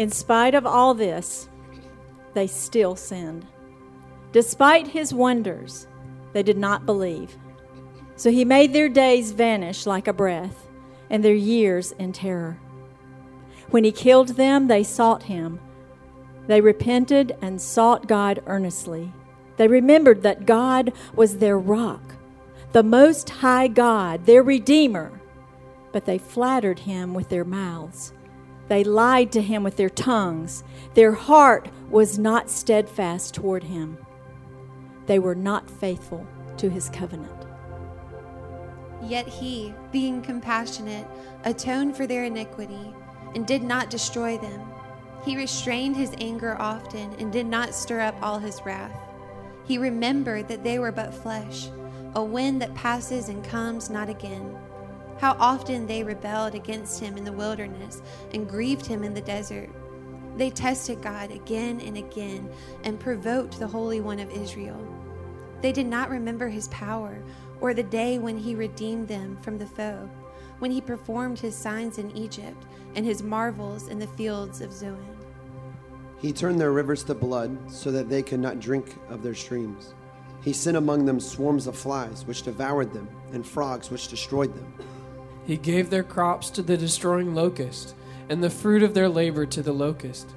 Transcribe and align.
In 0.00 0.10
spite 0.10 0.54
of 0.54 0.64
all 0.64 0.94
this, 0.94 1.50
they 2.32 2.46
still 2.46 2.96
sinned. 2.96 3.46
Despite 4.32 4.88
his 4.88 5.12
wonders, 5.12 5.88
they 6.32 6.42
did 6.42 6.56
not 6.56 6.86
believe. 6.86 7.36
So 8.16 8.30
he 8.30 8.46
made 8.46 8.72
their 8.72 8.88
days 8.88 9.32
vanish 9.32 9.84
like 9.84 10.08
a 10.08 10.14
breath, 10.14 10.66
and 11.10 11.22
their 11.22 11.34
years 11.34 11.92
in 11.92 12.14
terror. 12.14 12.58
When 13.68 13.84
he 13.84 13.92
killed 13.92 14.28
them, 14.28 14.68
they 14.68 14.84
sought 14.84 15.24
him. 15.24 15.60
They 16.46 16.62
repented 16.62 17.36
and 17.42 17.60
sought 17.60 18.08
God 18.08 18.42
earnestly. 18.46 19.12
They 19.58 19.68
remembered 19.68 20.22
that 20.22 20.46
God 20.46 20.94
was 21.14 21.36
their 21.36 21.58
rock, 21.58 22.14
the 22.72 22.82
Most 22.82 23.28
High 23.28 23.68
God, 23.68 24.24
their 24.24 24.42
Redeemer. 24.42 25.20
But 25.92 26.06
they 26.06 26.16
flattered 26.16 26.78
him 26.78 27.12
with 27.12 27.28
their 27.28 27.44
mouths. 27.44 28.14
They 28.70 28.84
lied 28.84 29.32
to 29.32 29.42
him 29.42 29.64
with 29.64 29.76
their 29.76 29.90
tongues. 29.90 30.62
Their 30.94 31.10
heart 31.10 31.68
was 31.90 32.20
not 32.20 32.48
steadfast 32.48 33.34
toward 33.34 33.64
him. 33.64 33.98
They 35.06 35.18
were 35.18 35.34
not 35.34 35.68
faithful 35.68 36.24
to 36.58 36.70
his 36.70 36.88
covenant. 36.88 37.46
Yet 39.02 39.26
he, 39.26 39.74
being 39.90 40.22
compassionate, 40.22 41.04
atoned 41.42 41.96
for 41.96 42.06
their 42.06 42.22
iniquity 42.22 42.94
and 43.34 43.44
did 43.44 43.64
not 43.64 43.90
destroy 43.90 44.38
them. 44.38 44.60
He 45.24 45.36
restrained 45.36 45.96
his 45.96 46.14
anger 46.18 46.56
often 46.56 47.12
and 47.14 47.32
did 47.32 47.46
not 47.46 47.74
stir 47.74 47.98
up 47.98 48.14
all 48.22 48.38
his 48.38 48.60
wrath. 48.64 48.96
He 49.64 49.78
remembered 49.78 50.46
that 50.46 50.62
they 50.62 50.78
were 50.78 50.92
but 50.92 51.12
flesh, 51.12 51.70
a 52.14 52.22
wind 52.22 52.62
that 52.62 52.76
passes 52.76 53.30
and 53.30 53.42
comes 53.42 53.90
not 53.90 54.08
again. 54.08 54.56
How 55.20 55.36
often 55.38 55.86
they 55.86 56.02
rebelled 56.02 56.54
against 56.54 56.98
him 56.98 57.18
in 57.18 57.24
the 57.24 57.32
wilderness 57.32 58.00
and 58.32 58.48
grieved 58.48 58.86
him 58.86 59.04
in 59.04 59.12
the 59.12 59.20
desert. 59.20 59.68
They 60.38 60.48
tested 60.48 61.02
God 61.02 61.30
again 61.30 61.78
and 61.82 61.98
again 61.98 62.48
and 62.84 62.98
provoked 62.98 63.58
the 63.58 63.66
Holy 63.66 64.00
One 64.00 64.18
of 64.18 64.30
Israel. 64.30 64.82
They 65.60 65.72
did 65.72 65.86
not 65.86 66.08
remember 66.08 66.48
his 66.48 66.68
power 66.68 67.22
or 67.60 67.74
the 67.74 67.82
day 67.82 68.18
when 68.18 68.38
he 68.38 68.54
redeemed 68.54 69.08
them 69.08 69.36
from 69.42 69.58
the 69.58 69.66
foe, 69.66 70.08
when 70.58 70.70
he 70.70 70.80
performed 70.80 71.38
his 71.38 71.54
signs 71.54 71.98
in 71.98 72.16
Egypt 72.16 72.64
and 72.94 73.04
his 73.04 73.22
marvels 73.22 73.88
in 73.88 73.98
the 73.98 74.06
fields 74.06 74.62
of 74.62 74.72
Zoan. 74.72 75.18
He 76.18 76.32
turned 76.32 76.58
their 76.58 76.72
rivers 76.72 77.04
to 77.04 77.14
blood 77.14 77.70
so 77.70 77.90
that 77.90 78.08
they 78.08 78.22
could 78.22 78.40
not 78.40 78.58
drink 78.58 78.96
of 79.10 79.22
their 79.22 79.34
streams. 79.34 79.92
He 80.40 80.54
sent 80.54 80.78
among 80.78 81.04
them 81.04 81.20
swarms 81.20 81.66
of 81.66 81.76
flies, 81.76 82.24
which 82.24 82.44
devoured 82.44 82.94
them, 82.94 83.10
and 83.34 83.46
frogs, 83.46 83.90
which 83.90 84.08
destroyed 84.08 84.54
them. 84.54 84.72
He 85.50 85.56
gave 85.56 85.90
their 85.90 86.04
crops 86.04 86.48
to 86.50 86.62
the 86.62 86.76
destroying 86.76 87.34
locust, 87.34 87.96
and 88.28 88.40
the 88.40 88.48
fruit 88.48 88.84
of 88.84 88.94
their 88.94 89.08
labor 89.08 89.46
to 89.46 89.62
the 89.64 89.72
locust. 89.72 90.30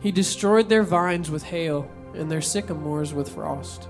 He 0.00 0.10
destroyed 0.10 0.70
their 0.70 0.82
vines 0.82 1.30
with 1.30 1.42
hail, 1.42 1.86
and 2.14 2.32
their 2.32 2.40
sycamores 2.40 3.12
with 3.12 3.28
frost. 3.28 3.88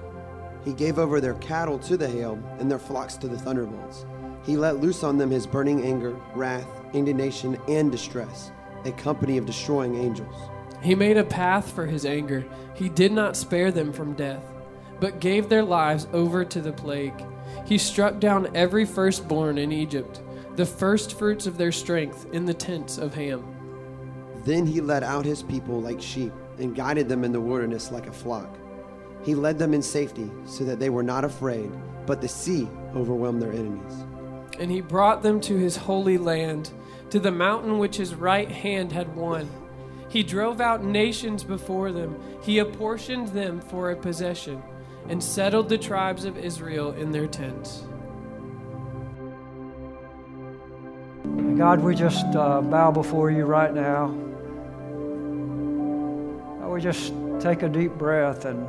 He 0.64 0.72
gave 0.72 0.98
over 0.98 1.20
their 1.20 1.34
cattle 1.34 1.78
to 1.78 1.96
the 1.96 2.08
hail, 2.08 2.42
and 2.58 2.68
their 2.68 2.80
flocks 2.80 3.14
to 3.18 3.28
the 3.28 3.38
thunderbolts. 3.38 4.04
He 4.44 4.56
let 4.56 4.80
loose 4.80 5.04
on 5.04 5.16
them 5.16 5.30
his 5.30 5.46
burning 5.46 5.84
anger, 5.84 6.16
wrath, 6.34 6.66
indignation, 6.92 7.56
and 7.68 7.92
distress, 7.92 8.50
a 8.84 8.90
company 8.90 9.38
of 9.38 9.46
destroying 9.46 9.94
angels. 9.94 10.34
He 10.82 10.96
made 10.96 11.18
a 11.18 11.22
path 11.22 11.70
for 11.70 11.86
his 11.86 12.04
anger. 12.04 12.44
He 12.74 12.88
did 12.88 13.12
not 13.12 13.36
spare 13.36 13.70
them 13.70 13.92
from 13.92 14.14
death, 14.14 14.42
but 14.98 15.20
gave 15.20 15.48
their 15.48 15.62
lives 15.62 16.08
over 16.12 16.44
to 16.44 16.60
the 16.60 16.72
plague. 16.72 17.24
He 17.64 17.78
struck 17.78 18.18
down 18.18 18.50
every 18.56 18.84
firstborn 18.84 19.56
in 19.56 19.70
Egypt, 19.70 20.20
the 20.56 20.66
firstfruits 20.66 21.46
of 21.46 21.58
their 21.58 21.72
strength 21.72 22.26
in 22.32 22.44
the 22.44 22.54
tents 22.54 22.98
of 22.98 23.14
Ham. 23.14 23.44
Then 24.44 24.66
he 24.66 24.80
led 24.80 25.02
out 25.02 25.24
his 25.24 25.42
people 25.42 25.80
like 25.80 26.00
sheep 26.00 26.32
and 26.58 26.76
guided 26.76 27.08
them 27.08 27.24
in 27.24 27.32
the 27.32 27.40
wilderness 27.40 27.90
like 27.90 28.06
a 28.06 28.12
flock. 28.12 28.56
He 29.24 29.34
led 29.34 29.58
them 29.58 29.74
in 29.74 29.82
safety 29.82 30.30
so 30.44 30.64
that 30.64 30.78
they 30.78 30.90
were 30.90 31.02
not 31.02 31.24
afraid, 31.24 31.72
but 32.06 32.20
the 32.20 32.28
sea 32.28 32.68
overwhelmed 32.94 33.42
their 33.42 33.52
enemies. 33.52 34.04
And 34.60 34.70
he 34.70 34.80
brought 34.80 35.22
them 35.22 35.40
to 35.42 35.56
his 35.56 35.76
holy 35.76 36.18
land, 36.18 36.70
to 37.10 37.18
the 37.18 37.32
mountain 37.32 37.78
which 37.78 37.96
his 37.96 38.14
right 38.14 38.50
hand 38.50 38.92
had 38.92 39.16
won. 39.16 39.48
He 40.08 40.22
drove 40.22 40.60
out 40.60 40.84
nations 40.84 41.42
before 41.42 41.90
them. 41.90 42.20
He 42.42 42.58
apportioned 42.58 43.28
them 43.28 43.60
for 43.60 43.90
a 43.90 43.96
possession 43.96 44.62
and 45.08 45.22
settled 45.22 45.68
the 45.68 45.78
tribes 45.78 46.24
of 46.24 46.38
Israel 46.38 46.92
in 46.92 47.10
their 47.10 47.26
tents. 47.26 47.84
God, 51.56 51.80
we 51.80 51.94
just 51.94 52.26
uh, 52.34 52.60
bow 52.60 52.90
before 52.90 53.30
you 53.30 53.44
right 53.44 53.72
now. 53.72 54.08
We 56.68 56.80
just 56.80 57.14
take 57.38 57.62
a 57.62 57.68
deep 57.68 57.92
breath 57.92 58.44
and 58.44 58.66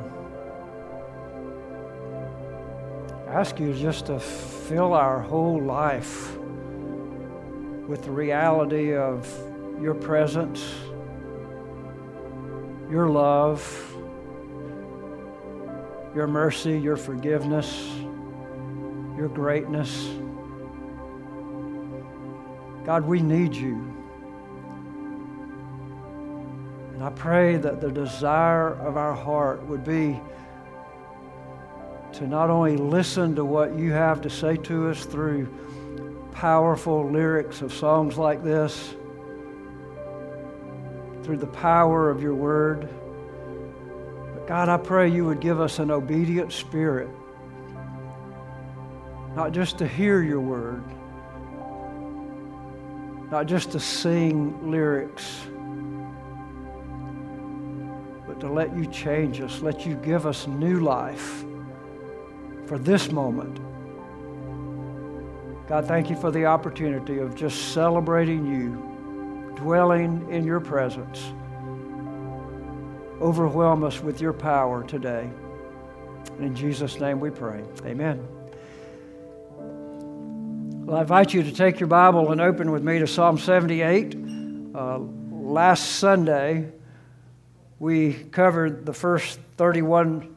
ask 3.28 3.58
you 3.58 3.74
just 3.74 4.06
to 4.06 4.20
fill 4.20 4.94
our 4.94 5.20
whole 5.20 5.60
life 5.60 6.36
with 7.88 8.04
the 8.04 8.10
reality 8.12 8.94
of 8.94 9.26
your 9.80 9.94
presence, 9.94 10.64
your 12.88 13.08
love, 13.08 13.62
your 16.14 16.26
mercy, 16.26 16.78
your 16.78 16.96
forgiveness, 16.96 17.90
your 19.16 19.28
greatness. 19.28 20.08
God, 22.86 23.04
we 23.04 23.20
need 23.20 23.52
you. 23.52 23.74
And 26.94 27.02
I 27.02 27.10
pray 27.10 27.56
that 27.56 27.80
the 27.80 27.90
desire 27.90 28.74
of 28.74 28.96
our 28.96 29.12
heart 29.12 29.66
would 29.66 29.84
be 29.84 30.20
to 32.12 32.28
not 32.28 32.48
only 32.48 32.76
listen 32.76 33.34
to 33.34 33.44
what 33.44 33.76
you 33.76 33.90
have 33.90 34.20
to 34.20 34.30
say 34.30 34.56
to 34.56 34.88
us 34.88 35.04
through 35.04 35.52
powerful 36.30 37.10
lyrics 37.10 37.60
of 37.60 37.74
songs 37.74 38.16
like 38.16 38.44
this, 38.44 38.94
through 41.24 41.38
the 41.38 41.46
power 41.48 42.08
of 42.08 42.22
your 42.22 42.36
word. 42.36 42.88
But 44.32 44.46
God, 44.46 44.68
I 44.68 44.76
pray 44.76 45.08
you 45.08 45.24
would 45.24 45.40
give 45.40 45.60
us 45.60 45.80
an 45.80 45.90
obedient 45.90 46.52
spirit, 46.52 47.08
not 49.34 49.50
just 49.50 49.76
to 49.78 49.88
hear 49.88 50.22
your 50.22 50.40
word, 50.40 50.84
not 53.30 53.46
just 53.46 53.72
to 53.72 53.80
sing 53.80 54.70
lyrics, 54.70 55.40
but 58.26 58.40
to 58.40 58.48
let 58.48 58.76
you 58.76 58.86
change 58.86 59.40
us, 59.40 59.60
let 59.60 59.84
you 59.84 59.94
give 59.96 60.26
us 60.26 60.46
new 60.46 60.80
life 60.80 61.44
for 62.66 62.78
this 62.78 63.10
moment. 63.10 63.58
God, 65.68 65.86
thank 65.86 66.10
you 66.10 66.16
for 66.16 66.30
the 66.30 66.46
opportunity 66.46 67.18
of 67.18 67.34
just 67.34 67.72
celebrating 67.72 68.46
you, 68.46 69.52
dwelling 69.56 70.30
in 70.30 70.44
your 70.44 70.60
presence. 70.60 71.32
Overwhelm 73.20 73.82
us 73.82 74.00
with 74.00 74.20
your 74.20 74.32
power 74.32 74.84
today. 74.84 75.28
In 76.38 76.54
Jesus' 76.54 77.00
name 77.00 77.18
we 77.18 77.30
pray. 77.30 77.64
Amen. 77.84 78.35
Well, 80.86 80.98
I 80.98 81.00
invite 81.00 81.34
you 81.34 81.42
to 81.42 81.50
take 81.50 81.80
your 81.80 81.88
Bible 81.88 82.30
and 82.30 82.40
open 82.40 82.70
with 82.70 82.84
me 82.84 83.00
to 83.00 83.08
Psalm 83.08 83.38
78. 83.38 84.14
Uh, 84.72 84.98
last 85.32 85.96
Sunday, 85.96 86.70
we 87.80 88.12
covered 88.12 88.86
the 88.86 88.92
first 88.92 89.40
31 89.56 90.32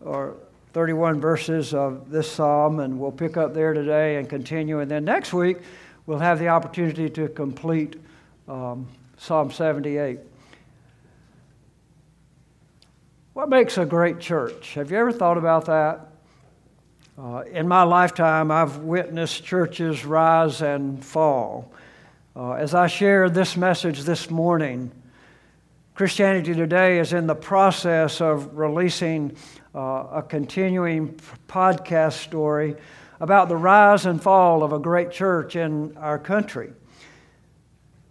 or 0.00 0.34
31 0.72 1.20
verses 1.20 1.74
of 1.74 2.10
this 2.10 2.28
psalm, 2.28 2.80
and 2.80 2.98
we'll 2.98 3.12
pick 3.12 3.36
up 3.36 3.54
there 3.54 3.72
today 3.72 4.16
and 4.16 4.28
continue. 4.28 4.80
And 4.80 4.90
then 4.90 5.04
next 5.04 5.32
week, 5.32 5.58
we'll 6.06 6.18
have 6.18 6.40
the 6.40 6.48
opportunity 6.48 7.08
to 7.10 7.28
complete 7.28 7.94
um, 8.48 8.88
Psalm 9.16 9.52
78. 9.52 10.18
What 13.32 13.48
makes 13.48 13.78
a 13.78 13.86
great 13.86 14.18
church? 14.18 14.74
Have 14.74 14.90
you 14.90 14.96
ever 14.96 15.12
thought 15.12 15.38
about 15.38 15.66
that? 15.66 16.07
Uh, 17.20 17.42
in 17.50 17.66
my 17.66 17.82
lifetime, 17.82 18.52
I've 18.52 18.76
witnessed 18.76 19.42
churches 19.42 20.04
rise 20.04 20.62
and 20.62 21.04
fall. 21.04 21.72
Uh, 22.36 22.52
as 22.52 22.74
I 22.74 22.86
share 22.86 23.28
this 23.28 23.56
message 23.56 24.02
this 24.02 24.30
morning, 24.30 24.92
Christianity 25.96 26.54
Today 26.54 27.00
is 27.00 27.12
in 27.12 27.26
the 27.26 27.34
process 27.34 28.20
of 28.20 28.56
releasing 28.56 29.36
uh, 29.74 30.06
a 30.12 30.22
continuing 30.22 31.18
podcast 31.48 32.22
story 32.22 32.76
about 33.18 33.48
the 33.48 33.56
rise 33.56 34.06
and 34.06 34.22
fall 34.22 34.62
of 34.62 34.72
a 34.72 34.78
great 34.78 35.10
church 35.10 35.56
in 35.56 35.96
our 35.96 36.20
country. 36.20 36.72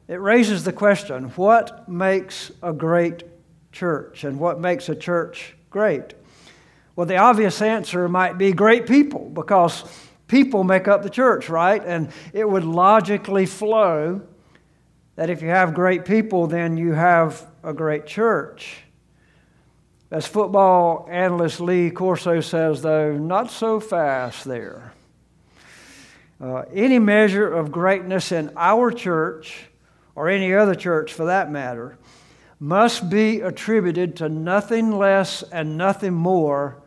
It 0.09 0.19
raises 0.19 0.65
the 0.65 0.73
question 0.73 1.29
what 1.37 1.87
makes 1.87 2.51
a 2.61 2.73
great 2.73 3.23
church 3.71 4.25
and 4.25 4.37
what 4.37 4.59
makes 4.59 4.89
a 4.89 4.95
church 4.95 5.55
great? 5.69 6.13
Well, 6.97 7.05
the 7.05 7.17
obvious 7.17 7.61
answer 7.61 8.09
might 8.09 8.39
be 8.39 8.53
great 8.53 8.87
people 8.87 9.29
because 9.29 9.83
people 10.27 10.63
make 10.63 10.87
up 10.87 11.03
the 11.03 11.11
church, 11.11 11.47
right? 11.47 11.79
And 11.85 12.09
it 12.33 12.49
would 12.49 12.63
logically 12.63 13.45
flow 13.45 14.23
that 15.15 15.29
if 15.29 15.43
you 15.43 15.49
have 15.49 15.75
great 15.75 16.05
people, 16.05 16.47
then 16.47 16.75
you 16.75 16.93
have 16.93 17.45
a 17.63 17.71
great 17.71 18.07
church. 18.07 18.77
As 20.09 20.25
football 20.25 21.07
analyst 21.07 21.61
Lee 21.61 21.91
Corso 21.91 22.41
says, 22.41 22.81
though, 22.81 23.15
not 23.15 23.51
so 23.51 23.79
fast 23.79 24.45
there. 24.45 24.91
Uh, 26.41 26.63
any 26.73 26.97
measure 26.97 27.47
of 27.47 27.71
greatness 27.71 28.31
in 28.31 28.51
our 28.57 28.89
church, 28.89 29.67
or 30.15 30.29
any 30.29 30.51
other 30.51 30.73
church 30.73 31.13
for 31.13 31.25
that 31.25 31.51
matter, 31.51 31.99
must 32.59 33.07
be 33.07 33.41
attributed 33.41 34.15
to 34.15 34.27
nothing 34.27 34.91
less 34.91 35.43
and 35.43 35.77
nothing 35.77 36.15
more 36.15 36.81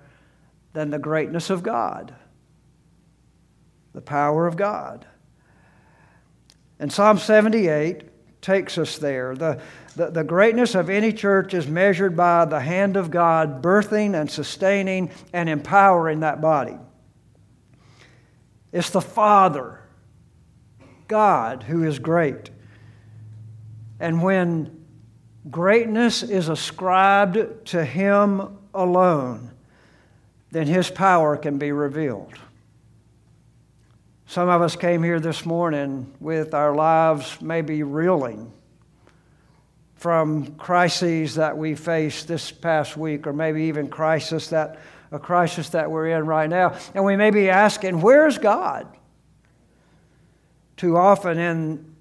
than 0.72 0.90
the 0.90 0.98
greatness 0.98 1.50
of 1.50 1.62
God, 1.62 2.14
the 3.92 4.00
power 4.00 4.46
of 4.46 4.56
God. 4.56 5.06
And 6.78 6.92
Psalm 6.92 7.18
78 7.18 8.04
takes 8.40 8.78
us 8.78 8.98
there. 8.98 9.34
The, 9.34 9.60
the, 9.96 10.10
the, 10.10 10.24
greatness 10.24 10.74
of 10.74 10.88
any 10.88 11.12
church 11.12 11.52
is 11.52 11.66
measured 11.66 12.16
by 12.16 12.46
the 12.46 12.60
hand 12.60 12.96
of 12.96 13.10
God 13.10 13.62
birthing 13.62 14.18
and 14.18 14.30
sustaining 14.30 15.10
and 15.32 15.48
empowering 15.48 16.20
that 16.20 16.40
body. 16.40 16.78
It's 18.72 18.90
the 18.90 19.00
Father, 19.00 19.80
God, 21.08 21.64
who 21.64 21.82
is 21.82 21.98
great. 21.98 22.50
And 23.98 24.22
when 24.22 24.86
greatness 25.50 26.22
is 26.22 26.48
ascribed 26.48 27.66
to 27.66 27.84
Him 27.84 28.58
alone, 28.72 29.49
then 30.50 30.66
His 30.66 30.90
power 30.90 31.36
can 31.36 31.58
be 31.58 31.72
revealed. 31.72 32.32
Some 34.26 34.48
of 34.48 34.62
us 34.62 34.76
came 34.76 35.02
here 35.02 35.18
this 35.18 35.44
morning 35.44 36.12
with 36.20 36.54
our 36.54 36.74
lives 36.74 37.40
maybe 37.40 37.82
reeling 37.82 38.52
from 39.96 40.54
crises 40.54 41.34
that 41.34 41.58
we 41.58 41.74
faced 41.74 42.28
this 42.28 42.50
past 42.50 42.96
week, 42.96 43.26
or 43.26 43.32
maybe 43.32 43.64
even 43.64 43.88
crisis 43.88 44.48
that 44.48 44.78
a 45.12 45.18
crisis 45.18 45.70
that 45.70 45.90
we're 45.90 46.08
in 46.16 46.24
right 46.24 46.48
now. 46.48 46.78
And 46.94 47.04
we 47.04 47.16
may 47.16 47.30
be 47.30 47.50
asking, 47.50 48.00
where's 48.00 48.38
God? 48.38 48.86
Too 50.76 50.96
often 50.96 51.38
in 51.38 51.96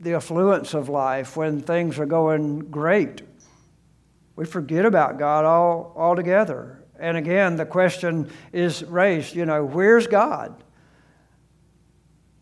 the 0.00 0.14
affluence 0.14 0.74
of 0.74 0.88
life, 0.88 1.36
when 1.36 1.60
things 1.60 1.98
are 1.98 2.06
going 2.06 2.70
great, 2.70 3.22
we 4.36 4.44
forget 4.44 4.84
about 4.86 5.18
God 5.18 5.44
all 5.44 5.92
altogether. 5.96 6.81
And 7.02 7.16
again, 7.16 7.56
the 7.56 7.66
question 7.66 8.30
is 8.52 8.84
raised, 8.84 9.34
you 9.34 9.44
know, 9.44 9.64
where's 9.64 10.06
God? 10.06 10.54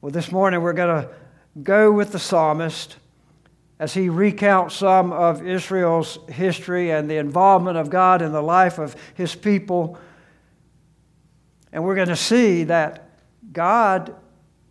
Well, 0.02 0.12
this 0.12 0.30
morning 0.30 0.60
we're 0.60 0.74
going 0.74 1.02
to 1.02 1.10
go 1.62 1.90
with 1.90 2.12
the 2.12 2.18
psalmist 2.18 2.96
as 3.78 3.94
he 3.94 4.10
recounts 4.10 4.76
some 4.76 5.12
of 5.14 5.46
Israel's 5.46 6.18
history 6.28 6.90
and 6.90 7.10
the 7.10 7.16
involvement 7.16 7.78
of 7.78 7.88
God 7.88 8.20
in 8.20 8.32
the 8.32 8.42
life 8.42 8.78
of 8.78 8.94
his 9.14 9.34
people. 9.34 9.98
And 11.72 11.82
we're 11.82 11.94
going 11.94 12.08
to 12.08 12.14
see 12.14 12.64
that 12.64 13.08
God 13.54 14.14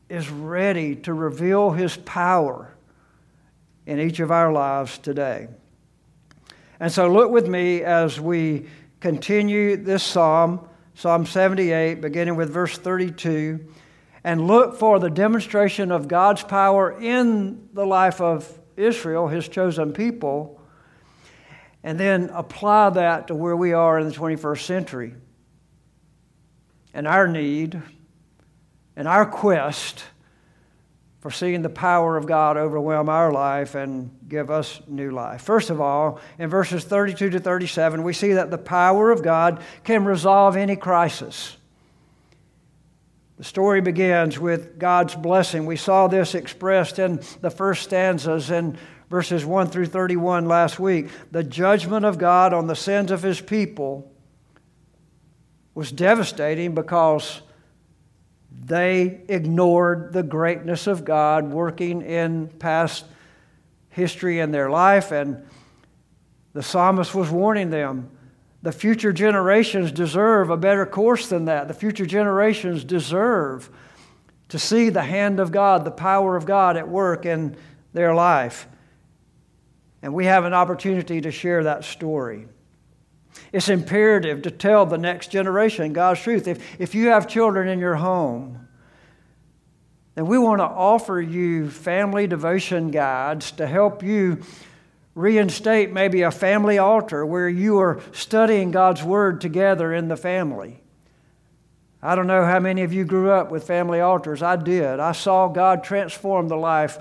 is 0.07 0.29
ready 0.29 0.97
to 0.97 1.15
reveal 1.15 1.71
his 1.71 1.97
power 1.97 2.75
in 3.87 3.99
each 3.99 4.19
of 4.19 4.29
our 4.29 4.51
lives 4.51 4.99
today. 4.99 5.47
And 6.79 6.91
so 6.91 7.11
look 7.11 7.31
with 7.31 7.47
me 7.47 7.81
as 7.81 8.21
we 8.21 8.67
continue 8.99 9.77
this 9.77 10.03
psalm, 10.03 10.67
Psalm 10.93 11.25
78, 11.25 12.01
beginning 12.01 12.35
with 12.35 12.49
verse 12.49 12.77
32, 12.77 13.65
and 14.23 14.47
look 14.47 14.77
for 14.77 14.99
the 14.99 15.09
demonstration 15.09 15.91
of 15.91 16.07
God's 16.07 16.43
power 16.43 16.99
in 16.99 17.69
the 17.73 17.85
life 17.85 18.19
of 18.19 18.59
Israel, 18.75 19.27
his 19.27 19.47
chosen 19.47 19.93
people, 19.93 20.59
and 21.83 21.97
then 21.97 22.29
apply 22.33 22.89
that 22.91 23.27
to 23.27 23.35
where 23.35 23.55
we 23.55 23.71
are 23.71 23.99
in 23.99 24.07
the 24.07 24.13
21st 24.13 24.61
century. 24.61 25.13
And 26.93 27.07
our 27.07 27.27
need 27.27 27.81
and 28.95 29.07
our 29.07 29.25
quest 29.25 30.03
for 31.19 31.31
seeing 31.31 31.61
the 31.61 31.69
power 31.69 32.15
of 32.15 32.25
God 32.25 32.55
overwhelm 32.55 33.09
our 33.09 33.31
life 33.31 33.75
and 33.75 34.09
give 34.27 34.49
us 34.49 34.81
new 34.87 35.11
life. 35.11 35.41
First 35.41 35.69
of 35.69 35.81
all, 35.81 36.19
in 36.37 36.49
verses 36.49 36.85
32 36.85 37.31
to 37.31 37.39
37, 37.39 38.03
we 38.03 38.13
see 38.13 38.33
that 38.33 38.51
the 38.51 38.57
power 38.57 39.11
of 39.11 39.21
God 39.21 39.61
can 39.83 40.05
resolve 40.05 40.55
any 40.55 40.77
crisis. 40.77 41.57
The 43.37 43.43
story 43.43 43.81
begins 43.81 44.39
with 44.39 44.79
God's 44.79 45.15
blessing. 45.15 45.65
We 45.65 45.77
saw 45.77 46.07
this 46.07 46.35
expressed 46.35 46.99
in 46.99 47.21
the 47.41 47.49
first 47.49 47.83
stanzas 47.83 48.49
in 48.49 48.77
verses 49.09 49.45
1 49.45 49.67
through 49.67 49.87
31 49.87 50.45
last 50.45 50.79
week. 50.79 51.09
The 51.31 51.43
judgment 51.43 52.05
of 52.05 52.17
God 52.17 52.53
on 52.53 52.67
the 52.67 52.75
sins 52.75 53.11
of 53.11 53.23
his 53.23 53.41
people 53.41 54.09
was 55.73 55.91
devastating 55.91 56.75
because 56.75 57.41
they 58.65 59.21
ignored 59.27 60.13
the 60.13 60.23
greatness 60.23 60.87
of 60.87 61.05
God 61.05 61.49
working 61.51 62.01
in 62.01 62.47
past 62.47 63.05
history 63.89 64.39
in 64.39 64.51
their 64.51 64.69
life, 64.69 65.11
and 65.11 65.43
the 66.53 66.63
psalmist 66.63 67.13
was 67.13 67.29
warning 67.29 67.69
them 67.69 68.09
the 68.61 68.71
future 68.71 69.13
generations 69.13 69.91
deserve 69.91 70.49
a 70.49 70.57
better 70.57 70.85
course 70.85 71.29
than 71.29 71.45
that. 71.45 71.67
The 71.67 71.73
future 71.73 72.05
generations 72.05 72.83
deserve 72.83 73.69
to 74.49 74.59
see 74.59 74.89
the 74.89 75.01
hand 75.01 75.39
of 75.39 75.51
God, 75.51 75.85
the 75.85 75.91
power 75.91 76.35
of 76.35 76.45
God 76.45 76.75
at 76.75 76.87
work 76.87 77.25
in 77.25 77.55
their 77.93 78.13
life. 78.13 78.67
And 80.01 80.13
we 80.13 80.25
have 80.25 80.43
an 80.43 80.53
opportunity 80.53 81.21
to 81.21 81.31
share 81.31 81.63
that 81.63 81.85
story. 81.85 82.47
It's 83.51 83.69
imperative 83.69 84.43
to 84.43 84.51
tell 84.51 84.85
the 84.85 84.97
next 84.97 85.31
generation 85.31 85.93
God's 85.93 86.21
truth. 86.21 86.47
If, 86.47 86.79
if 86.79 86.95
you 86.95 87.07
have 87.07 87.27
children 87.27 87.67
in 87.67 87.79
your 87.79 87.95
home, 87.95 88.67
then 90.15 90.27
we 90.27 90.37
want 90.37 90.59
to 90.59 90.65
offer 90.65 91.19
you 91.21 91.69
family 91.69 92.27
devotion 92.27 92.91
guides 92.91 93.51
to 93.53 93.65
help 93.65 94.03
you 94.03 94.41
reinstate 95.15 95.91
maybe 95.91 96.21
a 96.21 96.31
family 96.31 96.77
altar 96.77 97.25
where 97.25 97.49
you 97.49 97.79
are 97.79 98.01
studying 98.11 98.71
God's 98.71 99.03
Word 99.03 99.41
together 99.41 99.93
in 99.93 100.07
the 100.07 100.17
family. 100.17 100.81
I 102.01 102.15
don't 102.15 102.27
know 102.27 102.45
how 102.45 102.59
many 102.59 102.83
of 102.83 102.93
you 102.93 103.03
grew 103.03 103.31
up 103.31 103.51
with 103.51 103.65
family 103.65 103.99
altars. 103.99 104.41
I 104.41 104.55
did. 104.55 104.99
I 104.99 105.11
saw 105.11 105.47
God 105.47 105.83
transform 105.83 106.47
the 106.47 106.55
life 106.55 106.97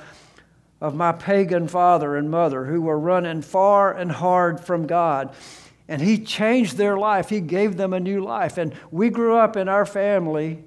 of 0.81 0.95
my 0.95 1.12
pagan 1.12 1.69
father 1.69 2.17
and 2.17 2.31
mother 2.31 2.64
who 2.64 2.81
were 2.81 2.99
running 2.99 3.43
far 3.43 3.93
and 3.93 4.11
hard 4.11 4.61
from 4.61 4.87
God 4.87 5.35
and 5.88 6.02
He 6.02 6.18
changed 6.18 6.76
their 6.76 6.97
life. 6.97 7.30
He 7.30 7.40
gave 7.40 7.76
them 7.76 7.92
a 7.92 8.00
new 8.00 8.23
life. 8.23 8.59
And 8.59 8.75
we 8.90 9.09
grew 9.09 9.37
up 9.37 9.57
in 9.57 9.68
our 9.68 9.87
family 9.87 10.62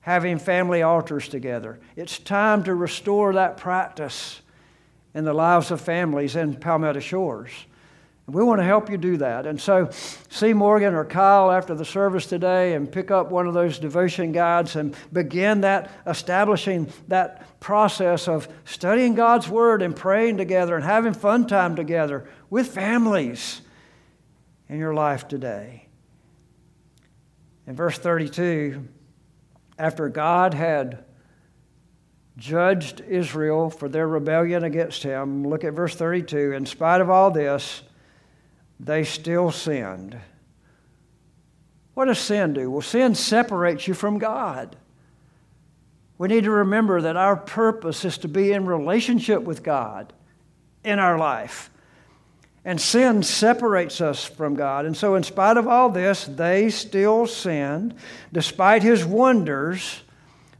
having 0.00 0.38
family 0.38 0.82
altars 0.82 1.28
together. 1.28 1.78
It's 1.96 2.18
time 2.18 2.64
to 2.64 2.74
restore 2.74 3.34
that 3.34 3.56
practice 3.56 4.40
in 5.14 5.24
the 5.24 5.32
lives 5.32 5.70
of 5.70 5.80
families 5.80 6.36
in 6.36 6.56
Palmetto 6.56 7.00
Shores. 7.00 7.50
And 8.26 8.34
we 8.34 8.42
want 8.42 8.60
to 8.60 8.64
help 8.64 8.90
you 8.90 8.96
do 8.96 9.18
that. 9.18 9.46
And 9.46 9.60
so, 9.60 9.90
see 10.30 10.54
Morgan 10.54 10.94
or 10.94 11.04
Kyle 11.04 11.50
after 11.50 11.74
the 11.74 11.84
service 11.84 12.26
today 12.26 12.72
and 12.72 12.90
pick 12.90 13.10
up 13.10 13.30
one 13.30 13.46
of 13.46 13.54
those 13.54 13.78
devotion 13.78 14.32
guides 14.32 14.76
and 14.76 14.96
begin 15.12 15.60
that 15.60 15.90
establishing 16.06 16.90
that 17.08 17.60
process 17.60 18.26
of 18.26 18.48
studying 18.64 19.14
God's 19.14 19.48
Word 19.48 19.82
and 19.82 19.94
praying 19.94 20.38
together 20.38 20.74
and 20.74 20.84
having 20.84 21.12
fun 21.12 21.46
time 21.46 21.76
together 21.76 22.26
with 22.48 22.68
families 22.68 23.60
in 24.68 24.78
your 24.78 24.94
life 24.94 25.28
today. 25.28 25.88
In 27.66 27.74
verse 27.74 27.98
32, 27.98 28.86
after 29.78 30.08
God 30.08 30.54
had 30.54 31.04
judged 32.36 33.00
Israel 33.00 33.70
for 33.70 33.88
their 33.88 34.08
rebellion 34.08 34.64
against 34.64 35.02
him, 35.02 35.46
look 35.46 35.64
at 35.64 35.72
verse 35.72 35.94
32. 35.94 36.52
In 36.52 36.66
spite 36.66 37.00
of 37.00 37.08
all 37.10 37.30
this, 37.30 37.82
they 38.80 39.04
still 39.04 39.50
sinned. 39.50 40.18
What 41.94 42.06
does 42.06 42.18
sin 42.18 42.54
do? 42.54 42.70
Well, 42.70 42.82
sin 42.82 43.14
separates 43.14 43.86
you 43.86 43.94
from 43.94 44.18
God. 44.18 44.76
We 46.18 46.28
need 46.28 46.44
to 46.44 46.50
remember 46.50 47.00
that 47.00 47.16
our 47.16 47.36
purpose 47.36 48.04
is 48.04 48.18
to 48.18 48.28
be 48.28 48.52
in 48.52 48.66
relationship 48.66 49.42
with 49.42 49.62
God 49.62 50.12
in 50.84 50.98
our 50.98 51.18
life. 51.18 51.70
And 52.64 52.80
sin 52.80 53.22
separates 53.22 54.00
us 54.00 54.24
from 54.24 54.54
God. 54.54 54.86
And 54.86 54.96
so, 54.96 55.16
in 55.16 55.22
spite 55.22 55.58
of 55.58 55.68
all 55.68 55.90
this, 55.90 56.24
they 56.24 56.70
still 56.70 57.26
sinned. 57.26 57.94
Despite 58.32 58.82
his 58.82 59.04
wonders, 59.04 60.02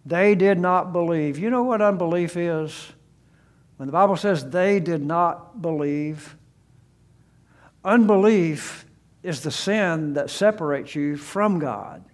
they 0.04 0.34
did 0.34 0.58
not 0.58 0.92
believe. 0.92 1.38
You 1.38 1.48
know 1.48 1.62
what 1.62 1.80
unbelief 1.80 2.36
is? 2.36 2.92
When 3.76 3.86
the 3.86 3.92
Bible 3.92 4.16
says 4.16 4.50
they 4.50 4.80
did 4.80 5.04
not 5.04 5.62
believe, 5.62 6.36
unbelief 7.84 8.84
is 9.22 9.40
the 9.40 9.50
sin 9.50 10.14
that 10.14 10.28
separates 10.28 10.94
you 10.94 11.16
from 11.16 11.58
God. 11.58 12.04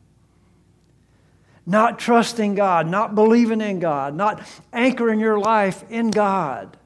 Not 1.67 1.99
trusting 1.99 2.55
God, 2.55 2.87
not 2.89 3.15
believing 3.15 3.61
in 3.61 3.81
God, 3.81 4.15
not 4.15 4.43
anchoring 4.73 5.21
your 5.21 5.39
life 5.39 5.85
in 5.91 6.11
God 6.11 6.77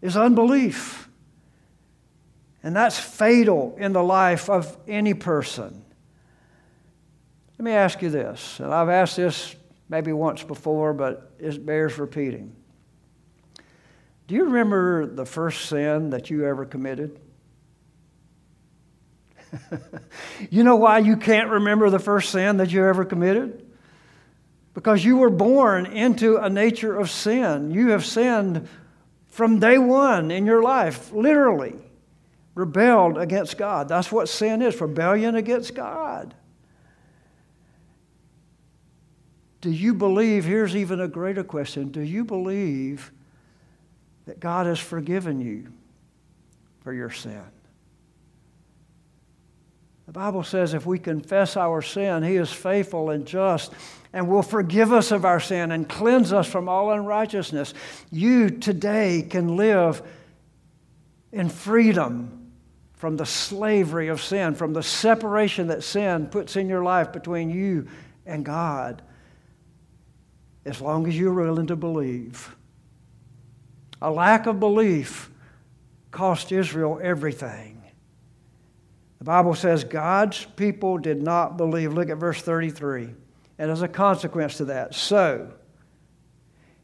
is 0.00 0.16
unbelief. 0.16 1.07
And 2.68 2.76
that's 2.76 2.98
fatal 2.98 3.74
in 3.78 3.94
the 3.94 4.02
life 4.02 4.50
of 4.50 4.76
any 4.86 5.14
person. 5.14 5.82
Let 7.58 7.64
me 7.64 7.72
ask 7.72 8.02
you 8.02 8.10
this, 8.10 8.60
and 8.60 8.74
I've 8.74 8.90
asked 8.90 9.16
this 9.16 9.56
maybe 9.88 10.12
once 10.12 10.42
before, 10.42 10.92
but 10.92 11.32
it 11.38 11.64
bears 11.64 11.96
repeating. 11.96 12.54
Do 14.26 14.34
you 14.34 14.44
remember 14.44 15.06
the 15.06 15.24
first 15.24 15.70
sin 15.70 16.10
that 16.10 16.28
you 16.28 16.44
ever 16.44 16.66
committed? 16.66 17.18
you 20.50 20.62
know 20.62 20.76
why 20.76 20.98
you 20.98 21.16
can't 21.16 21.48
remember 21.48 21.88
the 21.88 21.98
first 21.98 22.28
sin 22.32 22.58
that 22.58 22.70
you 22.70 22.84
ever 22.84 23.06
committed? 23.06 23.66
Because 24.74 25.02
you 25.02 25.16
were 25.16 25.30
born 25.30 25.86
into 25.86 26.36
a 26.36 26.50
nature 26.50 26.98
of 26.98 27.10
sin. 27.10 27.70
You 27.70 27.92
have 27.92 28.04
sinned 28.04 28.68
from 29.28 29.58
day 29.58 29.78
one 29.78 30.30
in 30.30 30.44
your 30.44 30.62
life, 30.62 31.10
literally, 31.14 31.74
rebelled 32.58 33.16
against 33.16 33.56
God. 33.56 33.88
That's 33.88 34.10
what 34.10 34.28
sin 34.28 34.62
is 34.62 34.80
rebellion 34.80 35.36
against 35.36 35.76
God. 35.76 36.34
Do 39.60 39.70
you 39.70 39.94
believe? 39.94 40.44
Here's 40.44 40.74
even 40.74 41.00
a 41.00 41.06
greater 41.06 41.44
question 41.44 41.90
Do 41.90 42.00
you 42.00 42.24
believe 42.24 43.12
that 44.26 44.40
God 44.40 44.66
has 44.66 44.80
forgiven 44.80 45.40
you 45.40 45.72
for 46.82 46.92
your 46.92 47.10
sin? 47.10 47.42
The 50.06 50.12
Bible 50.12 50.42
says 50.42 50.74
if 50.74 50.84
we 50.84 50.98
confess 50.98 51.56
our 51.56 51.80
sin, 51.80 52.24
He 52.24 52.36
is 52.36 52.52
faithful 52.52 53.10
and 53.10 53.24
just 53.24 53.72
and 54.12 54.26
will 54.26 54.42
forgive 54.42 54.92
us 54.92 55.12
of 55.12 55.24
our 55.24 55.38
sin 55.38 55.70
and 55.70 55.88
cleanse 55.88 56.32
us 56.32 56.48
from 56.50 56.68
all 56.68 56.90
unrighteousness. 56.90 57.72
You 58.10 58.50
today 58.50 59.22
can 59.22 59.56
live 59.56 60.02
in 61.30 61.50
freedom 61.50 62.37
from 62.98 63.16
the 63.16 63.24
slavery 63.24 64.08
of 64.08 64.20
sin, 64.20 64.54
from 64.56 64.72
the 64.72 64.82
separation 64.82 65.68
that 65.68 65.84
sin 65.84 66.26
puts 66.26 66.56
in 66.56 66.68
your 66.68 66.82
life 66.82 67.12
between 67.12 67.48
you 67.48 67.86
and 68.26 68.44
God, 68.44 69.02
as 70.64 70.80
long 70.80 71.06
as 71.06 71.16
you're 71.16 71.32
willing 71.32 71.68
to 71.68 71.76
believe. 71.76 72.54
A 74.02 74.10
lack 74.10 74.46
of 74.46 74.58
belief 74.58 75.30
cost 76.10 76.50
Israel 76.50 76.98
everything. 77.00 77.82
The 79.18 79.24
Bible 79.24 79.54
says 79.54 79.84
God's 79.84 80.44
people 80.56 80.98
did 80.98 81.22
not 81.22 81.56
believe. 81.56 81.92
Look 81.92 82.10
at 82.10 82.18
verse 82.18 82.42
33. 82.42 83.14
And 83.60 83.70
as 83.70 83.82
a 83.82 83.88
consequence 83.88 84.56
to 84.56 84.66
that, 84.66 84.94
so 84.94 85.52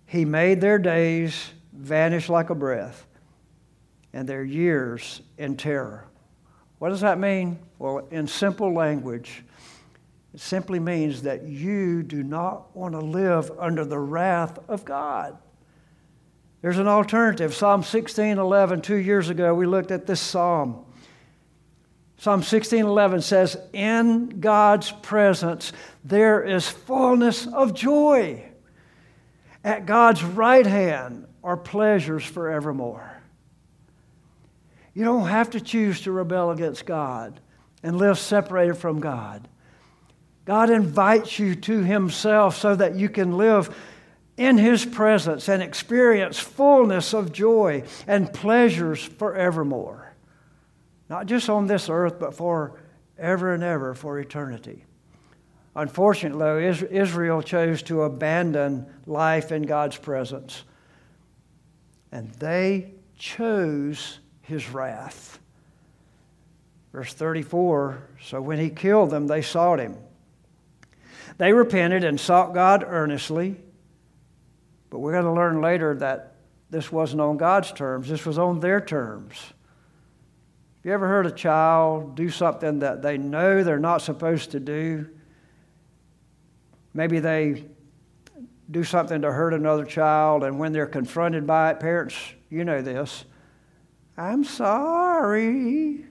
he 0.06 0.24
made 0.24 0.60
their 0.60 0.78
days 0.78 1.50
vanish 1.72 2.28
like 2.28 2.50
a 2.50 2.54
breath 2.54 3.06
and 4.14 4.28
their 4.28 4.44
years 4.44 5.20
in 5.36 5.56
terror. 5.56 6.06
What 6.78 6.88
does 6.90 7.00
that 7.00 7.18
mean? 7.18 7.58
Well, 7.78 8.06
in 8.10 8.26
simple 8.28 8.72
language, 8.72 9.44
it 10.32 10.40
simply 10.40 10.78
means 10.78 11.22
that 11.22 11.42
you 11.42 12.02
do 12.02 12.22
not 12.22 12.74
want 12.74 12.94
to 12.94 13.00
live 13.00 13.50
under 13.58 13.84
the 13.84 13.98
wrath 13.98 14.58
of 14.68 14.84
God. 14.84 15.36
There's 16.62 16.78
an 16.78 16.86
alternative. 16.86 17.54
Psalm 17.54 17.82
16 17.82 18.38
11, 18.38 18.80
two 18.80 18.96
years 18.96 19.28
ago, 19.28 19.52
we 19.52 19.66
looked 19.66 19.90
at 19.90 20.06
this 20.06 20.20
psalm. 20.20 20.84
Psalm 22.16 22.42
16:11 22.42 23.20
says, 23.20 23.58
"In 23.72 24.40
God's 24.40 24.92
presence 24.92 25.72
there 26.04 26.42
is 26.42 26.68
fullness 26.68 27.46
of 27.46 27.74
joy. 27.74 28.44
At 29.62 29.84
God's 29.84 30.24
right 30.24 30.66
hand 30.66 31.26
are 31.42 31.56
pleasures 31.56 32.24
forevermore." 32.24 33.13
You 34.94 35.04
don't 35.04 35.28
have 35.28 35.50
to 35.50 35.60
choose 35.60 36.00
to 36.02 36.12
rebel 36.12 36.50
against 36.50 36.86
God 36.86 37.40
and 37.82 37.98
live 37.98 38.18
separated 38.18 38.74
from 38.74 39.00
God. 39.00 39.48
God 40.44 40.70
invites 40.70 41.38
you 41.38 41.54
to 41.54 41.82
Himself 41.82 42.56
so 42.56 42.74
that 42.76 42.94
you 42.94 43.08
can 43.08 43.36
live 43.36 43.74
in 44.36 44.58
His 44.58 44.84
presence 44.84 45.48
and 45.48 45.62
experience 45.62 46.38
fullness 46.38 47.12
of 47.12 47.32
joy 47.32 47.82
and 48.06 48.32
pleasures 48.32 49.02
forevermore 49.02 50.04
not 51.08 51.26
just 51.26 51.48
on 51.48 51.66
this 51.66 51.88
earth, 51.88 52.18
but 52.18 52.34
for 52.34 52.80
ever 53.18 53.54
and 53.54 53.62
ever, 53.62 53.94
for 53.94 54.18
eternity. 54.18 54.84
Unfortunately, 55.76 56.66
Israel 56.66 57.42
chose 57.42 57.82
to 57.82 58.02
abandon 58.02 58.86
life 59.06 59.52
in 59.52 59.62
God's 59.62 59.96
presence, 59.96 60.62
and 62.12 62.32
they 62.34 62.94
chose 63.16 64.18
his 64.44 64.70
wrath. 64.70 65.38
Verse 66.92 67.12
34 67.12 68.02
So 68.22 68.40
when 68.40 68.58
he 68.58 68.70
killed 68.70 69.10
them, 69.10 69.26
they 69.26 69.42
sought 69.42 69.80
him. 69.80 69.96
They 71.38 71.52
repented 71.52 72.04
and 72.04 72.20
sought 72.20 72.54
God 72.54 72.84
earnestly, 72.86 73.56
but 74.90 75.00
we're 75.00 75.12
going 75.12 75.24
to 75.24 75.32
learn 75.32 75.60
later 75.60 75.96
that 75.96 76.36
this 76.70 76.92
wasn't 76.92 77.20
on 77.20 77.36
God's 77.36 77.72
terms, 77.72 78.08
this 78.08 78.24
was 78.24 78.38
on 78.38 78.60
their 78.60 78.80
terms. 78.80 79.36
Have 79.36 80.84
You 80.84 80.92
ever 80.92 81.08
heard 81.08 81.26
a 81.26 81.32
child 81.32 82.14
do 82.14 82.30
something 82.30 82.80
that 82.80 83.02
they 83.02 83.18
know 83.18 83.64
they're 83.64 83.78
not 83.78 84.02
supposed 84.02 84.52
to 84.52 84.60
do? 84.60 85.08
Maybe 86.92 87.18
they 87.18 87.64
do 88.70 88.84
something 88.84 89.22
to 89.22 89.32
hurt 89.32 89.54
another 89.54 89.84
child, 89.84 90.44
and 90.44 90.58
when 90.58 90.72
they're 90.72 90.86
confronted 90.86 91.46
by 91.46 91.70
it, 91.70 91.80
parents, 91.80 92.16
you 92.50 92.64
know 92.64 92.82
this, 92.82 93.24
I'm 94.16 94.44
sorry. 94.44 96.04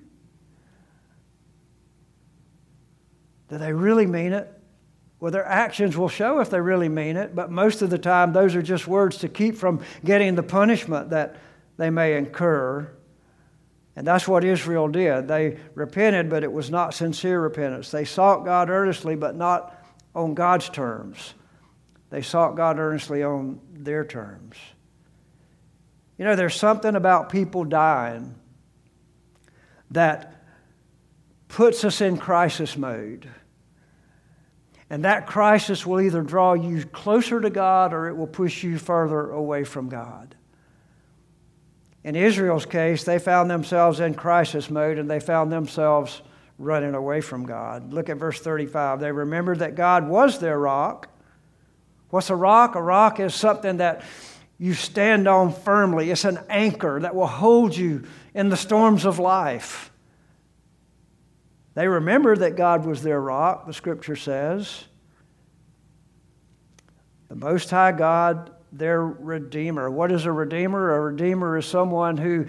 Do 3.50 3.58
they 3.58 3.74
really 3.74 4.06
mean 4.06 4.34
it? 4.34 4.50
Well, 5.20 5.32
their 5.32 5.46
actions 5.46 5.96
will 5.96 6.10
show 6.10 6.40
if 6.40 6.50
they 6.50 6.60
really 6.60 6.90
mean 6.90 7.16
it, 7.16 7.34
but 7.34 7.50
most 7.50 7.82
of 7.82 7.90
the 7.90 7.98
time, 7.98 8.34
those 8.34 8.56
are 8.56 8.62
just 8.62 8.88
words 8.88 9.20
to 9.20 9.30
keep 9.30 9.56
from 9.56 9.80
getting 10.04 10.36
the 10.36 10.44
punishment 10.44 11.12
that 11.12 11.38
they 11.78 11.90
may 11.90 12.18
incur. 12.18 12.92
And 13.96 14.06
that's 14.06 14.28
what 14.28 14.44
Israel 14.44 14.88
did. 14.90 15.28
They 15.28 15.60
repented, 15.76 16.30
but 16.30 16.44
it 16.44 16.52
was 16.52 16.70
not 16.70 16.94
sincere 16.94 17.40
repentance. 17.40 17.90
They 17.90 18.06
sought 18.06 18.44
God 18.44 18.70
earnestly, 18.70 19.16
but 19.16 19.36
not 19.36 19.80
on 20.14 20.34
God's 20.34 20.68
terms. 20.68 21.36
They 22.10 22.22
sought 22.22 22.58
God 22.58 22.78
earnestly 22.78 23.24
on 23.24 23.62
their 23.72 24.04
terms. 24.04 24.58
You 26.18 26.26
know, 26.26 26.36
there's 26.36 26.56
something 26.56 26.96
about 26.96 27.30
people 27.30 27.64
dying 27.64 28.36
that 29.92 30.44
puts 31.48 31.84
us 31.84 32.02
in 32.02 32.18
crisis 32.18 32.78
mode. 32.78 33.30
And 34.90 35.06
that 35.06 35.26
crisis 35.26 35.86
will 35.86 36.02
either 36.02 36.22
draw 36.22 36.54
you 36.54 36.84
closer 36.86 37.42
to 37.42 37.50
God 37.50 37.94
or 37.94 38.08
it 38.08 38.16
will 38.16 38.28
push 38.28 38.64
you 38.64 38.78
further 38.78 39.32
away 39.32 39.64
from 39.64 39.90
God. 39.90 40.36
In 42.04 42.16
Israel's 42.16 42.66
case, 42.66 43.04
they 43.04 43.18
found 43.18 43.50
themselves 43.50 44.00
in 44.00 44.14
crisis 44.14 44.70
mode 44.70 45.00
and 45.00 45.10
they 45.10 45.20
found 45.20 45.52
themselves 45.52 46.22
running 46.60 46.94
away 46.94 47.22
from 47.22 47.46
God. 47.46 47.94
Look 47.94 48.10
at 48.10 48.18
verse 48.18 48.40
35. 48.40 49.00
They 49.00 49.12
remembered 49.12 49.60
that 49.60 49.76
God 49.76 50.08
was 50.08 50.40
their 50.40 50.60
rock. 50.60 51.08
What's 52.10 52.30
a 52.30 52.36
rock? 52.36 52.76
A 52.76 52.82
rock 52.82 53.20
is 53.20 53.34
something 53.34 53.78
that 53.78 54.04
you 54.64 54.74
stand 54.74 55.28
on 55.28 55.52
firmly, 55.52 56.10
it's 56.10 56.24
an 56.24 56.40
anchor 56.48 56.98
that 57.02 57.14
will 57.14 57.28
hold 57.28 57.76
you 57.76 58.06
in 58.34 58.48
the 58.48 58.56
storms 58.56 59.04
of 59.04 59.20
life. 59.20 59.92
They 61.74 61.86
remembered 61.86 62.40
that 62.40 62.56
God 62.56 62.86
was 62.86 63.04
their 63.04 63.20
rock, 63.20 63.68
the 63.68 63.74
scripture 63.74 64.16
says. 64.16 64.86
The 67.28 67.36
Most 67.36 67.72
High 67.72 67.92
God 67.92 68.52
their 68.72 69.06
redeemer. 69.06 69.92
What 69.92 70.14
is 70.14 70.24
a 70.26 70.32
redeemer? 70.32 70.96
A 70.96 71.00
redeemer 71.12 71.58
is 71.58 71.66
someone 71.66 72.16
who 72.16 72.46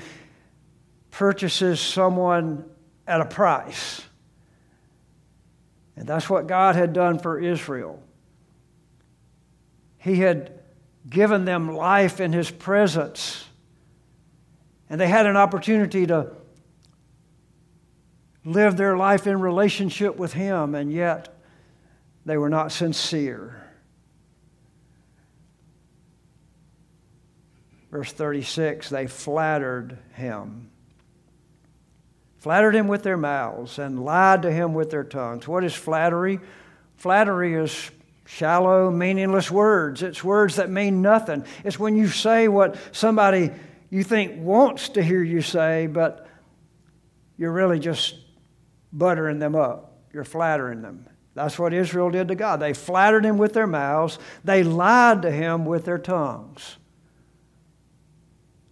purchases 1.10 1.80
someone 1.80 2.64
at 3.08 3.22
a 3.22 3.26
price. 3.26 4.02
And 5.96 6.06
that's 6.06 6.30
what 6.30 6.46
God 6.46 6.76
had 6.76 6.92
done 6.92 7.18
for 7.18 7.40
Israel. 7.40 8.00
He 9.98 10.20
had 10.20 10.53
given 11.08 11.44
them 11.44 11.74
life 11.74 12.20
in 12.20 12.32
His 12.32 12.50
presence. 12.50 13.44
And 14.88 15.00
they 15.00 15.08
had 15.08 15.26
an 15.26 15.36
opportunity 15.36 16.06
to 16.06 16.32
live 18.44 18.76
their 18.76 18.96
life 18.96 19.26
in 19.26 19.40
relationship 19.40 20.16
with 20.16 20.32
Him, 20.32 20.74
and 20.74 20.92
yet 20.92 21.34
they 22.24 22.36
were 22.36 22.48
not 22.48 22.72
sincere. 22.72 23.64
Verse 27.94 28.12
36 28.12 28.88
they 28.88 29.06
flattered 29.06 29.98
him. 30.14 30.68
Flattered 32.38 32.74
him 32.74 32.88
with 32.88 33.04
their 33.04 33.16
mouths 33.16 33.78
and 33.78 34.04
lied 34.04 34.42
to 34.42 34.50
him 34.50 34.74
with 34.74 34.90
their 34.90 35.04
tongues. 35.04 35.46
What 35.46 35.62
is 35.62 35.74
flattery? 35.74 36.40
Flattery 36.96 37.54
is 37.54 37.92
shallow, 38.24 38.90
meaningless 38.90 39.50
words. 39.50 40.02
It's 40.02 40.24
words 40.24 40.56
that 40.56 40.70
mean 40.70 41.02
nothing. 41.02 41.44
It's 41.64 41.78
when 41.78 41.96
you 41.96 42.08
say 42.08 42.48
what 42.48 42.76
somebody 42.92 43.50
you 43.90 44.02
think 44.02 44.40
wants 44.40 44.90
to 44.90 45.02
hear 45.02 45.22
you 45.22 45.42
say, 45.42 45.86
but 45.86 46.26
you're 47.36 47.52
really 47.52 47.78
just 47.78 48.16
buttering 48.92 49.38
them 49.38 49.54
up. 49.54 49.98
You're 50.12 50.24
flattering 50.24 50.82
them. 50.82 51.06
That's 51.34 51.58
what 51.58 51.72
Israel 51.72 52.10
did 52.10 52.28
to 52.28 52.34
God. 52.34 52.60
They 52.60 52.72
flattered 52.72 53.24
him 53.24 53.38
with 53.38 53.52
their 53.52 53.66
mouths, 53.66 54.18
they 54.44 54.62
lied 54.62 55.22
to 55.22 55.30
him 55.30 55.64
with 55.64 55.84
their 55.84 55.98
tongues. 55.98 56.76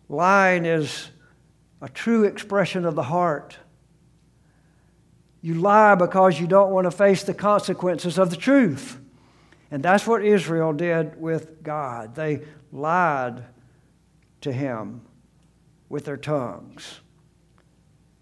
Lying 0.09 0.67
is 0.67 1.09
a 1.81 1.89
true 1.89 2.25
expression 2.25 2.85
of 2.85 2.95
the 2.95 3.03
heart. 3.03 3.57
You 5.41 5.55
lie 5.55 5.97
because 5.97 6.39
you 6.39 6.47
don't 6.47 6.71
want 6.71 6.85
to 6.85 6.91
face 6.93 7.25
the 7.25 7.35
consequences 7.35 8.19
of 8.19 8.31
the 8.31 8.37
truth. 8.37 8.99
And 9.73 9.83
that's 9.83 10.07
what 10.07 10.23
Israel 10.23 10.75
did 10.75 11.19
with 11.19 11.63
God. 11.63 12.15
They 12.15 12.43
lied 12.71 13.43
to 14.43 14.53
him 14.53 15.01
with 15.89 16.05
their 16.05 16.19
tongues. 16.19 17.01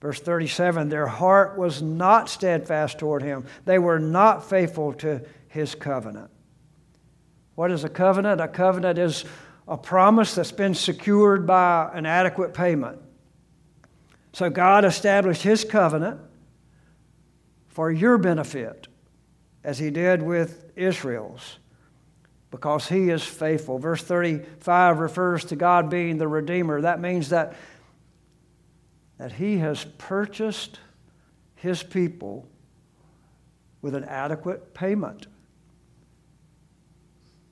Verse 0.00 0.20
37 0.20 0.88
their 0.88 1.08
heart 1.08 1.58
was 1.58 1.82
not 1.82 2.30
steadfast 2.30 3.00
toward 3.00 3.22
him, 3.22 3.44
they 3.64 3.80
were 3.80 3.98
not 3.98 4.48
faithful 4.48 4.92
to 4.94 5.22
his 5.48 5.74
covenant. 5.74 6.30
What 7.56 7.72
is 7.72 7.82
a 7.82 7.88
covenant? 7.88 8.40
A 8.40 8.46
covenant 8.46 8.98
is 8.98 9.24
a 9.66 9.76
promise 9.76 10.36
that's 10.36 10.52
been 10.52 10.74
secured 10.74 11.48
by 11.48 11.90
an 11.92 12.06
adequate 12.06 12.54
payment. 12.54 13.00
So 14.32 14.50
God 14.50 14.84
established 14.84 15.42
his 15.42 15.64
covenant 15.64 16.20
for 17.66 17.90
your 17.90 18.18
benefit, 18.18 18.86
as 19.62 19.78
he 19.78 19.90
did 19.90 20.22
with 20.22 20.72
Israel's, 20.76 21.58
because 22.50 22.88
he 22.88 23.10
is 23.10 23.22
faithful. 23.22 23.78
Verse 23.78 24.02
35 24.02 24.98
refers 24.98 25.44
to 25.46 25.56
God 25.56 25.90
being 25.90 26.18
the 26.18 26.28
Redeemer. 26.28 26.80
That 26.80 27.00
means 27.00 27.28
that, 27.28 27.54
that 29.18 29.32
he 29.32 29.58
has 29.58 29.84
purchased 29.98 30.80
his 31.54 31.82
people 31.82 32.48
with 33.82 33.94
an 33.94 34.04
adequate 34.04 34.74
payment. 34.74 35.26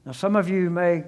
Now, 0.05 0.13
some 0.13 0.37
of 0.37 0.49
you 0.49 0.71
may 0.71 1.05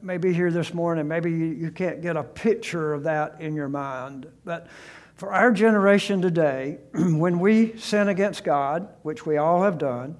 may 0.00 0.16
be 0.16 0.32
here 0.32 0.50
this 0.50 0.72
morning, 0.72 1.06
maybe 1.06 1.30
you, 1.30 1.46
you 1.46 1.70
can't 1.70 2.00
get 2.00 2.16
a 2.16 2.22
picture 2.22 2.94
of 2.94 3.02
that 3.02 3.40
in 3.40 3.54
your 3.54 3.68
mind. 3.68 4.26
But 4.44 4.68
for 5.14 5.32
our 5.32 5.52
generation 5.52 6.20
today, 6.20 6.78
when 6.92 7.38
we 7.38 7.78
sin 7.78 8.08
against 8.08 8.44
God, 8.44 8.88
which 9.02 9.24
we 9.24 9.36
all 9.36 9.62
have 9.62 9.78
done, 9.78 10.16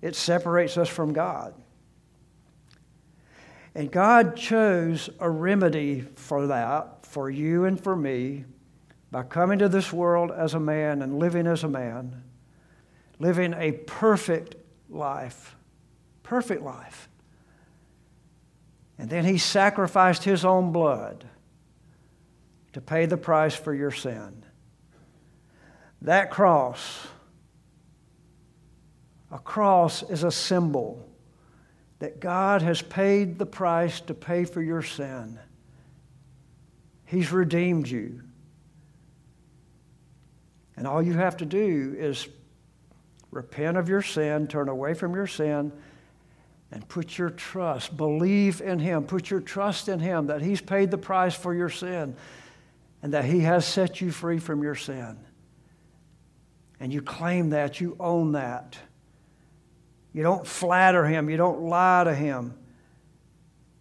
it 0.00 0.16
separates 0.16 0.76
us 0.76 0.88
from 0.88 1.12
God. 1.12 1.54
And 3.74 3.90
God 3.90 4.36
chose 4.36 5.10
a 5.20 5.28
remedy 5.28 6.00
for 6.16 6.46
that, 6.48 7.06
for 7.06 7.30
you 7.30 7.64
and 7.64 7.80
for 7.80 7.94
me, 7.94 8.44
by 9.10 9.22
coming 9.22 9.58
to 9.58 9.68
this 9.68 9.92
world 9.92 10.30
as 10.30 10.54
a 10.54 10.60
man 10.60 11.02
and 11.02 11.18
living 11.18 11.46
as 11.46 11.62
a 11.62 11.68
man, 11.68 12.22
living 13.18 13.54
a 13.54 13.72
perfect 13.72 14.56
life. 14.88 15.54
Perfect 16.22 16.62
life. 16.62 17.08
And 18.98 19.08
then 19.08 19.24
he 19.24 19.38
sacrificed 19.38 20.24
his 20.24 20.44
own 20.44 20.72
blood 20.72 21.26
to 22.72 22.80
pay 22.80 23.06
the 23.06 23.16
price 23.16 23.54
for 23.54 23.74
your 23.74 23.90
sin. 23.90 24.44
That 26.02 26.30
cross, 26.30 27.06
a 29.30 29.38
cross 29.38 30.02
is 30.02 30.22
a 30.22 30.30
symbol 30.30 31.04
that 31.98 32.20
God 32.20 32.62
has 32.62 32.80
paid 32.80 33.38
the 33.38 33.46
price 33.46 34.00
to 34.02 34.14
pay 34.14 34.44
for 34.44 34.62
your 34.62 34.82
sin. 34.82 35.38
He's 37.04 37.32
redeemed 37.32 37.88
you. 37.88 38.22
And 40.76 40.86
all 40.86 41.02
you 41.02 41.14
have 41.14 41.38
to 41.38 41.44
do 41.44 41.96
is 41.98 42.28
repent 43.32 43.76
of 43.76 43.88
your 43.88 44.02
sin, 44.02 44.46
turn 44.46 44.68
away 44.68 44.94
from 44.94 45.14
your 45.14 45.26
sin, 45.26 45.72
and 46.70 46.86
put 46.86 47.18
your 47.18 47.30
trust, 47.30 47.96
believe 47.96 48.60
in 48.60 48.78
Him, 48.78 49.04
put 49.04 49.30
your 49.30 49.40
trust 49.40 49.88
in 49.88 49.98
Him 49.98 50.26
that 50.26 50.42
He's 50.42 50.60
paid 50.60 50.90
the 50.90 50.98
price 50.98 51.34
for 51.34 51.54
your 51.54 51.70
sin 51.70 52.14
and 53.02 53.12
that 53.12 53.24
He 53.24 53.40
has 53.40 53.64
set 53.64 54.00
you 54.00 54.10
free 54.10 54.38
from 54.38 54.62
your 54.62 54.74
sin. 54.74 55.18
And 56.80 56.92
you 56.92 57.02
claim 57.02 57.50
that, 57.50 57.80
you 57.80 57.96
own 57.98 58.32
that. 58.32 58.78
You 60.12 60.22
don't 60.22 60.46
flatter 60.46 61.06
Him, 61.06 61.30
you 61.30 61.36
don't 61.36 61.62
lie 61.62 62.04
to 62.04 62.14
Him. 62.14 62.54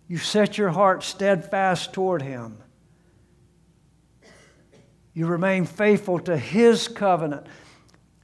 You 0.08 0.17
set 0.17 0.58
your 0.58 0.69
heart 0.69 1.03
steadfast 1.03 1.93
toward 1.93 2.21
Him. 2.21 2.58
You 5.13 5.25
remain 5.25 5.65
faithful 5.65 6.19
to 6.19 6.38
His 6.38 6.88
covenant. 6.88 7.47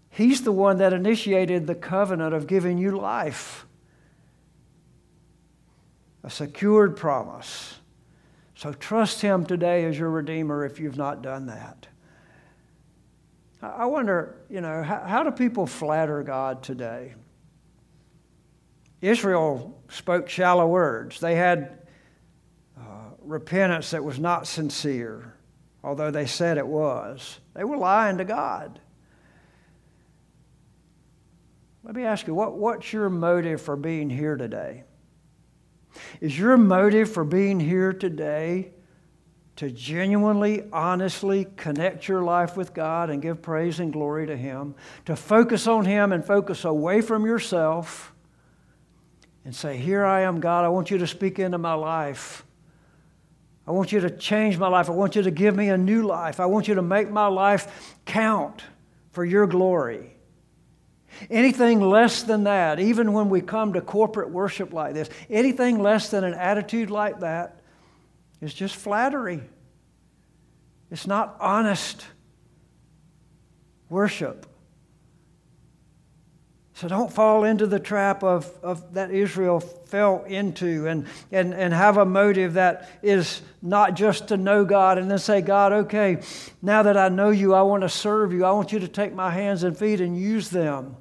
He's 0.10 0.44
the 0.44 0.52
one 0.52 0.78
that 0.78 0.94
initiated 0.94 1.66
the 1.66 1.76
covenant 1.76 2.36
of 2.36 2.46
giving 2.46 2.78
you 2.78 2.92
life 2.92 3.66
a 6.24 6.30
secured 6.30 6.96
promise. 6.96 7.80
So 8.64 8.72
trust 8.72 9.20
Him 9.20 9.46
today 9.46 9.84
as 9.84 10.00
your 10.00 10.10
Redeemer 10.10 10.64
if 10.64 10.80
you've 10.80 10.96
not 10.96 11.22
done 11.22 11.48
that. 11.48 11.86
I 13.62 13.88
wonder, 13.88 14.38
you 14.50 14.62
know, 14.62 14.82
how, 14.82 15.02
how 15.02 15.24
do 15.24 15.32
people 15.32 15.68
flatter 15.68 16.24
God 16.24 16.64
today? 16.64 17.16
Israel 19.02 19.78
spoke 19.90 20.30
shallow 20.30 20.66
words. 20.66 21.20
They 21.20 21.36
had 21.36 21.86
uh, 22.80 23.10
repentance 23.20 23.92
that 23.92 24.02
was 24.02 24.18
not 24.18 24.48
sincere, 24.48 25.36
although 25.84 26.10
they 26.10 26.26
said 26.26 26.58
it 26.58 26.66
was. 26.66 27.42
They 27.56 27.66
were 27.66 27.76
lying 27.76 28.18
to 28.20 28.24
God. 28.24 28.80
Let 31.84 31.96
me 31.96 32.06
ask 32.06 32.28
you, 32.28 32.34
what, 32.34 32.54
what's 32.54 32.94
your 32.94 33.10
motive 33.10 33.62
for 33.62 33.76
being 33.76 34.10
here 34.10 34.38
today? 34.38 34.86
Is 36.22 36.38
your 36.38 36.58
motive 36.58 37.12
for 37.12 37.24
being 37.24 37.60
here 37.60 37.94
today 37.94 38.72
to 39.56 39.70
genuinely, 39.70 40.64
honestly 40.74 41.48
connect 41.58 42.08
your 42.08 42.24
life 42.24 42.58
with 42.58 42.74
God 42.74 43.10
and 43.10 43.22
give 43.22 43.42
praise 43.42 43.80
and 43.80 43.94
glory 43.94 44.28
to 44.28 44.36
Him? 44.36 44.76
To 45.06 45.16
focus 45.16 45.68
on 45.68 45.86
Him 45.86 46.12
and 46.12 46.26
focus 46.26 46.66
away 46.66 47.02
from 47.02 47.26
yourself 47.26 48.14
and 49.46 49.56
say, 49.56 49.78
Here 49.78 50.06
I 50.06 50.22
am, 50.22 50.40
God, 50.40 50.66
I 50.66 50.70
want 50.70 50.92
you 50.92 50.98
to 51.00 51.08
speak 51.08 51.40
into 51.40 51.58
my 51.58 51.74
life. 51.74 52.46
I 53.66 53.72
want 53.72 53.92
you 53.92 54.02
to 54.02 54.10
change 54.10 54.58
my 54.58 54.68
life. 54.68 54.90
I 54.90 54.94
want 54.94 55.16
you 55.16 55.22
to 55.22 55.32
give 55.32 55.56
me 55.56 55.70
a 55.70 55.78
new 55.78 56.04
life. 56.04 56.40
I 56.40 56.46
want 56.46 56.68
you 56.68 56.76
to 56.76 56.82
make 56.82 57.10
my 57.10 57.28
life 57.28 57.96
count 58.06 58.64
for 59.12 59.24
your 59.24 59.48
glory. 59.48 60.13
Anything 61.30 61.82
less 61.82 62.24
than 62.24 62.44
that, 62.46 62.80
even 62.80 63.14
when 63.14 63.30
we 63.30 63.42
come 63.42 63.74
to 63.74 63.82
corporate 63.82 64.30
worship 64.30 64.74
like 64.74 64.94
this, 64.94 65.10
anything 65.30 65.82
less 65.82 66.10
than 66.10 66.24
an 66.24 66.34
attitude 66.34 66.90
like 66.90 67.20
that 67.22 67.62
is 68.42 68.54
just 68.54 68.76
flattery. 68.76 69.42
It's 70.92 71.08
not 71.08 71.36
honest 71.40 72.06
worship. 73.90 74.46
So 76.76 76.88
don't 76.88 77.12
fall 77.12 77.44
into 77.44 77.68
the 77.68 77.80
trap 77.80 78.24
of, 78.24 78.52
of 78.64 78.96
that 78.96 79.12
Israel 79.12 79.60
fell 79.60 80.24
into 80.24 80.88
and, 80.88 81.06
and, 81.32 81.54
and 81.54 81.74
have 81.74 81.98
a 81.98 82.06
motive 82.06 82.56
that 82.56 82.90
is 83.04 83.42
not 83.62 83.94
just 83.94 84.30
to 84.30 84.38
know 84.38 84.66
God 84.66 84.98
and 84.98 85.10
then 85.10 85.20
say, 85.20 85.42
God, 85.42 85.72
okay, 85.72 86.22
now 86.62 86.84
that 86.84 86.98
I 86.98 87.10
know 87.10 87.30
you, 87.30 87.54
I 87.54 87.62
want 87.62 87.84
to 87.84 87.90
serve 87.90 88.34
you. 88.34 88.44
I 88.44 88.52
want 88.52 88.72
you 88.72 88.80
to 88.80 88.88
take 88.88 89.14
my 89.14 89.30
hands 89.30 89.64
and 89.64 89.78
feet 89.78 90.02
and 90.02 90.18
use 90.18 90.50
them 90.50 90.98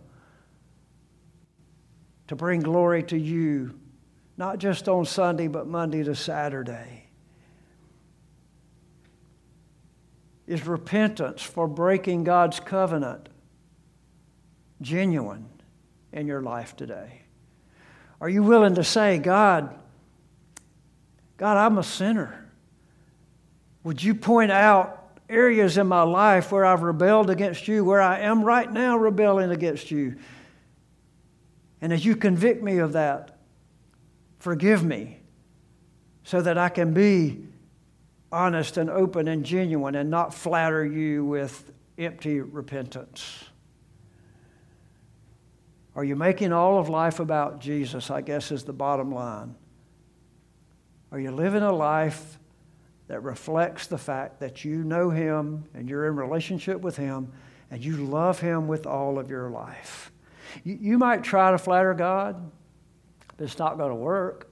to 2.33 2.37
bring 2.37 2.61
glory 2.61 3.03
to 3.03 3.19
you, 3.19 3.79
not 4.39 4.57
just 4.57 4.89
on 4.89 5.05
Sunday, 5.05 5.49
but 5.49 5.67
Monday 5.67 6.03
to 6.03 6.15
Saturday. 6.15 7.05
Is 10.47 10.67
repentance 10.67 11.43
for 11.43 11.69
breaking 11.69 12.25
God's 12.25 12.59
covenant 12.59 13.29
genuine 14.81 15.47
in 16.11 16.27
your 16.27 16.41
life 16.41 16.75
today? 16.75 17.21
Are 18.19 18.31
you 18.31 18.43
willing 18.43 18.77
to 18.77 18.85
say, 18.85 19.19
God, 19.19 19.79
God, 21.37 21.59
I'm 21.59 21.77
a 21.77 21.85
sinner? 21.85 22.51
Would 23.85 24.03
you 24.03 24.15
point 24.15 24.51
out 24.51 25.19
areas 25.29 25.77
in 25.77 25.87
my 25.87 26.03
life 26.03 26.51
where 26.51 26.65
I've 26.65 26.83
rebelled 26.83 27.29
against 27.29 27.69
you, 27.69 27.85
where 27.85 28.01
I 28.01 28.21
am 28.21 28.43
right 28.43 28.73
now 28.73 28.97
rebelling 28.97 29.51
against 29.51 29.91
you? 29.91 30.17
And 31.83 31.93
as 31.93 32.05
you 32.05 32.17
convict 32.17 32.63
me 32.63 32.79
of 32.79 32.95
that, 32.95 33.39
forgive 34.39 34.83
me 34.83 35.19
so 36.25 36.41
that 36.41 36.57
I 36.57 36.71
can 36.71 36.95
be 36.95 37.45
honest 38.31 38.79
and 38.79 38.89
open 38.89 39.29
and 39.29 39.45
genuine 39.45 39.95
and 39.95 40.09
not 40.09 40.33
flatter 40.33 40.87
you 40.87 41.25
with 41.25 41.71
empty 41.99 42.41
repentance. 42.41 43.45
Are 45.95 46.05
you 46.05 46.17
making 46.17 46.53
all 46.53 46.79
of 46.79 46.89
life 46.89 47.21
about 47.21 47.61
Jesus? 47.61 48.11
I 48.11 48.23
guess 48.23 48.51
is 48.51 48.65
the 48.65 48.73
bottom 48.73 49.13
line. 49.13 49.55
Are 51.11 51.21
you 51.21 51.31
living 51.31 51.63
a 51.63 51.73
life 51.73 52.39
that 53.09 53.23
reflects 53.23 53.89
the 53.89 53.99
fact 53.99 54.41
that 54.41 54.65
you 54.65 54.85
know 54.85 55.11
Him 55.11 55.65
and 55.75 55.89
you're 55.89 56.07
in 56.07 56.17
relationship 56.17 56.81
with 56.81 56.97
Him 56.97 57.33
and 57.71 57.85
you 57.85 57.97
love 57.97 58.41
Him 58.41 58.69
with 58.69 58.87
all 58.87 59.19
of 59.19 59.31
your 59.31 59.51
life. 59.51 60.12
You, 60.65 60.99
might 60.99 61.23
try 61.23 61.51
to 61.51 61.59
flatter 61.59 61.95
God, 61.95 62.51
but 63.37 63.45
it's 63.45 63.59
not 63.59 63.79
going 63.79 63.91
to 63.91 63.97
work. 63.97 64.49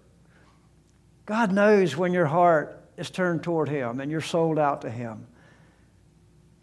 God 1.26 1.52
knows 1.52 1.96
when 1.96 2.12
your 2.12 2.26
heart 2.26 2.82
is 2.96 3.10
turned 3.10 3.42
toward 3.42 3.68
Him 3.68 4.00
and 4.00 4.10
you're 4.10 4.20
sold 4.20 4.58
out 4.58 4.82
to 4.82 4.90
Him 4.90 5.26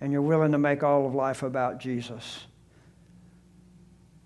and 0.02 0.12
you're 0.12 0.22
willing 0.22 0.52
to 0.52 0.58
make 0.58 0.84
all 0.84 1.08
of 1.08 1.16
life 1.16 1.44
about 1.44 1.80
Jesus. 1.80 2.46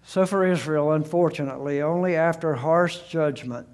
So, 0.03 0.25
for 0.25 0.45
Israel, 0.45 0.91
unfortunately, 0.91 1.81
only 1.81 2.15
after 2.15 2.55
harsh 2.55 2.99
judgment 3.07 3.67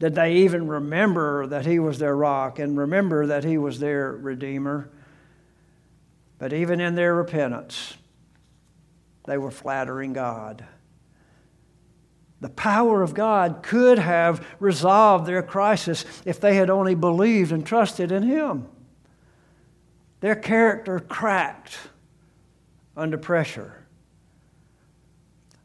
did 0.00 0.16
they 0.16 0.34
even 0.38 0.66
remember 0.66 1.46
that 1.46 1.66
He 1.66 1.78
was 1.78 1.98
their 1.98 2.16
rock 2.16 2.58
and 2.58 2.76
remember 2.76 3.26
that 3.26 3.44
He 3.44 3.58
was 3.58 3.78
their 3.78 4.12
Redeemer. 4.12 4.90
But 6.38 6.52
even 6.52 6.80
in 6.80 6.96
their 6.96 7.14
repentance, 7.14 7.94
they 9.24 9.38
were 9.38 9.50
flattering 9.50 10.12
God. 10.12 10.64
The 12.40 12.48
power 12.48 13.02
of 13.02 13.14
God 13.14 13.62
could 13.62 13.98
have 13.98 14.44
resolved 14.58 15.26
their 15.26 15.42
crisis 15.42 16.04
if 16.24 16.40
they 16.40 16.56
had 16.56 16.70
only 16.70 16.96
believed 16.96 17.52
and 17.52 17.64
trusted 17.64 18.10
in 18.10 18.24
Him. 18.24 18.66
Their 20.20 20.34
character 20.34 20.98
cracked 20.98 21.78
under 22.96 23.16
pressure. 23.16 23.86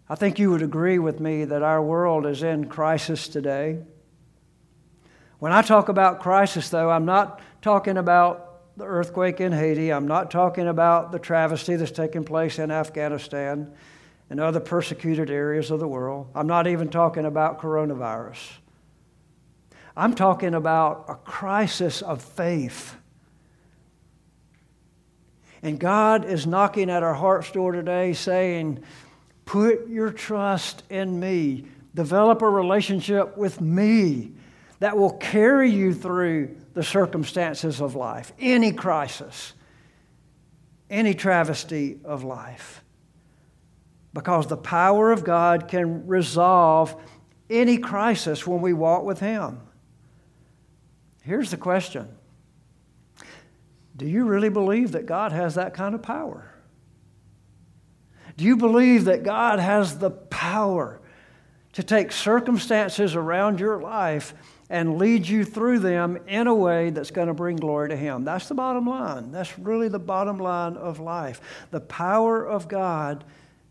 I 0.10 0.16
think 0.16 0.40
you 0.40 0.52
would 0.52 0.62
agree 0.62 1.00
with 1.00 1.20
me 1.20 1.46
that 1.46 1.64
our 1.64 1.82
world 1.82 2.26
is 2.26 2.44
in 2.44 2.70
crisis 2.70 3.28
today. 3.28 3.80
When 5.40 5.52
I 5.52 5.62
talk 5.62 5.90
about 5.90 6.20
crisis, 6.20 6.70
though, 6.70 6.90
I'm 6.90 7.06
not 7.06 7.42
talking 7.62 7.98
about 7.98 8.47
the 8.78 8.86
earthquake 8.86 9.42
in 9.42 9.52
Haiti. 9.52 9.92
I'm 9.92 10.08
not 10.08 10.30
talking 10.30 10.68
about 10.68 11.12
the 11.12 11.18
travesty 11.18 11.76
that's 11.76 11.92
taking 11.92 12.24
place 12.24 12.60
in 12.60 12.70
Afghanistan 12.70 13.74
and 14.30 14.40
other 14.40 14.60
persecuted 14.60 15.32
areas 15.32 15.72
of 15.72 15.80
the 15.80 15.88
world. 15.88 16.28
I'm 16.36 16.46
not 16.46 16.68
even 16.68 16.90
talking 16.90 17.26
about 17.26 17.60
coronavirus. 17.60 18.40
I'm 19.96 20.14
talking 20.14 20.54
about 20.54 21.06
a 21.10 21.16
crisis 21.16 22.04
of 22.04 22.22
faith. 22.22 22.96
And 25.64 25.80
God 25.80 26.26
is 26.26 26.46
knocking 26.46 26.92
at 26.92 27.02
our 27.02 27.16
heart's 27.16 27.52
door 27.52 27.72
today 27.72 28.14
saying, 28.14 28.84
Put 29.46 29.88
your 29.88 30.12
trust 30.12 30.84
in 30.92 31.20
me. 31.20 31.66
Develop 31.96 32.44
a 32.44 32.50
relationship 32.50 33.38
with 33.38 33.60
me 33.60 34.34
that 34.80 34.98
will 34.98 35.14
carry 35.14 35.72
you 35.72 35.94
through 35.94 36.56
the 36.74 36.84
circumstances 36.84 37.82
of 37.82 37.96
life, 37.96 38.32
any 38.40 38.72
crisis, 38.72 39.54
any 40.90 41.14
travesty 41.14 42.00
of 42.04 42.24
life. 42.24 42.84
Because 44.14 44.48
the 44.48 44.58
power 44.58 45.12
of 45.12 45.24
God 45.24 45.68
can 45.68 46.08
resolve 46.08 46.96
any 47.50 47.78
crisis 47.78 48.46
when 48.46 48.62
we 48.62 48.74
walk 48.74 49.04
with 49.04 49.20
Him. 49.20 49.62
Here's 51.24 51.52
the 51.52 51.58
question 51.58 52.08
Do 53.96 54.06
you 54.06 54.26
really 54.26 54.50
believe 54.50 54.92
that 54.94 55.06
God 55.06 55.32
has 55.32 55.56
that 55.56 55.74
kind 55.74 55.96
of 55.96 56.02
power? 56.02 56.54
Do 58.38 58.46
you 58.46 58.56
believe 58.56 59.06
that 59.06 59.24
God 59.24 59.58
has 59.58 59.98
the 59.98 60.12
power 60.12 61.02
to 61.74 61.84
take 61.84 62.12
circumstances 62.12 63.16
around 63.16 63.60
your 63.60 63.82
life 63.82 64.36
and 64.70 64.98
lead 64.98 65.28
you 65.28 65.46
through 65.46 65.80
them 65.80 66.18
in 66.28 66.48
a 66.48 66.54
way 66.54 66.90
that's 66.90 67.12
going 67.12 67.28
to 67.28 67.34
bring 67.34 67.56
glory 67.56 67.90
to 67.90 67.96
Him. 67.96 68.26
That's 68.26 68.48
the 68.48 68.56
bottom 68.56 68.86
line. 68.86 69.32
That's 69.32 69.58
really 69.58 69.88
the 69.88 70.00
bottom 70.00 70.38
line 70.38 70.76
of 70.76 71.00
life. 71.00 71.42
The 71.72 71.80
power 71.80 72.46
of 72.46 72.68
God 72.68 73.24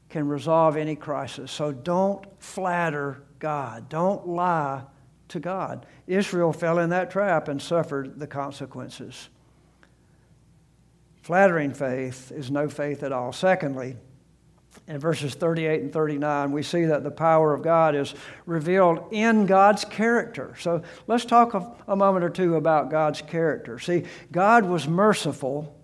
can 0.08 0.28
resolve 0.28 0.76
any 0.76 0.96
crisis. 0.96 1.50
So 1.52 1.72
don't 1.72 2.24
flatter 2.38 3.22
God, 3.38 3.88
don't 3.88 4.26
lie 4.26 4.82
to 5.28 5.40
God. 5.40 5.86
Israel 6.06 6.52
fell 6.52 6.78
in 6.78 6.90
that 6.90 7.10
trap 7.10 7.48
and 7.48 7.60
suffered 7.60 8.18
the 8.18 8.26
consequences. 8.26 9.28
Flattering 11.22 11.74
faith 11.74 12.30
is 12.30 12.50
no 12.50 12.68
faith 12.68 13.02
at 13.02 13.12
all. 13.12 13.32
Secondly, 13.32 13.96
in 14.86 14.98
verses 14.98 15.34
38 15.34 15.82
and 15.82 15.92
39, 15.92 16.52
we 16.52 16.62
see 16.62 16.84
that 16.84 17.02
the 17.02 17.10
power 17.10 17.54
of 17.54 17.62
God 17.62 17.94
is 17.94 18.14
revealed 18.44 19.08
in 19.10 19.46
God's 19.46 19.84
character. 19.84 20.54
So 20.58 20.82
let's 21.06 21.24
talk 21.24 21.54
a, 21.54 21.72
a, 21.88 21.96
moment 21.96 22.24
or 22.24 22.30
two 22.30 22.56
about 22.56 22.90
God's 22.90 23.22
character. 23.22 23.78
See, 23.78 24.04
God 24.30 24.64
was 24.64 24.86
merciful 24.86 25.76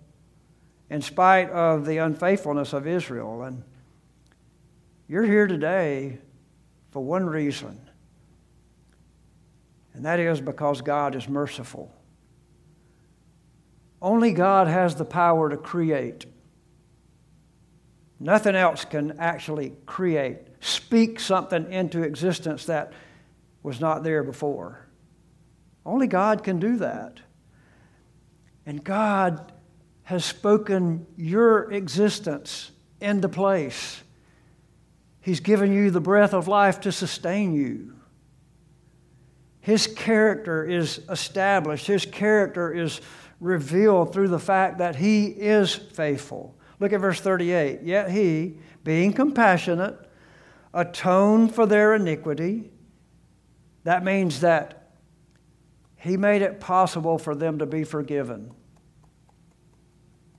in 0.89 1.01
spite 1.01 1.49
of 1.49 1.85
the 1.85 1.97
unfaithfulness 1.97 2.73
of 2.73 2.87
Israel. 2.87 3.43
And 3.43 3.63
you're 5.07 5.25
here 5.25 5.47
today 5.47 6.19
for 6.91 7.03
one 7.03 7.25
reason, 7.25 7.79
and 9.93 10.05
that 10.05 10.19
is 10.19 10.39
because 10.39 10.81
God 10.81 11.15
is 11.15 11.27
merciful. 11.27 11.93
Only 14.01 14.33
God 14.33 14.67
has 14.67 14.95
the 14.95 15.05
power 15.05 15.49
to 15.49 15.57
create. 15.57 16.25
Nothing 18.23 18.55
else 18.55 18.85
can 18.85 19.19
actually 19.19 19.73
create, 19.85 20.37
speak 20.61 21.19
something 21.19 21.69
into 21.69 22.03
existence 22.03 22.67
that 22.67 22.93
was 23.63 23.81
not 23.81 24.01
there 24.01 24.23
before. 24.23 24.87
Only 25.85 26.07
God 26.07 26.41
can 26.41 26.57
do 26.57 26.77
that. 26.77 27.19
And 28.65 28.81
God 28.81 29.51
has 30.03 30.23
spoken 30.23 31.05
your 31.17 31.69
existence 31.73 32.71
into 33.01 33.27
place. 33.27 34.01
He's 35.19 35.41
given 35.41 35.73
you 35.73 35.91
the 35.91 35.99
breath 35.99 36.33
of 36.33 36.47
life 36.47 36.79
to 36.81 36.93
sustain 36.93 37.53
you. 37.53 37.93
His 39.59 39.85
character 39.85 40.63
is 40.63 41.01
established, 41.09 41.87
His 41.87 42.05
character 42.05 42.71
is 42.71 43.01
revealed 43.41 44.13
through 44.13 44.29
the 44.29 44.39
fact 44.39 44.77
that 44.77 44.95
He 44.95 45.25
is 45.25 45.75
faithful. 45.75 46.55
Look 46.83 46.91
at 46.91 46.99
verse 46.99 47.21
38. 47.21 47.83
Yet 47.83 48.11
he, 48.11 48.57
being 48.83 49.13
compassionate, 49.13 49.97
atoned 50.73 51.55
for 51.55 51.65
their 51.65 51.95
iniquity. 51.95 52.71
That 53.85 54.03
means 54.03 54.41
that 54.41 54.91
he 55.95 56.17
made 56.17 56.41
it 56.41 56.59
possible 56.59 57.17
for 57.17 57.35
them 57.35 57.59
to 57.59 57.65
be 57.65 57.85
forgiven 57.85 58.51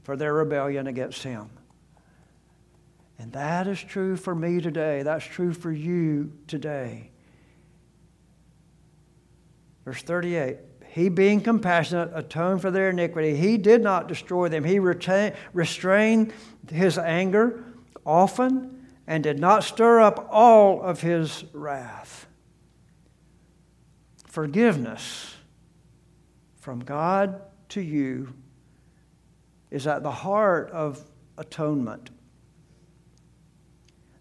for 0.02 0.18
their 0.18 0.34
rebellion 0.34 0.86
against 0.86 1.22
him. 1.22 1.48
And 3.18 3.32
that 3.32 3.66
is 3.66 3.82
true 3.82 4.14
for 4.14 4.34
me 4.34 4.60
today. 4.60 5.02
That's 5.02 5.24
true 5.24 5.54
for 5.54 5.72
you 5.72 6.30
today. 6.46 7.10
Verse 9.86 10.02
38 10.02 10.58
he, 10.94 11.08
being 11.08 11.40
compassionate, 11.40 12.12
atoned 12.14 12.62
for 12.62 12.70
their 12.70 12.90
iniquity. 12.90 13.34
He 13.34 13.56
did 13.56 13.82
not 13.82 14.06
destroy 14.06 14.48
them. 14.48 14.62
He 14.62 14.78
restrained 14.78 16.32
his 16.70 16.98
anger 16.98 17.64
often 18.06 18.86
and 19.04 19.24
did 19.24 19.40
not 19.40 19.64
stir 19.64 19.98
up 20.00 20.28
all 20.30 20.80
of 20.80 21.00
his 21.00 21.46
wrath. 21.52 22.28
Forgiveness 24.28 25.34
from 26.60 26.78
God 26.78 27.42
to 27.70 27.80
you 27.80 28.32
is 29.72 29.88
at 29.88 30.04
the 30.04 30.12
heart 30.12 30.70
of 30.70 31.02
atonement. 31.36 32.10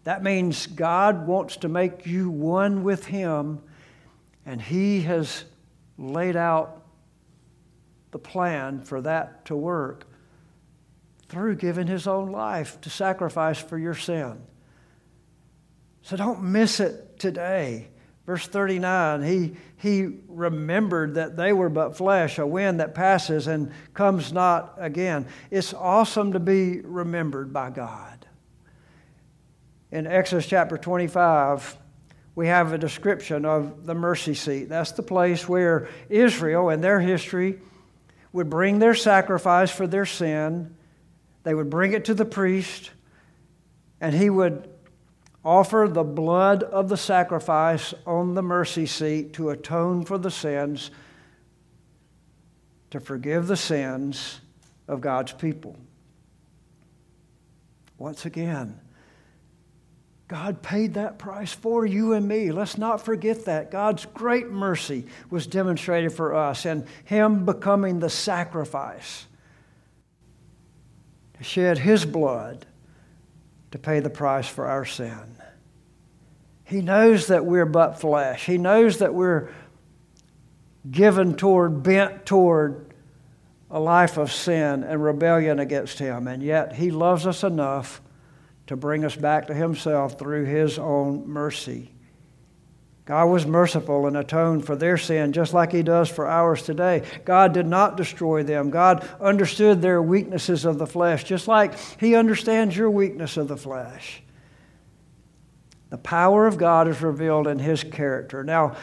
That 0.02 0.24
means 0.24 0.66
God 0.66 1.28
wants 1.28 1.56
to 1.58 1.68
make 1.68 2.04
you 2.04 2.30
one 2.30 2.82
with 2.82 3.06
Him, 3.06 3.60
and 4.44 4.60
He 4.60 5.02
has 5.02 5.44
laid 5.98 6.36
out 6.36 6.82
the 8.10 8.18
plan 8.18 8.80
for 8.80 9.00
that 9.00 9.44
to 9.46 9.56
work 9.56 10.06
through 11.28 11.56
giving 11.56 11.86
his 11.86 12.06
own 12.06 12.30
life 12.30 12.80
to 12.80 12.90
sacrifice 12.90 13.58
for 13.58 13.78
your 13.78 13.94
sin. 13.94 14.40
So 16.02 16.16
don't 16.16 16.42
miss 16.42 16.80
it 16.80 17.18
today. 17.18 17.88
Verse 18.26 18.46
39, 18.46 19.22
he, 19.22 19.56
he 19.76 20.08
remembered 20.28 21.14
that 21.16 21.36
they 21.36 21.52
were 21.52 21.68
but 21.68 21.96
flesh, 21.96 22.38
a 22.38 22.46
wind 22.46 22.80
that 22.80 22.94
passes 22.94 23.46
and 23.46 23.70
comes 23.92 24.32
not 24.32 24.74
again. 24.78 25.26
It's 25.50 25.74
awesome 25.74 26.32
to 26.32 26.40
be 26.40 26.80
remembered 26.80 27.52
by 27.52 27.70
God. 27.70 28.26
In 29.90 30.06
Exodus 30.06 30.46
chapter 30.46 30.78
25, 30.78 31.76
we 32.34 32.48
have 32.48 32.72
a 32.72 32.78
description 32.78 33.44
of 33.44 33.86
the 33.86 33.94
mercy 33.94 34.34
seat. 34.34 34.68
That's 34.68 34.92
the 34.92 35.02
place 35.02 35.48
where 35.48 35.88
Israel, 36.08 36.68
in 36.70 36.80
their 36.80 37.00
history, 37.00 37.60
would 38.32 38.50
bring 38.50 38.80
their 38.80 38.94
sacrifice 38.94 39.70
for 39.70 39.86
their 39.86 40.06
sin. 40.06 40.74
They 41.44 41.54
would 41.54 41.70
bring 41.70 41.92
it 41.92 42.06
to 42.06 42.14
the 42.14 42.24
priest, 42.24 42.90
and 44.00 44.14
he 44.14 44.30
would 44.30 44.68
offer 45.44 45.88
the 45.88 46.02
blood 46.02 46.62
of 46.64 46.88
the 46.88 46.96
sacrifice 46.96 47.94
on 48.06 48.34
the 48.34 48.42
mercy 48.42 48.86
seat 48.86 49.34
to 49.34 49.50
atone 49.50 50.04
for 50.04 50.18
the 50.18 50.30
sins, 50.30 50.90
to 52.90 52.98
forgive 52.98 53.46
the 53.46 53.56
sins 53.56 54.40
of 54.88 55.00
God's 55.00 55.32
people. 55.32 55.76
Once 57.98 58.26
again, 58.26 58.80
God 60.34 60.62
paid 60.62 60.94
that 60.94 61.16
price 61.16 61.52
for 61.52 61.86
you 61.86 62.12
and 62.12 62.26
me. 62.26 62.50
Let's 62.50 62.76
not 62.76 63.00
forget 63.00 63.44
that. 63.44 63.70
God's 63.70 64.04
great 64.04 64.50
mercy 64.50 65.06
was 65.30 65.46
demonstrated 65.46 66.12
for 66.12 66.34
us, 66.34 66.66
and 66.66 66.88
Him 67.04 67.44
becoming 67.44 68.00
the 68.00 68.10
sacrifice 68.10 69.26
to 71.38 71.44
shed 71.44 71.78
His 71.78 72.04
blood 72.04 72.66
to 73.70 73.78
pay 73.78 74.00
the 74.00 74.10
price 74.10 74.48
for 74.48 74.66
our 74.66 74.84
sin. 74.84 75.36
He 76.64 76.80
knows 76.80 77.28
that 77.28 77.46
we're 77.46 77.64
but 77.64 78.00
flesh. 78.00 78.44
He 78.44 78.58
knows 78.58 78.98
that 78.98 79.14
we're 79.14 79.52
given 80.90 81.36
toward, 81.36 81.84
bent 81.84 82.26
toward 82.26 82.92
a 83.70 83.78
life 83.78 84.16
of 84.16 84.32
sin 84.32 84.82
and 84.82 85.00
rebellion 85.00 85.60
against 85.60 86.00
Him. 86.00 86.26
And 86.26 86.42
yet, 86.42 86.72
He 86.74 86.90
loves 86.90 87.24
us 87.24 87.44
enough 87.44 88.00
to 88.66 88.76
bring 88.76 89.04
us 89.04 89.16
back 89.16 89.46
to 89.48 89.54
Himself 89.54 90.18
through 90.18 90.44
His 90.44 90.78
own 90.78 91.28
mercy. 91.28 91.90
God 93.06 93.26
was 93.26 93.44
merciful 93.44 94.06
and 94.06 94.16
atoned 94.16 94.64
for 94.64 94.76
their 94.76 94.96
sin 94.96 95.32
just 95.32 95.52
like 95.52 95.72
He 95.72 95.82
does 95.82 96.08
for 96.08 96.26
ours 96.26 96.62
today. 96.62 97.02
God 97.24 97.52
did 97.52 97.66
not 97.66 97.96
destroy 97.96 98.42
them. 98.42 98.70
God 98.70 99.06
understood 99.20 99.82
their 99.82 100.00
weaknesses 100.00 100.64
of 100.64 100.78
the 100.78 100.86
flesh 100.86 101.24
just 101.24 101.46
like 101.46 101.78
He 101.98 102.14
understands 102.14 102.76
your 102.76 102.90
weakness 102.90 103.36
of 103.36 103.48
the 103.48 103.58
flesh. 103.58 104.22
The 105.90 105.98
power 105.98 106.46
of 106.46 106.56
God 106.56 106.88
is 106.88 107.02
revealed 107.02 107.46
in 107.46 107.58
His 107.58 107.84
character. 107.84 108.42
Now, 108.42 108.76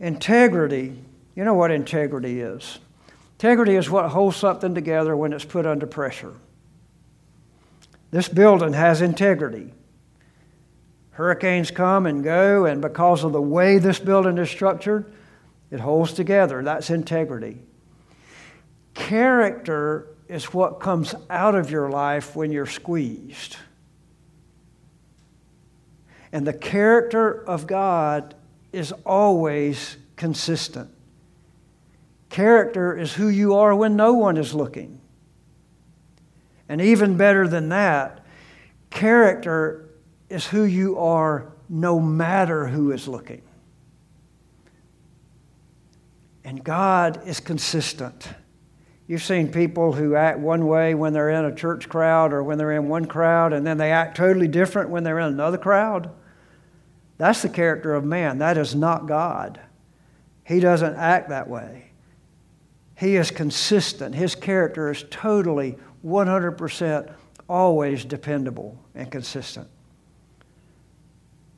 integrity, 0.00 0.98
you 1.36 1.44
know 1.44 1.54
what 1.54 1.70
integrity 1.70 2.40
is? 2.40 2.80
Integrity 3.36 3.76
is 3.76 3.88
what 3.88 4.10
holds 4.10 4.36
something 4.36 4.74
together 4.74 5.16
when 5.16 5.32
it's 5.32 5.44
put 5.44 5.64
under 5.64 5.86
pressure. 5.86 6.34
This 8.10 8.28
building 8.28 8.72
has 8.72 9.00
integrity. 9.02 9.72
Hurricanes 11.10 11.70
come 11.70 12.06
and 12.06 12.22
go, 12.22 12.64
and 12.64 12.80
because 12.80 13.24
of 13.24 13.32
the 13.32 13.42
way 13.42 13.78
this 13.78 13.98
building 13.98 14.38
is 14.38 14.48
structured, 14.48 15.12
it 15.70 15.80
holds 15.80 16.12
together. 16.12 16.62
That's 16.62 16.90
integrity. 16.90 17.58
Character 18.94 20.06
is 20.28 20.54
what 20.54 20.80
comes 20.80 21.14
out 21.28 21.54
of 21.54 21.70
your 21.70 21.90
life 21.90 22.36
when 22.36 22.52
you're 22.52 22.66
squeezed. 22.66 23.56
And 26.32 26.46
the 26.46 26.52
character 26.52 27.44
of 27.46 27.66
God 27.66 28.34
is 28.72 28.92
always 29.04 29.96
consistent. 30.16 30.90
Character 32.28 32.96
is 32.96 33.14
who 33.14 33.28
you 33.28 33.54
are 33.54 33.74
when 33.74 33.96
no 33.96 34.12
one 34.12 34.36
is 34.36 34.54
looking. 34.54 34.97
And 36.68 36.80
even 36.80 37.16
better 37.16 37.48
than 37.48 37.70
that, 37.70 38.24
character 38.90 39.88
is 40.28 40.46
who 40.46 40.64
you 40.64 40.98
are 40.98 41.52
no 41.68 41.98
matter 41.98 42.66
who 42.66 42.92
is 42.92 43.08
looking. 43.08 43.42
And 46.44 46.62
God 46.64 47.26
is 47.26 47.40
consistent. 47.40 48.28
You've 49.06 49.22
seen 49.22 49.50
people 49.50 49.92
who 49.92 50.14
act 50.14 50.38
one 50.38 50.66
way 50.66 50.94
when 50.94 51.12
they're 51.12 51.30
in 51.30 51.46
a 51.46 51.54
church 51.54 51.88
crowd 51.88 52.32
or 52.32 52.42
when 52.42 52.58
they're 52.58 52.72
in 52.72 52.88
one 52.88 53.06
crowd, 53.06 53.52
and 53.52 53.66
then 53.66 53.78
they 53.78 53.90
act 53.90 54.16
totally 54.16 54.48
different 54.48 54.90
when 54.90 55.02
they're 55.02 55.18
in 55.18 55.32
another 55.32 55.58
crowd. 55.58 56.10
That's 57.16 57.42
the 57.42 57.48
character 57.48 57.94
of 57.94 58.04
man. 58.04 58.38
That 58.38 58.56
is 58.58 58.74
not 58.74 59.06
God. 59.06 59.60
He 60.44 60.60
doesn't 60.60 60.96
act 60.96 61.30
that 61.30 61.48
way. 61.48 61.90
He 62.96 63.16
is 63.16 63.30
consistent. 63.30 64.14
His 64.14 64.34
character 64.34 64.90
is 64.90 65.04
totally 65.10 65.76
100% 66.04 67.12
always 67.48 68.04
dependable 68.04 68.78
and 68.94 69.10
consistent. 69.10 69.68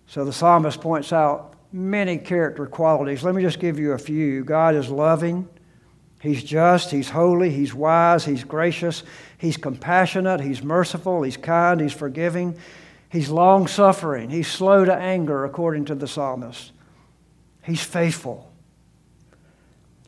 So 0.07 0.25
the 0.25 0.33
psalmist 0.33 0.81
points 0.81 1.13
out 1.13 1.55
many 1.73 2.19
character 2.19 2.67
qualities. 2.67 3.23
Let 3.23 3.35
me 3.35 3.43
just 3.43 3.61
give 3.61 3.79
you 3.79 3.93
a 3.93 3.99
few. 3.99 4.45
God 4.45 4.75
is 4.75 4.89
loving, 4.89 5.49
He's 6.21 6.45
just, 6.45 6.91
He's 6.91 7.09
holy, 7.09 7.51
He's 7.51 7.75
wise, 7.75 8.25
He's 8.25 8.45
gracious, 8.45 9.03
He's 9.39 9.57
compassionate, 9.57 10.41
He's 10.41 10.63
merciful, 10.63 11.23
He's 11.23 11.37
kind, 11.37 11.81
He's 11.81 11.93
forgiving, 11.93 12.59
He's 13.09 13.31
long 13.31 13.67
suffering, 13.67 14.31
He's 14.31 14.49
slow 14.49 14.85
to 14.85 14.95
anger, 14.95 15.45
according 15.45 15.87
to 15.87 15.95
the 15.95 16.07
psalmist. 16.07 16.73
He's 17.63 17.83
faithful. 17.83 18.53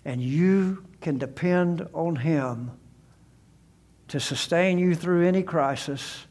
And 0.05 0.21
you 0.21 0.85
can 1.01 1.17
depend 1.17 1.89
on 1.95 2.17
Him 2.17 2.73
to 4.13 4.21
sustain 4.21 4.79
you 4.79 4.95
through 4.95 5.27
any 5.27 5.43
crisis. 5.43 6.27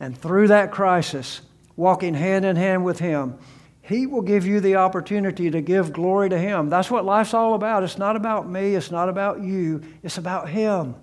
And 0.00 0.18
through 0.18 0.48
that 0.48 0.72
crisis, 0.72 1.40
walking 1.76 2.12
hand 2.12 2.44
in 2.44 2.56
hand 2.56 2.84
with 2.84 2.98
Him, 2.98 3.38
He 3.82 4.08
will 4.08 4.20
give 4.20 4.44
you 4.44 4.58
the 4.58 4.74
opportunity 4.74 5.48
to 5.48 5.60
give 5.60 5.92
glory 5.92 6.28
to 6.30 6.36
Him. 6.36 6.70
That's 6.70 6.90
what 6.90 7.04
life's 7.04 7.34
all 7.34 7.54
about. 7.54 7.84
It's 7.84 7.98
not 7.98 8.16
about 8.16 8.50
me, 8.50 8.74
it's 8.74 8.90
not 8.90 9.08
about 9.08 9.40
you, 9.40 9.80
it's 10.02 10.18
about 10.18 10.48
Him. 10.48 10.96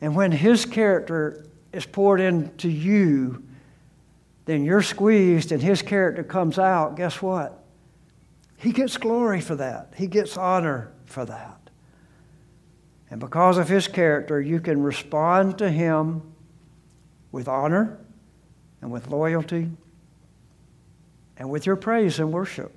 And 0.00 0.16
when 0.16 0.32
His 0.32 0.66
character 0.66 1.46
is 1.72 1.86
poured 1.86 2.20
into 2.20 2.68
you, 2.68 3.44
then 4.46 4.64
you're 4.64 4.82
squeezed 4.82 5.52
and 5.52 5.62
His 5.62 5.82
character 5.82 6.24
comes 6.24 6.58
out. 6.58 6.96
Guess 6.96 7.22
what? 7.22 7.62
He 8.56 8.72
gets 8.72 8.96
glory 8.96 9.40
for 9.40 9.54
that, 9.54 9.92
He 9.96 10.08
gets 10.08 10.36
honor 10.36 10.90
for 11.04 11.24
that. 11.26 11.57
And 13.10 13.20
because 13.20 13.58
of 13.58 13.68
his 13.68 13.88
character, 13.88 14.40
you 14.40 14.60
can 14.60 14.82
respond 14.82 15.58
to 15.58 15.70
him 15.70 16.22
with 17.32 17.48
honor 17.48 17.98
and 18.82 18.90
with 18.90 19.08
loyalty 19.08 19.70
and 21.36 21.50
with 21.50 21.66
your 21.66 21.76
praise 21.76 22.18
and 22.18 22.32
worship. 22.32 22.72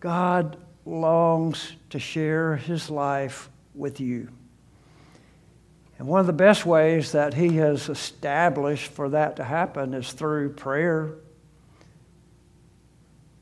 God 0.00 0.56
longs 0.84 1.72
to 1.90 1.98
share 1.98 2.56
his 2.56 2.88
life 2.88 3.50
with 3.74 4.00
you. 4.00 4.28
And 5.98 6.06
one 6.06 6.20
of 6.20 6.26
the 6.26 6.32
best 6.32 6.66
ways 6.66 7.12
that 7.12 7.34
he 7.34 7.56
has 7.56 7.88
established 7.88 8.92
for 8.92 9.08
that 9.10 9.36
to 9.36 9.44
happen 9.44 9.94
is 9.94 10.12
through 10.12 10.52
prayer. 10.52 11.14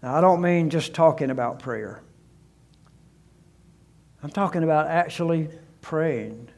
Now, 0.03 0.15
I 0.15 0.21
don't 0.21 0.41
mean 0.41 0.71
just 0.71 0.95
talking 0.95 1.31
about 1.31 1.59
prayer. 1.59 2.04
I'm 4.25 4.31
talking 4.31 4.63
about 4.63 4.87
actually 4.87 5.51
praying. 5.83 6.49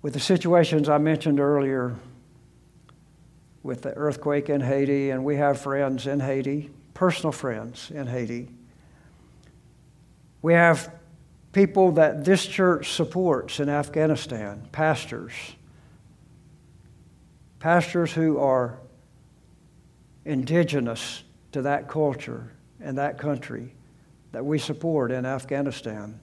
With 0.00 0.14
the 0.14 0.20
situations 0.20 0.88
I 0.88 0.96
mentioned 0.96 1.38
earlier, 1.38 1.94
with 3.62 3.82
the 3.82 3.92
earthquake 3.92 4.48
in 4.48 4.62
Haiti, 4.62 5.10
and 5.10 5.22
we 5.22 5.36
have 5.36 5.60
friends 5.60 6.06
in 6.06 6.20
Haiti, 6.20 6.70
personal 6.94 7.30
friends 7.30 7.90
in 7.90 8.06
Haiti. 8.06 8.48
We 10.40 10.54
have 10.54 10.94
people 11.52 11.92
that 11.92 12.24
this 12.24 12.46
church 12.46 12.92
supports 12.92 13.60
in 13.60 13.68
Afghanistan, 13.68 14.66
pastors. 14.72 15.34
Pastors 17.58 18.14
who 18.14 18.38
are 18.38 18.78
indigenous 20.24 21.22
to 21.52 21.60
that 21.60 21.86
culture 21.86 22.50
and 22.80 22.96
that 22.96 23.18
country 23.18 23.74
that 24.38 24.44
we 24.44 24.56
support 24.56 25.10
in 25.10 25.26
Afghanistan. 25.26 26.20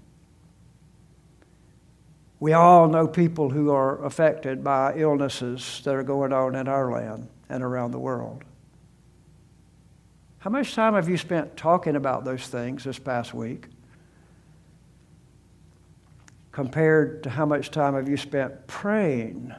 We 2.40 2.54
all 2.54 2.88
know 2.88 3.10
people 3.10 3.50
who 3.50 3.72
are 3.72 4.02
affected 4.06 4.64
by 4.64 4.94
illnesses 4.96 5.82
that 5.84 5.94
are 5.94 6.02
going 6.02 6.32
on 6.32 6.56
in 6.56 6.70
our 6.70 6.90
land 6.90 7.28
and 7.50 7.62
around 7.62 7.92
the 7.92 8.00
world. 8.00 8.46
How 10.38 10.50
much 10.50 10.74
time 10.74 10.94
have 10.94 11.10
you 11.10 11.18
spent 11.18 11.58
talking 11.58 11.98
about 11.98 12.24
those 12.24 12.48
things 12.48 12.86
this 12.86 12.98
past 12.98 13.34
week? 13.34 13.68
Compared 16.54 17.22
to 17.24 17.30
how 17.30 17.46
much 17.46 17.70
time 17.70 17.96
have 17.96 18.08
you 18.08 18.16
spent 18.16 18.66
praying 18.66 19.54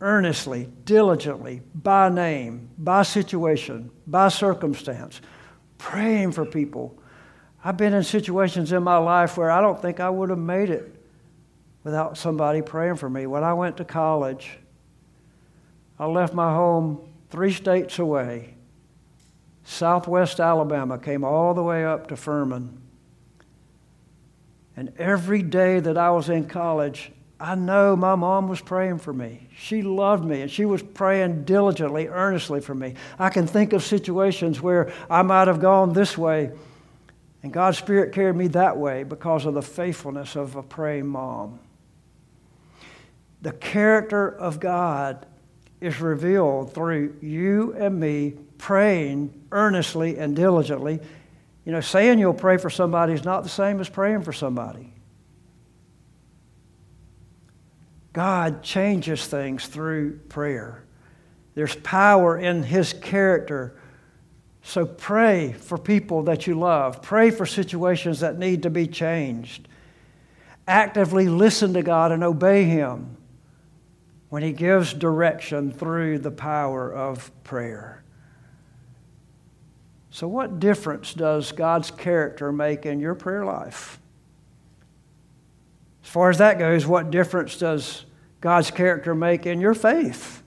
earnestly, 0.00 0.68
diligently, 0.84 1.62
by 1.74 2.10
name, 2.10 2.70
by 2.78 3.02
situation, 3.02 3.90
by 4.06 4.28
circumstance, 4.28 5.20
praying 5.78 6.30
for 6.30 6.46
people 6.46 6.96
I've 7.66 7.78
been 7.78 7.94
in 7.94 8.02
situations 8.02 8.72
in 8.72 8.82
my 8.82 8.98
life 8.98 9.38
where 9.38 9.50
I 9.50 9.62
don't 9.62 9.80
think 9.80 9.98
I 9.98 10.10
would 10.10 10.28
have 10.28 10.38
made 10.38 10.68
it 10.68 10.94
without 11.82 12.18
somebody 12.18 12.60
praying 12.60 12.96
for 12.96 13.08
me. 13.08 13.26
When 13.26 13.42
I 13.42 13.54
went 13.54 13.78
to 13.78 13.86
college, 13.86 14.58
I 15.98 16.04
left 16.04 16.34
my 16.34 16.52
home 16.52 17.08
three 17.30 17.52
states 17.52 17.98
away. 17.98 18.54
Southwest 19.64 20.40
Alabama 20.40 20.98
came 20.98 21.24
all 21.24 21.54
the 21.54 21.62
way 21.62 21.86
up 21.86 22.08
to 22.08 22.16
Furman. 22.16 22.82
And 24.76 24.92
every 24.98 25.40
day 25.40 25.80
that 25.80 25.96
I 25.96 26.10
was 26.10 26.28
in 26.28 26.46
college, 26.46 27.12
I 27.40 27.54
know 27.54 27.96
my 27.96 28.14
mom 28.14 28.46
was 28.46 28.60
praying 28.60 28.98
for 28.98 29.14
me. 29.14 29.48
She 29.56 29.80
loved 29.80 30.24
me 30.24 30.42
and 30.42 30.50
she 30.50 30.66
was 30.66 30.82
praying 30.82 31.44
diligently, 31.44 32.08
earnestly 32.08 32.60
for 32.60 32.74
me. 32.74 32.94
I 33.18 33.30
can 33.30 33.46
think 33.46 33.72
of 33.72 33.82
situations 33.82 34.60
where 34.60 34.92
I 35.08 35.22
might 35.22 35.48
have 35.48 35.60
gone 35.60 35.94
this 35.94 36.18
way 36.18 36.52
and 37.44 37.52
God's 37.52 37.76
Spirit 37.76 38.12
carried 38.12 38.36
me 38.36 38.46
that 38.48 38.78
way 38.78 39.02
because 39.02 39.44
of 39.44 39.52
the 39.52 39.60
faithfulness 39.60 40.34
of 40.34 40.56
a 40.56 40.62
praying 40.62 41.06
mom. 41.06 41.60
The 43.42 43.52
character 43.52 44.26
of 44.26 44.58
God 44.58 45.26
is 45.78 46.00
revealed 46.00 46.72
through 46.72 47.16
you 47.20 47.74
and 47.74 48.00
me 48.00 48.32
praying 48.56 49.46
earnestly 49.52 50.16
and 50.16 50.34
diligently. 50.34 51.00
You 51.66 51.72
know, 51.72 51.82
saying 51.82 52.18
you'll 52.18 52.32
pray 52.32 52.56
for 52.56 52.70
somebody 52.70 53.12
is 53.12 53.24
not 53.24 53.42
the 53.42 53.50
same 53.50 53.78
as 53.78 53.90
praying 53.90 54.22
for 54.22 54.32
somebody. 54.32 54.90
God 58.14 58.62
changes 58.62 59.26
things 59.26 59.66
through 59.66 60.18
prayer. 60.30 60.82
There's 61.54 61.76
power 61.76 62.38
in 62.38 62.62
His 62.62 62.94
character. 62.94 63.76
So 64.66 64.86
pray 64.86 65.52
for 65.52 65.76
people 65.76 66.22
that 66.22 66.46
you 66.46 66.58
love. 66.58 67.02
Pray 67.02 67.30
for 67.30 67.44
situations 67.44 68.20
that 68.20 68.38
need 68.38 68.62
to 68.62 68.70
be 68.70 68.86
changed. 68.86 69.68
Actively 70.66 71.28
listen 71.28 71.74
to 71.74 71.82
God 71.82 72.10
and 72.12 72.24
obey 72.24 72.64
Him 72.64 73.18
when 74.30 74.42
He 74.42 74.52
gives 74.52 74.94
direction 74.94 75.70
through 75.70 76.20
the 76.20 76.30
power 76.30 76.90
of 76.90 77.30
prayer. 77.44 78.02
So, 80.10 80.26
what 80.26 80.60
difference 80.60 81.12
does 81.12 81.52
God's 81.52 81.90
character 81.90 82.50
make 82.50 82.86
in 82.86 83.00
your 83.00 83.14
prayer 83.14 83.44
life? 83.44 84.00
As 86.02 86.08
far 86.08 86.30
as 86.30 86.38
that 86.38 86.58
goes, 86.58 86.86
what 86.86 87.10
difference 87.10 87.58
does 87.58 88.06
God's 88.40 88.70
character 88.70 89.14
make 89.14 89.44
in 89.44 89.60
your 89.60 89.74
faith? 89.74 90.42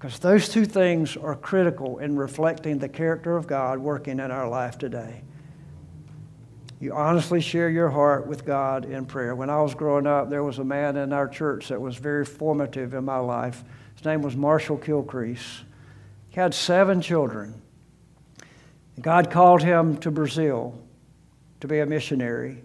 Because 0.00 0.18
those 0.18 0.48
two 0.48 0.64
things 0.64 1.14
are 1.18 1.34
critical 1.34 1.98
in 1.98 2.16
reflecting 2.16 2.78
the 2.78 2.88
character 2.88 3.36
of 3.36 3.46
God 3.46 3.78
working 3.78 4.18
in 4.18 4.30
our 4.30 4.48
life 4.48 4.78
today. 4.78 5.20
You 6.80 6.94
honestly 6.94 7.42
share 7.42 7.68
your 7.68 7.90
heart 7.90 8.26
with 8.26 8.46
God 8.46 8.86
in 8.86 9.04
prayer. 9.04 9.34
When 9.34 9.50
I 9.50 9.60
was 9.60 9.74
growing 9.74 10.06
up, 10.06 10.30
there 10.30 10.42
was 10.42 10.58
a 10.58 10.64
man 10.64 10.96
in 10.96 11.12
our 11.12 11.28
church 11.28 11.68
that 11.68 11.82
was 11.82 11.96
very 11.96 12.24
formative 12.24 12.94
in 12.94 13.04
my 13.04 13.18
life. 13.18 13.62
His 13.94 14.06
name 14.06 14.22
was 14.22 14.34
Marshall 14.34 14.78
Kilcrease. 14.78 15.64
He 16.30 16.40
had 16.40 16.54
seven 16.54 17.02
children. 17.02 17.60
God 18.98 19.30
called 19.30 19.62
him 19.62 19.98
to 19.98 20.10
Brazil 20.10 20.82
to 21.60 21.68
be 21.68 21.78
a 21.80 21.84
missionary. 21.84 22.62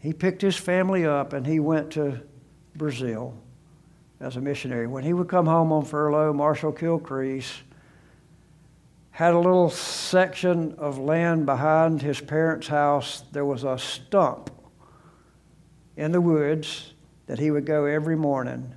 He 0.00 0.12
picked 0.12 0.42
his 0.42 0.56
family 0.56 1.06
up 1.06 1.32
and 1.32 1.46
he 1.46 1.60
went 1.60 1.92
to 1.92 2.22
Brazil 2.74 3.40
as 4.20 4.36
a 4.36 4.40
missionary. 4.40 4.86
When 4.86 5.04
he 5.04 5.12
would 5.12 5.28
come 5.28 5.46
home 5.46 5.72
on 5.72 5.84
furlough, 5.84 6.32
Marshall 6.32 6.72
Kilcrease 6.72 7.58
had 9.10 9.34
a 9.34 9.38
little 9.38 9.70
section 9.70 10.74
of 10.78 10.98
land 10.98 11.46
behind 11.46 12.02
his 12.02 12.20
parents' 12.20 12.68
house. 12.68 13.22
There 13.32 13.44
was 13.44 13.64
a 13.64 13.78
stump 13.78 14.50
in 15.96 16.12
the 16.12 16.20
woods 16.20 16.92
that 17.26 17.38
he 17.38 17.50
would 17.50 17.66
go 17.66 17.84
every 17.84 18.16
morning 18.16 18.74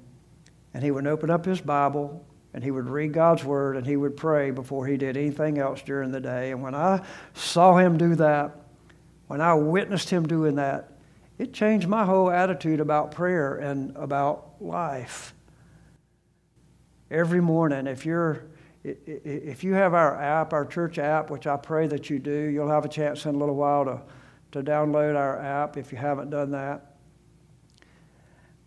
and 0.73 0.83
he 0.83 0.91
would 0.91 1.07
open 1.07 1.29
up 1.29 1.45
his 1.45 1.61
Bible 1.61 2.25
and 2.53 2.63
he 2.63 2.71
would 2.71 2.89
read 2.89 3.13
God's 3.13 3.43
Word 3.43 3.77
and 3.77 3.85
he 3.85 3.95
would 3.95 4.17
pray 4.17 4.51
before 4.51 4.85
he 4.85 4.97
did 4.97 5.15
anything 5.15 5.57
else 5.57 5.81
during 5.81 6.11
the 6.11 6.19
day. 6.19 6.51
And 6.51 6.61
when 6.61 6.75
I 6.75 7.05
saw 7.33 7.77
him 7.77 7.97
do 7.97 8.15
that, 8.15 8.55
when 9.27 9.41
I 9.41 9.53
witnessed 9.53 10.09
him 10.09 10.27
doing 10.27 10.55
that, 10.55 10.91
it 11.37 11.53
changed 11.53 11.87
my 11.87 12.03
whole 12.03 12.29
attitude 12.29 12.79
about 12.79 13.11
prayer 13.11 13.55
and 13.55 13.95
about 13.95 14.50
life. 14.61 15.33
Every 17.09 17.41
morning, 17.41 17.87
if 17.87 18.05
you're 18.05 18.45
if 18.83 19.63
you 19.63 19.73
have 19.73 19.93
our 19.93 20.19
app, 20.19 20.53
our 20.53 20.65
church 20.65 20.97
app, 20.97 21.29
which 21.29 21.45
I 21.45 21.55
pray 21.55 21.85
that 21.87 22.09
you 22.09 22.17
do, 22.17 22.31
you'll 22.31 22.69
have 22.69 22.83
a 22.83 22.89
chance 22.89 23.25
in 23.25 23.35
a 23.35 23.37
little 23.37 23.55
while 23.55 23.85
to, 23.85 24.01
to 24.53 24.63
download 24.63 25.15
our 25.15 25.39
app 25.39 25.77
if 25.77 25.91
you 25.91 25.99
haven't 25.99 26.31
done 26.31 26.51
that. 26.51 26.95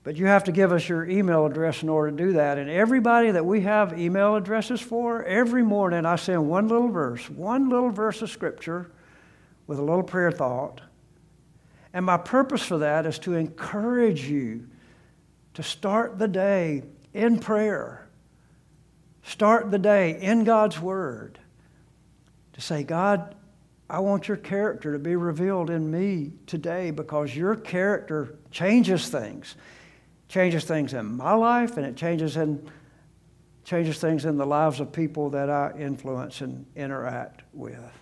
But 0.04 0.16
you 0.16 0.26
have 0.26 0.44
to 0.44 0.52
give 0.52 0.70
us 0.70 0.88
your 0.88 1.08
email 1.08 1.46
address 1.46 1.82
in 1.82 1.88
order 1.88 2.10
to 2.10 2.16
do 2.16 2.32
that. 2.34 2.58
And 2.58 2.70
everybody 2.70 3.30
that 3.32 3.44
we 3.44 3.62
have 3.62 3.98
email 3.98 4.36
addresses 4.36 4.80
for, 4.80 5.24
every 5.24 5.64
morning 5.64 6.04
I 6.04 6.16
send 6.16 6.48
one 6.48 6.68
little 6.68 6.90
verse, 6.90 7.28
one 7.30 7.68
little 7.68 7.90
verse 7.90 8.20
of 8.22 8.30
scripture 8.30 8.92
with 9.66 9.78
a 9.78 9.82
little 9.82 10.02
prayer 10.02 10.30
thought. 10.30 10.82
And 11.92 12.04
my 12.04 12.18
purpose 12.18 12.62
for 12.62 12.78
that 12.78 13.06
is 13.06 13.18
to 13.20 13.34
encourage 13.34 14.28
you 14.28 14.68
to 15.54 15.62
start 15.62 16.18
the 16.18 16.28
day 16.28 16.82
in 17.12 17.38
prayer. 17.38 18.06
Start 19.22 19.70
the 19.70 19.78
day 19.78 20.20
in 20.20 20.44
God's 20.44 20.78
Word. 20.80 21.38
To 22.54 22.60
say, 22.60 22.82
God, 22.82 23.34
I 23.88 24.00
want 24.00 24.28
your 24.28 24.36
character 24.36 24.92
to 24.92 24.98
be 24.98 25.16
revealed 25.16 25.70
in 25.70 25.90
me 25.90 26.32
today 26.46 26.90
because 26.90 27.34
your 27.34 27.56
character 27.56 28.36
changes 28.50 29.08
things 29.08 29.56
changes 30.34 30.64
things 30.64 30.94
in 30.94 31.16
my 31.16 31.32
life 31.32 31.76
and 31.76 31.86
it 31.86 31.96
changes 31.96 32.36
in 32.36 32.68
changes 33.64 33.98
things 33.98 34.24
in 34.24 34.36
the 34.36 34.44
lives 34.44 34.80
of 34.80 34.92
people 34.92 35.30
that 35.30 35.48
I 35.48 35.72
influence 35.78 36.40
and 36.40 36.66
interact 36.76 37.42
with. 37.52 37.92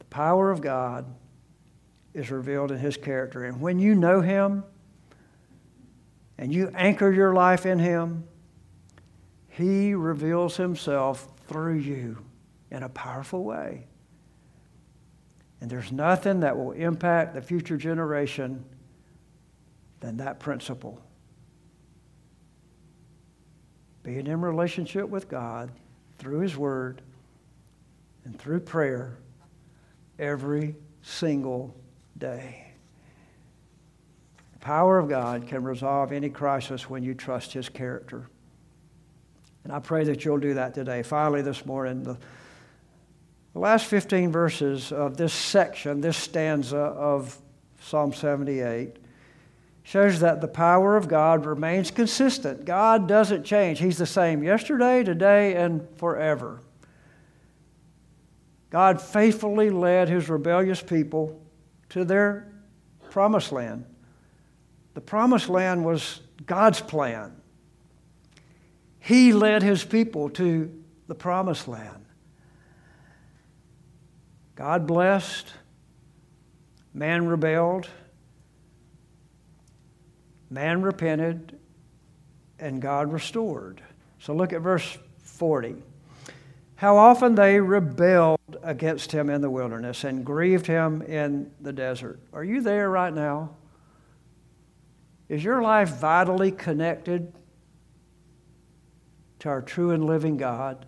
The 0.00 0.04
power 0.06 0.50
of 0.50 0.60
God 0.60 1.06
is 2.12 2.30
revealed 2.30 2.70
in 2.70 2.78
his 2.78 2.96
character. 2.96 3.44
And 3.44 3.60
when 3.60 3.78
you 3.78 3.94
know 3.94 4.20
him 4.20 4.64
and 6.38 6.52
you 6.52 6.70
anchor 6.74 7.10
your 7.10 7.32
life 7.32 7.66
in 7.66 7.78
him, 7.78 8.24
he 9.48 9.94
reveals 9.94 10.56
himself 10.56 11.28
through 11.46 11.76
you 11.76 12.18
in 12.70 12.82
a 12.82 12.88
powerful 12.88 13.44
way. 13.44 13.86
And 15.60 15.70
there's 15.70 15.90
nothing 15.90 16.40
that 16.40 16.56
will 16.56 16.72
impact 16.72 17.34
the 17.34 17.40
future 17.40 17.76
generation 17.76 18.64
than 20.00 20.18
that 20.18 20.38
principle. 20.38 21.00
Being 24.02 24.26
in 24.26 24.40
relationship 24.40 25.08
with 25.08 25.28
God 25.28 25.70
through 26.18 26.40
His 26.40 26.56
Word 26.56 27.02
and 28.24 28.38
through 28.38 28.60
prayer 28.60 29.18
every 30.18 30.76
single 31.02 31.74
day. 32.16 32.65
The 34.66 34.72
power 34.72 34.98
of 34.98 35.08
God 35.08 35.46
can 35.46 35.62
resolve 35.62 36.10
any 36.10 36.28
crisis 36.28 36.90
when 36.90 37.04
you 37.04 37.14
trust 37.14 37.52
His 37.52 37.68
character. 37.68 38.28
And 39.62 39.72
I 39.72 39.78
pray 39.78 40.02
that 40.02 40.24
you'll 40.24 40.38
do 40.40 40.54
that 40.54 40.74
today. 40.74 41.04
Finally, 41.04 41.42
this 41.42 41.64
morning, 41.64 42.02
the, 42.02 42.18
the 43.52 43.60
last 43.60 43.86
15 43.86 44.32
verses 44.32 44.90
of 44.90 45.16
this 45.16 45.32
section, 45.32 46.00
this 46.00 46.16
stanza 46.16 46.78
of 46.78 47.38
Psalm 47.80 48.12
78, 48.12 48.96
shows 49.84 50.18
that 50.18 50.40
the 50.40 50.48
power 50.48 50.96
of 50.96 51.06
God 51.06 51.46
remains 51.46 51.92
consistent. 51.92 52.64
God 52.64 53.06
doesn't 53.06 53.44
change, 53.44 53.78
He's 53.78 53.98
the 53.98 54.04
same 54.04 54.42
yesterday, 54.42 55.04
today, 55.04 55.54
and 55.54 55.86
forever. 55.96 56.60
God 58.70 59.00
faithfully 59.00 59.70
led 59.70 60.08
His 60.08 60.28
rebellious 60.28 60.82
people 60.82 61.40
to 61.90 62.04
their 62.04 62.52
promised 63.10 63.52
land. 63.52 63.84
The 64.96 65.02
promised 65.02 65.50
land 65.50 65.84
was 65.84 66.22
God's 66.46 66.80
plan. 66.80 67.36
He 68.98 69.34
led 69.34 69.62
His 69.62 69.84
people 69.84 70.30
to 70.30 70.72
the 71.06 71.14
promised 71.14 71.68
land. 71.68 72.06
God 74.54 74.86
blessed, 74.86 75.52
man 76.94 77.26
rebelled. 77.26 77.90
Man 80.48 80.80
repented, 80.80 81.58
and 82.58 82.80
God 82.80 83.12
restored. 83.12 83.82
So 84.18 84.32
look 84.32 84.54
at 84.54 84.62
verse 84.62 84.96
40. 85.24 85.74
How 86.76 86.96
often 86.96 87.34
they 87.34 87.60
rebelled 87.60 88.56
against 88.62 89.12
him 89.12 89.28
in 89.28 89.42
the 89.42 89.50
wilderness 89.50 90.04
and 90.04 90.24
grieved 90.24 90.66
him 90.66 91.02
in 91.02 91.50
the 91.60 91.74
desert. 91.74 92.18
Are 92.32 92.44
you 92.44 92.62
there 92.62 92.88
right 92.88 93.12
now? 93.12 93.50
Is 95.28 95.42
your 95.42 95.60
life 95.62 95.96
vitally 95.96 96.52
connected 96.52 97.32
to 99.40 99.48
our 99.48 99.60
true 99.60 99.90
and 99.90 100.04
living 100.04 100.36
God? 100.36 100.86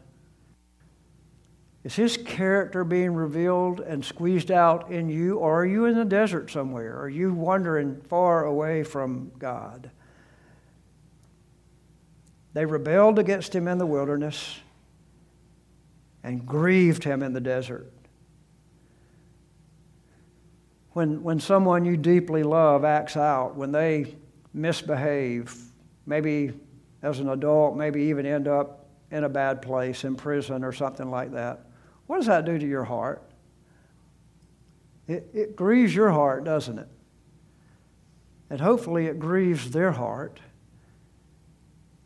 Is 1.85 1.97
his 1.97 2.17
character 2.17 2.85
being 2.85 3.15
revealed 3.15 3.81
and 3.81 4.05
squeezed 4.05 4.51
out 4.51 4.91
in 4.91 5.09
you, 5.09 5.39
or 5.39 5.61
are 5.61 5.67
you 5.67 5.87
in 5.87 5.95
the 5.95 6.05
desert 6.05 6.51
somewhere? 6.51 7.01
Are 7.01 7.09
you 7.09 7.33
wandering 7.33 8.01
far 8.09 8.45
away 8.45 8.83
from 8.83 9.33
God? 9.39 9.91
They 12.53 12.65
rebelled 12.65 13.19
against 13.19 13.55
him 13.55 13.69
in 13.69 13.79
the 13.79 13.87
wilderness 13.87 14.61
and 16.23 16.45
grieved 16.45 17.05
him 17.05 17.23
in 17.23 17.33
the 17.33 17.41
desert. 17.41 17.93
when, 20.99 21.23
when 21.23 21.39
someone 21.39 21.85
you 21.85 21.97
deeply 21.97 22.43
love 22.43 22.85
acts 22.85 23.17
out, 23.17 23.55
when 23.55 23.71
they 23.71 24.17
misbehave, 24.53 25.55
maybe 26.07 26.53
as 27.03 27.21
an 27.21 27.29
adult, 27.29 27.77
maybe 27.77 28.03
even 28.03 28.27
end 28.27 28.49
up 28.49 28.87
in 29.11 29.25
a 29.25 29.29
bad 29.29 29.63
place, 29.63 30.05
in 30.05 30.15
prison 30.15 30.65
or 30.65 30.73
something 30.73 31.11
like 31.11 31.33
that, 31.33 31.67
what 32.07 32.17
does 32.17 32.27
that 32.27 32.45
do 32.45 32.59
to 32.59 32.67
your 32.67 32.85
heart? 32.85 33.23
It, 35.07 35.29
it 35.33 35.57
grieves 35.57 35.95
your 35.95 36.11
heart, 36.11 36.45
doesn't 36.45 36.79
it? 36.79 36.89
And 38.51 38.61
hopefully 38.61 39.07
it 39.07 39.19
grieves 39.19 39.71
their 39.71 39.93
heart. 39.93 40.41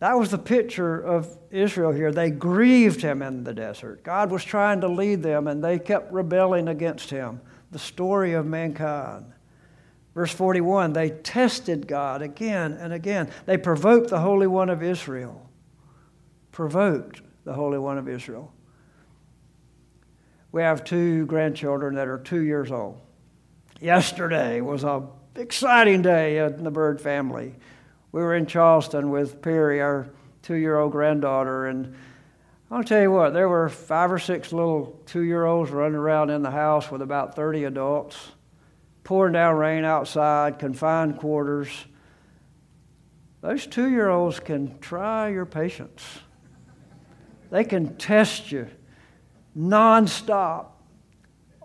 That 0.01 0.19
was 0.19 0.31
the 0.31 0.39
picture 0.39 1.01
of 1.01 1.39
Israel 1.53 1.93
here. 1.93 2.11
They 2.11 2.31
grieved 2.31 3.03
him 3.03 3.23
in 3.23 3.45
the 3.45 3.55
desert. 3.55 4.03
God 4.03 4.33
was 4.33 4.43
trying 4.43 4.81
to 4.81 4.89
lead 4.89 5.23
them, 5.23 5.47
and 5.47 5.63
they 5.63 5.79
kept 5.79 6.13
rebelling 6.13 6.67
against 6.67 7.11
him. 7.11 7.41
The 7.71 7.79
story 7.79 8.33
of 8.33 8.45
mankind. 8.45 9.33
Verse 10.15 10.33
41 10.33 10.93
they 10.93 11.11
tested 11.11 11.87
God 11.87 12.23
again 12.23 12.73
and 12.73 12.93
again. 12.93 13.31
They 13.47 13.57
provoked 13.57 14.11
the 14.11 14.21
Holy 14.21 14.47
One 14.47 14.71
of 14.71 14.83
Israel. 14.83 15.49
Provoked 16.51 17.23
the 17.45 17.55
Holy 17.55 17.79
One 17.79 17.99
of 17.99 18.09
Israel. 18.09 18.53
We 20.51 20.63
have 20.63 20.85
two 20.85 21.25
grandchildren 21.27 21.95
that 21.95 22.09
are 22.09 22.19
two 22.19 22.43
years 22.43 22.71
old. 22.71 23.01
Yesterday 23.81 24.61
was 24.61 24.85
a 24.85 25.09
exciting 25.35 26.03
day 26.03 26.39
in 26.39 26.63
the 26.63 26.71
Bird 26.71 27.01
family 27.01 27.55
we 28.13 28.21
were 28.21 28.37
in 28.37 28.45
Charleston 28.45 29.11
with 29.11 29.41
Perry, 29.41 29.81
our 29.81 30.07
two 30.43 30.55
year 30.55 30.79
old 30.79 30.93
granddaughter, 30.93 31.67
and 31.67 31.95
I'll 32.71 32.85
tell 32.85 33.01
you 33.01 33.11
what, 33.11 33.33
there 33.33 33.49
were 33.49 33.69
five 33.69 34.13
or 34.13 34.19
six 34.19 34.53
little 34.53 35.01
two 35.07 35.23
year 35.23 35.45
olds 35.47 35.71
running 35.71 35.97
around 35.97 36.31
in 36.31 36.43
the 36.43 36.51
house 36.51 36.91
with 36.91 37.03
about 37.03 37.35
30 37.35 37.65
adults, 37.65 38.33
pouring 39.05 39.33
down 39.33 39.57
rain 39.57 39.85
outside, 39.85 40.59
confined 40.59 41.19
quarters. 41.19 41.69
Those 43.41 43.67
two 43.67 43.91
year 43.91 44.09
olds 44.09 44.39
can 44.41 44.79
try 44.79 45.29
your 45.29 45.47
patience. 45.47 46.03
They 47.51 47.65
can 47.65 47.97
test 47.97 48.53
you 48.53 48.69
nonstop, 49.57 50.67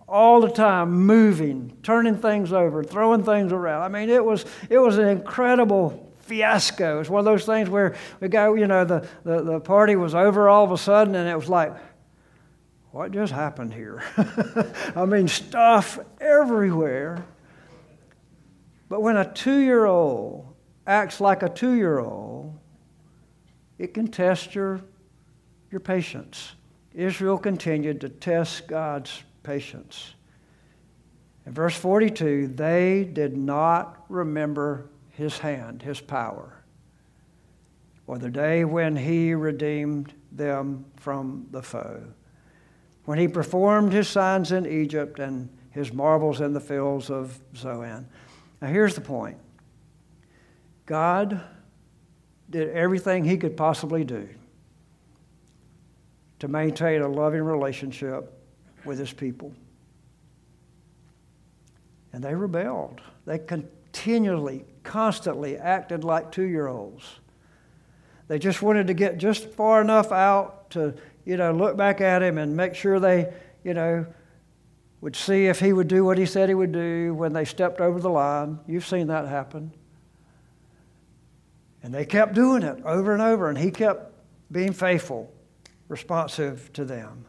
all 0.07 0.39
the 0.39 0.49
time, 0.49 1.05
moving, 1.05 1.77
turning 1.83 2.15
things 2.15 2.53
over, 2.53 2.83
throwing 2.83 3.23
things 3.23 3.51
around. 3.51 3.83
I 3.83 3.89
mean, 3.89 4.09
it 4.09 4.23
was, 4.23 4.45
it 4.69 4.77
was 4.77 4.97
an 4.97 5.07
incredible 5.07 6.13
fiasco. 6.21 7.01
It's 7.01 7.09
one 7.09 7.19
of 7.19 7.25
those 7.25 7.45
things 7.45 7.69
where 7.69 7.95
we 8.21 8.29
go, 8.29 8.53
you 8.53 8.67
know, 8.67 8.85
the, 8.85 9.07
the, 9.23 9.41
the 9.41 9.59
party 9.59 9.97
was 9.97 10.15
over 10.15 10.47
all 10.47 10.63
of 10.63 10.71
a 10.71 10.77
sudden, 10.77 11.15
and 11.15 11.27
it 11.27 11.35
was 11.35 11.49
like, 11.49 11.75
what 12.97 13.11
just 13.11 13.31
happened 13.31 13.71
here? 13.75 14.01
I 14.95 15.05
mean, 15.05 15.27
stuff 15.27 15.99
everywhere. 16.19 17.23
But 18.89 19.03
when 19.03 19.17
a 19.17 19.31
two 19.31 19.59
year 19.59 19.85
old 19.85 20.55
acts 20.87 21.21
like 21.21 21.43
a 21.43 21.49
two 21.49 21.73
year 21.73 21.99
old, 21.99 22.57
it 23.77 23.93
can 23.93 24.07
test 24.07 24.55
your, 24.55 24.81
your 25.69 25.79
patience. 25.79 26.53
Israel 26.91 27.37
continued 27.37 28.01
to 28.01 28.09
test 28.09 28.65
God's 28.65 29.21
patience. 29.43 30.15
In 31.45 31.53
verse 31.53 31.77
42, 31.77 32.47
they 32.47 33.03
did 33.03 33.37
not 33.37 34.05
remember 34.09 34.89
his 35.09 35.37
hand, 35.37 35.83
his 35.83 36.01
power, 36.01 36.63
or 38.07 38.17
the 38.17 38.31
day 38.31 38.65
when 38.65 38.95
he 38.95 39.35
redeemed 39.35 40.15
them 40.31 40.85
from 40.95 41.45
the 41.51 41.61
foe, 41.61 42.01
when 43.07 43.17
he 43.17 43.25
performed 43.25 43.93
his 43.93 44.05
signs 44.05 44.51
in 44.51 44.65
Egypt 44.65 45.17
and 45.19 45.47
his 45.71 45.93
marvels 45.93 46.41
in 46.41 46.51
the 46.51 46.59
fields 46.59 47.09
of 47.09 47.39
Zoan. 47.55 48.05
Now, 48.61 48.67
here's 48.67 48.95
the 48.95 49.01
point 49.01 49.37
God 50.85 51.39
did 52.49 52.69
everything 52.71 53.23
he 53.23 53.37
could 53.37 53.55
possibly 53.55 54.03
do 54.03 54.27
to 56.39 56.49
maintain 56.49 57.01
a 57.01 57.07
loving 57.07 57.43
relationship 57.43 58.29
with 58.83 58.99
his 58.99 59.13
people. 59.13 59.53
And 62.11 62.21
they 62.21 62.35
rebelled. 62.35 62.99
They 63.25 63.39
continually 63.39 64.65
constantly 64.83 65.55
acted 65.55 66.03
like 66.03 66.29
two 66.29 66.43
year 66.43 66.67
olds. 66.67 67.05
They 68.27 68.37
just 68.37 68.61
wanted 68.61 68.87
to 68.87 68.93
get 68.93 69.17
just 69.17 69.49
far 69.51 69.79
enough 69.79 70.11
out 70.11 70.71
to, 70.71 70.93
you 71.27 71.35
know, 71.35 71.51
look 71.51 71.75
back 71.75 71.99
at 71.99 72.23
him 72.23 72.37
and 72.37 72.55
make 72.55 72.73
sure 72.73 73.01
they, 73.01 73.33
you 73.61 73.73
know, 73.73 74.05
would 75.01 75.13
see 75.13 75.47
if 75.47 75.59
he 75.59 75.73
would 75.73 75.89
do 75.89 76.05
what 76.05 76.17
he 76.17 76.25
said 76.25 76.47
he 76.47 76.55
would 76.55 76.71
do 76.71 77.13
when 77.13 77.33
they 77.33 77.43
stepped 77.43 77.81
over 77.81 77.99
the 77.99 78.09
line. 78.09 78.59
You've 78.65 78.85
seen 78.85 79.07
that 79.07 79.27
happen. 79.27 79.73
And 81.83 81.93
they 81.93 82.05
kept 82.05 82.33
doing 82.33 82.63
it 82.63 82.81
over 82.85 83.11
and 83.11 83.21
over, 83.21 83.49
and 83.49 83.57
he 83.57 83.71
kept 83.71 84.13
being 84.53 84.71
faithful, 84.71 85.29
responsive 85.89 86.71
to 86.73 86.85
them. 86.85 87.25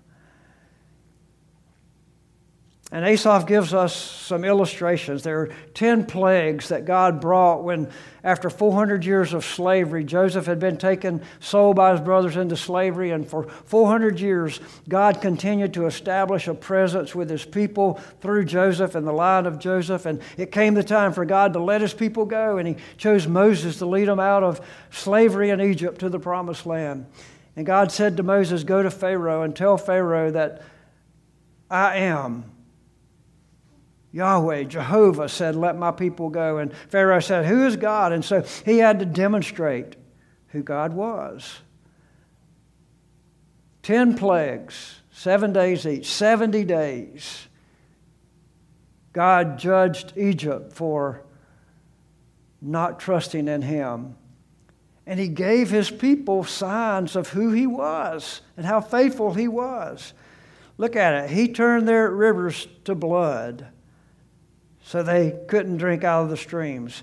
And 2.90 3.04
Asaph 3.04 3.44
gives 3.46 3.74
us 3.74 3.94
some 3.94 4.44
illustrations. 4.44 5.22
There 5.22 5.40
are 5.40 5.50
10 5.74 6.06
plagues 6.06 6.70
that 6.70 6.86
God 6.86 7.20
brought 7.20 7.62
when, 7.62 7.90
after 8.24 8.48
400 8.48 9.04
years 9.04 9.34
of 9.34 9.44
slavery, 9.44 10.04
Joseph 10.04 10.46
had 10.46 10.58
been 10.58 10.78
taken, 10.78 11.20
sold 11.38 11.76
by 11.76 11.92
his 11.92 12.00
brothers 12.00 12.38
into 12.38 12.56
slavery. 12.56 13.10
And 13.10 13.28
for 13.28 13.42
400 13.42 14.18
years, 14.18 14.58
God 14.88 15.20
continued 15.20 15.74
to 15.74 15.84
establish 15.84 16.48
a 16.48 16.54
presence 16.54 17.14
with 17.14 17.28
his 17.28 17.44
people 17.44 18.00
through 18.22 18.46
Joseph 18.46 18.94
and 18.94 19.06
the 19.06 19.12
line 19.12 19.44
of 19.44 19.58
Joseph. 19.58 20.06
And 20.06 20.22
it 20.38 20.50
came 20.50 20.72
the 20.72 20.82
time 20.82 21.12
for 21.12 21.26
God 21.26 21.52
to 21.52 21.58
let 21.58 21.82
his 21.82 21.92
people 21.92 22.24
go. 22.24 22.56
And 22.56 22.66
he 22.66 22.76
chose 22.96 23.28
Moses 23.28 23.76
to 23.78 23.86
lead 23.86 24.08
them 24.08 24.20
out 24.20 24.42
of 24.42 24.66
slavery 24.90 25.50
in 25.50 25.60
Egypt 25.60 26.00
to 26.00 26.08
the 26.08 26.18
promised 26.18 26.64
land. 26.64 27.04
And 27.54 27.66
God 27.66 27.92
said 27.92 28.16
to 28.16 28.22
Moses, 28.22 28.64
Go 28.64 28.82
to 28.82 28.90
Pharaoh 28.90 29.42
and 29.42 29.54
tell 29.54 29.76
Pharaoh 29.76 30.30
that 30.30 30.62
I 31.70 31.98
am 31.98 32.52
Yahweh, 34.12 34.64
Jehovah 34.64 35.28
said, 35.28 35.54
Let 35.54 35.76
my 35.76 35.90
people 35.90 36.30
go. 36.30 36.58
And 36.58 36.72
Pharaoh 36.88 37.20
said, 37.20 37.46
Who 37.46 37.66
is 37.66 37.76
God? 37.76 38.12
And 38.12 38.24
so 38.24 38.42
he 38.64 38.78
had 38.78 38.98
to 39.00 39.04
demonstrate 39.04 39.96
who 40.48 40.62
God 40.62 40.94
was. 40.94 41.60
Ten 43.82 44.16
plagues, 44.16 45.02
seven 45.10 45.52
days 45.52 45.86
each, 45.86 46.06
70 46.06 46.64
days. 46.64 47.48
God 49.12 49.58
judged 49.58 50.12
Egypt 50.16 50.72
for 50.72 51.24
not 52.60 53.00
trusting 53.00 53.48
in 53.48 53.62
him. 53.62 54.16
And 55.06 55.18
he 55.18 55.28
gave 55.28 55.70
his 55.70 55.90
people 55.90 56.44
signs 56.44 57.16
of 57.16 57.30
who 57.30 57.52
he 57.52 57.66
was 57.66 58.42
and 58.56 58.66
how 58.66 58.80
faithful 58.80 59.34
he 59.34 59.48
was. 59.48 60.12
Look 60.76 60.96
at 60.96 61.24
it. 61.24 61.30
He 61.30 61.48
turned 61.48 61.88
their 61.88 62.10
rivers 62.10 62.68
to 62.84 62.94
blood 62.94 63.68
so 64.88 65.02
they 65.02 65.38
couldn't 65.48 65.76
drink 65.76 66.02
out 66.02 66.22
of 66.22 66.30
the 66.30 66.36
streams. 66.38 67.02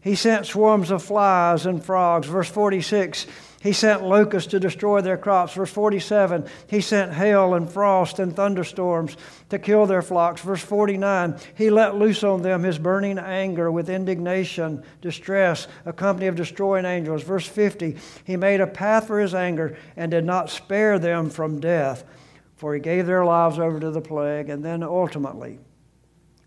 He 0.00 0.16
sent 0.16 0.46
swarms 0.46 0.90
of 0.90 1.00
flies 1.00 1.64
and 1.64 1.82
frogs. 1.82 2.26
Verse 2.26 2.50
46, 2.50 3.28
he 3.62 3.72
sent 3.72 4.02
locusts 4.02 4.50
to 4.50 4.58
destroy 4.58 5.00
their 5.00 5.16
crops. 5.16 5.54
Verse 5.54 5.70
47, 5.70 6.44
he 6.66 6.80
sent 6.80 7.12
hail 7.12 7.54
and 7.54 7.70
frost 7.70 8.18
and 8.18 8.34
thunderstorms 8.34 9.16
to 9.50 9.60
kill 9.60 9.86
their 9.86 10.02
flocks. 10.02 10.42
Verse 10.42 10.60
49, 10.64 11.36
he 11.54 11.70
let 11.70 11.94
loose 11.94 12.24
on 12.24 12.42
them 12.42 12.64
his 12.64 12.80
burning 12.80 13.20
anger 13.20 13.70
with 13.70 13.88
indignation, 13.88 14.82
distress, 15.00 15.68
a 15.86 15.92
company 15.92 16.26
of 16.26 16.34
destroying 16.34 16.84
angels. 16.84 17.22
Verse 17.22 17.46
50, 17.46 17.96
he 18.24 18.36
made 18.36 18.60
a 18.60 18.66
path 18.66 19.06
for 19.06 19.20
his 19.20 19.36
anger 19.36 19.78
and 19.96 20.10
did 20.10 20.24
not 20.24 20.50
spare 20.50 20.98
them 20.98 21.30
from 21.30 21.60
death, 21.60 22.02
for 22.56 22.74
he 22.74 22.80
gave 22.80 23.06
their 23.06 23.24
lives 23.24 23.60
over 23.60 23.78
to 23.78 23.92
the 23.92 24.00
plague. 24.00 24.48
And 24.48 24.64
then 24.64 24.82
ultimately, 24.82 25.60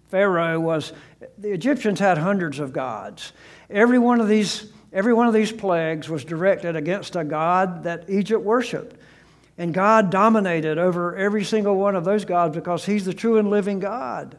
Pharaoh 0.10 0.60
was, 0.60 0.94
the 1.38 1.52
Egyptians 1.52 2.00
had 2.00 2.18
hundreds 2.18 2.60
of 2.60 2.74
gods. 2.74 3.34
Every 3.70 4.00
one 4.00 4.22
of 4.22 4.28
these, 4.28 4.72
every 4.94 5.14
one 5.14 5.28
of 5.28 5.34
these 5.34 5.52
plagues 5.52 6.10
was 6.10 6.24
directed 6.24 6.76
against 6.76 7.16
a 7.16 7.24
god 7.24 7.84
that 7.84 8.10
Egypt 8.10 8.44
worshiped. 8.44 8.96
And 9.58 9.74
God 9.74 10.10
dominated 10.10 10.78
over 10.78 11.16
every 11.16 11.44
single 11.44 11.76
one 11.76 11.96
of 11.96 12.06
those 12.06 12.26
gods 12.26 12.56
because 12.56 12.86
he's 12.86 13.06
the 13.06 13.14
true 13.14 13.38
and 13.38 13.50
living 13.50 13.80
God. 13.80 14.38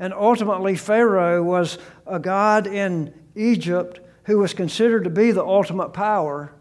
And 0.00 0.12
ultimately, 0.12 0.76
Pharaoh 0.76 1.42
was 1.42 1.78
a 2.06 2.18
god 2.18 2.66
in 2.66 3.14
Egypt 3.34 4.00
who 4.24 4.38
was 4.38 4.52
considered 4.54 5.04
to 5.04 5.10
be 5.10 5.30
the 5.32 5.44
ultimate 5.44 5.90
power. 5.90 6.52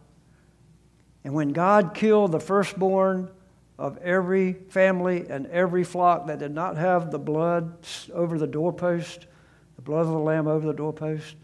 And 1.24 1.34
when 1.34 1.50
God 1.50 1.94
killed 1.94 2.32
the 2.32 2.40
firstborn 2.40 3.30
of 3.78 3.98
every 4.00 4.54
family 4.54 5.26
and 5.30 5.46
every 5.48 5.84
flock 5.84 6.28
that 6.28 6.40
did 6.40 6.52
not 6.52 6.78
have 6.78 7.12
the 7.12 7.20
blood 7.20 7.78
over 8.14 8.38
the 8.38 8.48
doorpost, 8.48 9.28
the 9.76 9.82
blood 9.82 10.02
of 10.02 10.12
the 10.12 10.18
lamb 10.18 10.48
over 10.48 10.66
the 10.66 10.74
doorpost. 10.74 11.36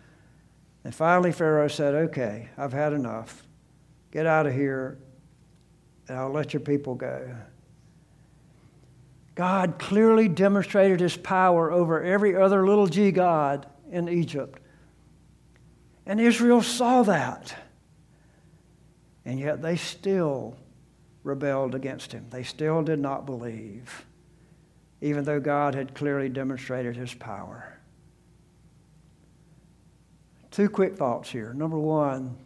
And 0.84 0.94
finally, 0.94 1.32
Pharaoh 1.32 1.68
said, 1.68 1.94
Okay, 1.94 2.50
I've 2.58 2.74
had 2.74 2.94
enough. 2.94 3.46
Get 4.12 4.26
out 4.26 4.48
of 4.48 4.54
here, 4.54 4.98
and 6.08 6.18
I'll 6.18 6.32
let 6.32 6.54
your 6.54 6.60
people 6.60 6.96
go. 6.96 7.36
God 9.36 9.80
clearly 9.80 10.28
demonstrated 10.28 11.00
his 11.00 11.18
power 11.18 11.72
over 11.72 12.04
every 12.04 12.36
other 12.36 12.66
little 12.66 12.88
g 12.88 13.12
god 13.12 13.66
in 13.92 14.10
Egypt. 14.10 14.60
And 16.06 16.20
Israel 16.20 16.62
saw 16.62 17.04
that. 17.04 17.56
And 19.26 19.40
yet 19.40 19.62
they 19.62 19.78
still 19.78 20.58
rebelled 21.24 21.74
against 21.76 22.12
him. 22.12 22.28
They 22.30 22.44
still 22.44 22.82
did 22.84 23.00
not 23.00 23.26
believe, 23.26 24.06
even 25.02 25.24
though 25.24 25.40
God 25.40 25.76
had 25.76 25.96
clearly 25.96 26.30
demonstrated 26.30 26.96
his 26.96 27.14
power. 27.14 27.80
Two 30.52 30.70
quick 30.70 30.96
thoughts 30.96 31.30
here. 31.30 31.54
Number 31.54 31.80
one, 31.80 32.38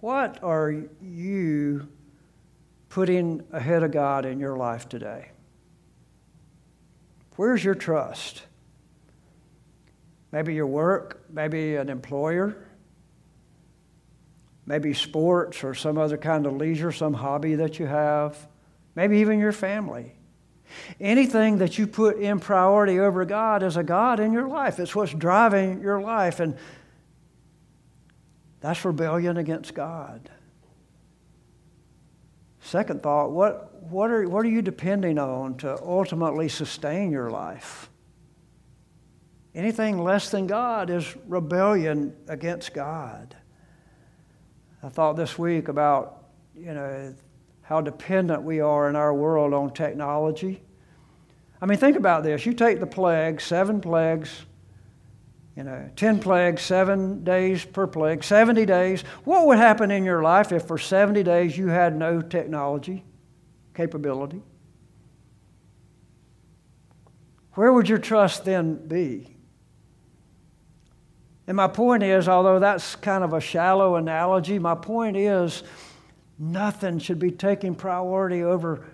what 0.00 0.42
are 0.42 0.74
you 1.00 1.88
putting 2.88 3.42
ahead 3.52 3.82
of 3.82 3.92
God 3.92 4.26
in 4.26 4.38
your 4.38 4.56
life 4.56 4.88
today? 4.88 5.30
Where's 7.36 7.64
your 7.64 7.74
trust? 7.74 8.42
Maybe 10.32 10.54
your 10.54 10.66
work, 10.66 11.24
maybe 11.30 11.76
an 11.76 11.88
employer, 11.88 12.67
maybe 14.68 14.92
sports 14.92 15.64
or 15.64 15.74
some 15.74 15.96
other 15.96 16.18
kind 16.18 16.44
of 16.44 16.52
leisure, 16.52 16.92
some 16.92 17.14
hobby 17.14 17.54
that 17.54 17.78
you 17.78 17.86
have, 17.86 18.46
maybe 18.94 19.18
even 19.18 19.38
your 19.38 19.50
family. 19.50 20.12
Anything 21.00 21.58
that 21.58 21.78
you 21.78 21.86
put 21.86 22.18
in 22.18 22.38
priority 22.38 22.98
over 23.00 23.24
God 23.24 23.62
is 23.62 23.78
a 23.78 23.82
God 23.82 24.20
in 24.20 24.30
your 24.30 24.46
life. 24.46 24.78
It's 24.78 24.94
what's 24.94 25.14
driving 25.14 25.80
your 25.80 26.02
life. 26.02 26.38
And 26.38 26.54
that's 28.60 28.84
rebellion 28.84 29.38
against 29.38 29.72
God. 29.72 30.28
Second 32.60 33.02
thought 33.02 33.30
what, 33.30 33.82
what, 33.84 34.10
are, 34.10 34.28
what 34.28 34.44
are 34.44 34.50
you 34.50 34.60
depending 34.60 35.18
on 35.18 35.56
to 35.58 35.82
ultimately 35.82 36.50
sustain 36.50 37.10
your 37.10 37.30
life? 37.30 37.88
Anything 39.54 39.96
less 39.96 40.28
than 40.28 40.46
God 40.46 40.90
is 40.90 41.16
rebellion 41.26 42.14
against 42.28 42.74
God. 42.74 43.34
I 44.82 44.88
thought 44.88 45.16
this 45.16 45.38
week 45.38 45.68
about, 45.68 46.24
you 46.54 46.72
know, 46.72 47.14
how 47.62 47.80
dependent 47.80 48.42
we 48.42 48.60
are 48.60 48.88
in 48.88 48.96
our 48.96 49.12
world 49.12 49.52
on 49.52 49.72
technology. 49.72 50.62
I 51.60 51.66
mean, 51.66 51.78
think 51.78 51.96
about 51.96 52.22
this. 52.22 52.46
You 52.46 52.52
take 52.52 52.80
the 52.80 52.86
plagues, 52.86 53.44
seven 53.44 53.80
plagues, 53.80 54.46
you 55.56 55.64
know, 55.64 55.90
10 55.96 56.20
plagues, 56.20 56.62
seven 56.62 57.24
days 57.24 57.64
per 57.64 57.88
plague, 57.88 58.22
70 58.22 58.64
days. 58.64 59.02
What 59.24 59.46
would 59.48 59.58
happen 59.58 59.90
in 59.90 60.04
your 60.04 60.22
life 60.22 60.52
if 60.52 60.66
for 60.66 60.78
70 60.78 61.24
days 61.24 61.58
you 61.58 61.66
had 61.66 61.96
no 61.96 62.22
technology 62.22 63.04
capability? 63.74 64.40
Where 67.54 67.72
would 67.72 67.88
your 67.88 67.98
trust 67.98 68.44
then 68.44 68.86
be? 68.86 69.37
And 71.48 71.56
my 71.56 71.66
point 71.66 72.02
is, 72.02 72.28
although 72.28 72.58
that's 72.58 72.94
kind 72.96 73.24
of 73.24 73.32
a 73.32 73.40
shallow 73.40 73.96
analogy, 73.96 74.58
my 74.58 74.74
point 74.74 75.16
is 75.16 75.62
nothing 76.38 76.98
should 76.98 77.18
be 77.18 77.30
taking 77.30 77.74
priority 77.74 78.42
over 78.42 78.84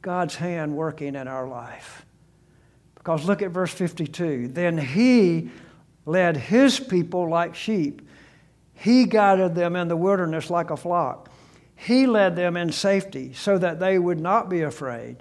God's 0.00 0.36
hand 0.36 0.76
working 0.76 1.16
in 1.16 1.26
our 1.26 1.48
life. 1.48 2.06
Because 2.94 3.24
look 3.24 3.42
at 3.42 3.50
verse 3.50 3.72
52. 3.72 4.46
Then 4.46 4.78
he 4.78 5.50
led 6.06 6.36
his 6.36 6.78
people 6.78 7.28
like 7.28 7.56
sheep. 7.56 8.00
He 8.74 9.06
guided 9.06 9.56
them 9.56 9.74
in 9.74 9.88
the 9.88 9.96
wilderness 9.96 10.50
like 10.50 10.70
a 10.70 10.76
flock. 10.76 11.30
He 11.74 12.06
led 12.06 12.36
them 12.36 12.56
in 12.56 12.70
safety 12.70 13.32
so 13.32 13.58
that 13.58 13.80
they 13.80 13.98
would 13.98 14.20
not 14.20 14.48
be 14.48 14.62
afraid. 14.62 15.16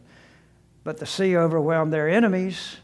But 0.84 1.00
the 1.00 1.08
sea 1.08 1.36
overwhelmed 1.38 1.92
their 1.92 2.08
enemies. 2.08 2.78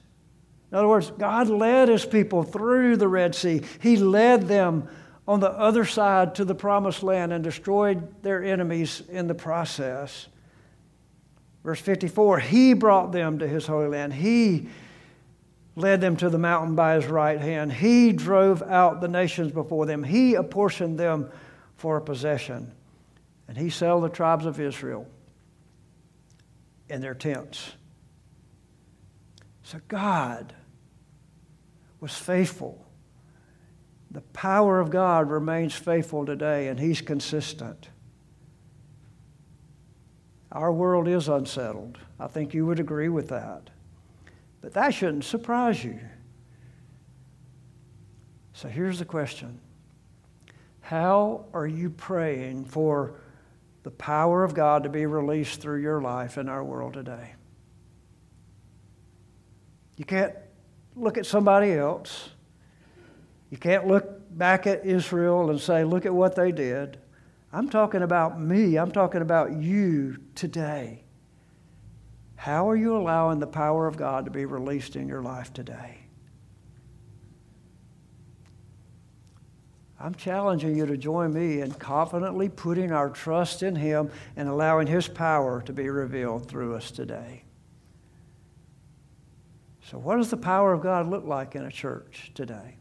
In 0.71 0.77
other 0.77 0.87
words, 0.87 1.11
God 1.17 1.49
led 1.49 1.89
his 1.89 2.05
people 2.05 2.43
through 2.43 2.97
the 2.97 3.07
Red 3.07 3.33
Sea. 3.33 3.61
He 3.81 3.97
led 3.97 4.47
them 4.47 4.87
on 5.27 5.39
the 5.39 5.49
other 5.51 5.85
side 5.85 6.35
to 6.35 6.45
the 6.45 6.55
promised 6.55 7.03
land 7.03 7.33
and 7.33 7.43
destroyed 7.43 8.21
their 8.23 8.43
enemies 8.43 9.01
in 9.09 9.27
the 9.27 9.35
process. 9.35 10.27
Verse 11.63 11.81
54 11.81 12.39
He 12.39 12.73
brought 12.73 13.11
them 13.11 13.39
to 13.39 13.47
his 13.47 13.65
holy 13.65 13.87
land. 13.87 14.13
He 14.13 14.69
led 15.75 16.01
them 16.01 16.17
to 16.17 16.29
the 16.29 16.37
mountain 16.37 16.75
by 16.75 16.95
his 16.95 17.05
right 17.05 17.39
hand. 17.39 17.71
He 17.71 18.11
drove 18.11 18.61
out 18.61 19.01
the 19.01 19.07
nations 19.07 19.51
before 19.51 19.85
them. 19.85 20.03
He 20.03 20.35
apportioned 20.35 20.99
them 20.99 21.31
for 21.75 21.97
a 21.97 22.01
possession. 22.01 22.71
And 23.47 23.57
he 23.57 23.69
settled 23.69 24.03
the 24.03 24.09
tribes 24.09 24.45
of 24.45 24.59
Israel 24.59 25.07
in 26.89 27.01
their 27.01 27.15
tents. 27.15 27.71
So 29.63 29.79
God 29.87 30.53
was 31.99 32.13
faithful. 32.13 32.85
The 34.11 34.21
power 34.21 34.79
of 34.79 34.89
God 34.89 35.29
remains 35.29 35.73
faithful 35.73 36.25
today, 36.25 36.67
and 36.67 36.79
He's 36.79 37.01
consistent. 37.01 37.89
Our 40.51 40.71
world 40.71 41.07
is 41.07 41.27
unsettled. 41.27 41.99
I 42.19 42.27
think 42.27 42.53
you 42.53 42.65
would 42.65 42.79
agree 42.79 43.09
with 43.09 43.29
that. 43.29 43.69
But 44.61 44.73
that 44.73 44.93
shouldn't 44.93 45.25
surprise 45.25 45.83
you. 45.83 45.99
So 48.53 48.67
here's 48.67 48.99
the 48.99 49.05
question 49.05 49.59
How 50.81 51.45
are 51.53 51.67
you 51.67 51.89
praying 51.89 52.65
for 52.65 53.13
the 53.83 53.91
power 53.91 54.43
of 54.43 54.53
God 54.53 54.83
to 54.83 54.89
be 54.89 55.05
released 55.05 55.61
through 55.61 55.81
your 55.81 56.01
life 56.01 56.37
in 56.37 56.49
our 56.49 56.63
world 56.63 56.93
today? 56.93 57.35
You 59.97 60.05
can't 60.05 60.33
look 60.95 61.17
at 61.17 61.25
somebody 61.25 61.73
else. 61.73 62.29
You 63.49 63.57
can't 63.57 63.87
look 63.87 64.21
back 64.37 64.67
at 64.67 64.85
Israel 64.85 65.49
and 65.49 65.59
say, 65.59 65.83
look 65.83 66.05
at 66.05 66.13
what 66.13 66.35
they 66.35 66.51
did. 66.51 66.97
I'm 67.51 67.69
talking 67.69 68.03
about 68.03 68.39
me. 68.39 68.77
I'm 68.77 68.91
talking 68.91 69.21
about 69.21 69.53
you 69.53 70.17
today. 70.35 71.03
How 72.35 72.69
are 72.69 72.75
you 72.75 72.95
allowing 72.95 73.39
the 73.39 73.47
power 73.47 73.87
of 73.87 73.97
God 73.97 74.25
to 74.25 74.31
be 74.31 74.45
released 74.45 74.95
in 74.95 75.07
your 75.07 75.21
life 75.21 75.51
today? 75.51 75.99
I'm 79.99 80.15
challenging 80.15 80.77
you 80.77 80.85
to 80.85 80.95
join 80.95 81.33
me 81.33 81.59
in 81.59 81.71
confidently 81.71 82.47
putting 82.47 82.93
our 82.93 83.09
trust 83.09 83.63
in 83.63 83.75
Him 83.75 84.09
and 84.37 84.47
allowing 84.47 84.87
His 84.87 85.09
power 85.09 85.61
to 85.63 85.73
be 85.73 85.89
revealed 85.89 86.47
through 86.47 86.75
us 86.75 86.91
today. 86.91 87.43
So, 89.89 89.97
what 89.97 90.17
does 90.17 90.29
the 90.29 90.37
power 90.37 90.71
of 90.71 90.81
God 90.81 91.09
look 91.09 91.25
like 91.25 91.55
in 91.55 91.63
a 91.63 91.71
church 91.71 92.31
today? 92.35 92.75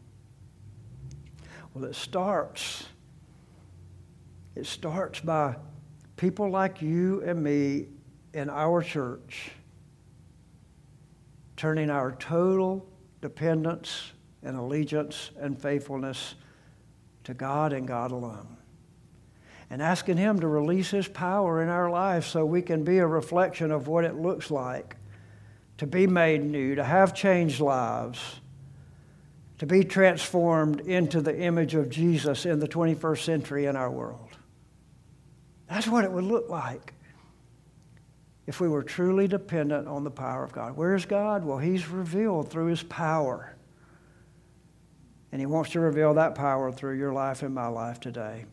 Well, 1.73 1.85
it 1.85 1.95
starts. 1.95 2.85
It 4.55 4.67
starts 4.67 5.19
by 5.19 5.55
people 6.17 6.51
like 6.51 6.83
you 6.83 7.23
and 7.25 7.41
me 7.41 7.87
in 8.35 8.47
our 8.47 8.83
church 8.83 9.49
turning 11.57 11.89
our 11.89 12.11
total 12.11 12.87
dependence 13.21 14.11
and 14.43 14.55
allegiance 14.55 15.31
and 15.39 15.59
faithfulness 15.59 16.35
to 17.23 17.33
God 17.33 17.73
and 17.73 17.87
God 17.87 18.11
alone. 18.11 18.55
And 19.71 19.81
asking 19.81 20.17
Him 20.17 20.39
to 20.41 20.47
release 20.47 20.91
His 20.91 21.07
power 21.07 21.63
in 21.63 21.69
our 21.69 21.89
lives 21.89 22.27
so 22.27 22.45
we 22.45 22.61
can 22.61 22.83
be 22.83 22.99
a 22.99 23.07
reflection 23.07 23.71
of 23.71 23.87
what 23.87 24.05
it 24.05 24.13
looks 24.13 24.51
like 24.51 24.95
to 25.79 25.87
be 25.87 26.05
made 26.05 26.43
new, 26.43 26.75
to 26.75 26.83
have 26.83 27.13
changed 27.13 27.61
lives, 27.61 28.19
to 29.59 29.65
be 29.65 29.81
transformed 29.81 30.81
into 30.81 31.21
the 31.21 31.37
image 31.39 31.73
of 31.73 31.89
Jesus 31.89 32.45
in 32.45 32.59
the 32.59 32.67
21st 32.67 33.23
century 33.23 33.65
in 33.65 33.77
our 33.77 33.89
world. 33.89 34.29
That's 35.69 35.87
what 35.87 36.03
it 36.03 36.11
would 36.11 36.25
look 36.25 36.49
like 36.49 36.93
if 38.45 38.59
we 38.59 38.67
were 38.67 38.83
truly 38.83 39.25
dependent 39.25 39.87
on 39.87 40.03
the 40.03 40.11
power 40.11 40.43
of 40.43 40.51
God. 40.51 40.75
Where 40.75 40.95
is 40.95 41.05
God? 41.05 41.45
Well, 41.45 41.59
He's 41.59 41.87
revealed 41.87 42.49
through 42.49 42.67
His 42.67 42.83
power. 42.83 43.55
And 45.31 45.39
He 45.39 45.45
wants 45.45 45.69
to 45.71 45.79
reveal 45.79 46.13
that 46.15 46.35
power 46.35 46.73
through 46.73 46.97
your 46.97 47.13
life 47.13 47.41
and 47.41 47.55
my 47.55 47.67
life 47.67 48.01
today. 48.01 48.43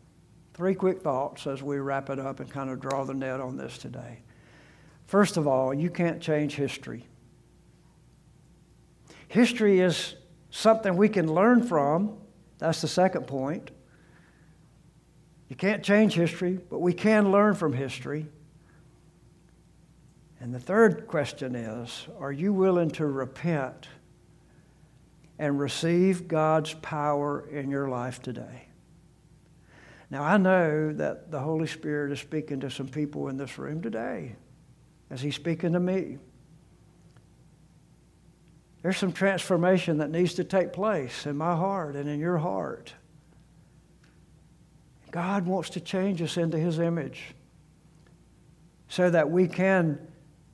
Three 0.53 0.75
quick 0.75 1.01
thoughts 1.01 1.45
as 1.45 1.61
we 1.61 1.79
wrap 1.79 2.09
it 2.09 2.19
up 2.19 2.39
and 2.39 2.49
kind 2.49 2.69
of 2.69 2.79
draw 2.79 3.03
the 3.03 3.13
net 3.13 3.41
on 3.41 3.57
this 3.57 3.77
today. 3.77 4.19
First 5.07 5.35
of 5.35 5.45
all, 5.45 5.73
you 5.73 5.89
can't 5.89 6.21
change 6.21 6.55
history. 6.55 7.05
History 9.27 9.79
is 9.79 10.15
something 10.49 10.95
we 10.95 11.09
can 11.09 11.31
learn 11.31 11.63
from. 11.63 12.17
That's 12.59 12.81
the 12.81 12.87
second 12.87 13.27
point. 13.27 13.71
You 15.49 15.55
can't 15.55 15.83
change 15.83 16.13
history, 16.13 16.59
but 16.69 16.79
we 16.79 16.93
can 16.93 17.31
learn 17.31 17.55
from 17.55 17.73
history. 17.73 18.27
And 20.39 20.53
the 20.53 20.59
third 20.59 21.07
question 21.07 21.55
is 21.55 22.07
Are 22.19 22.31
you 22.31 22.53
willing 22.53 22.91
to 22.91 23.05
repent 23.05 23.87
and 25.39 25.59
receive 25.59 26.27
God's 26.27 26.73
power 26.75 27.47
in 27.49 27.69
your 27.69 27.89
life 27.89 28.21
today? 28.21 28.67
Now, 30.09 30.23
I 30.23 30.37
know 30.37 30.93
that 30.93 31.31
the 31.31 31.39
Holy 31.39 31.67
Spirit 31.67 32.13
is 32.13 32.19
speaking 32.19 32.61
to 32.61 32.69
some 32.69 32.87
people 32.87 33.27
in 33.27 33.37
this 33.37 33.57
room 33.57 33.81
today, 33.81 34.35
as 35.09 35.21
He's 35.21 35.35
speaking 35.35 35.73
to 35.73 35.79
me. 35.79 36.17
There's 38.87 38.95
some 38.95 39.11
transformation 39.11 39.97
that 39.97 40.11
needs 40.11 40.35
to 40.35 40.45
take 40.45 40.71
place 40.71 41.25
in 41.25 41.35
my 41.35 41.53
heart 41.57 41.97
and 41.97 42.07
in 42.07 42.21
your 42.21 42.37
heart. 42.37 42.93
God 45.11 45.45
wants 45.45 45.71
to 45.71 45.81
change 45.81 46.21
us 46.21 46.37
into 46.37 46.57
His 46.57 46.79
image 46.79 47.35
so 48.87 49.09
that 49.09 49.29
we 49.29 49.49
can, 49.49 49.99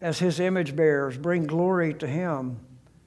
as 0.01 0.17
His 0.17 0.39
image 0.39 0.75
bearers, 0.75 1.15
bring 1.15 1.45
glory 1.45 1.93
to 1.93 2.07
Him, 2.07 2.59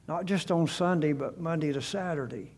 not 0.07 0.27
just 0.27 0.53
on 0.53 0.69
Sunday, 0.69 1.13
but 1.13 1.41
Monday 1.41 1.73
to 1.73 1.83
Saturday. 1.83 2.53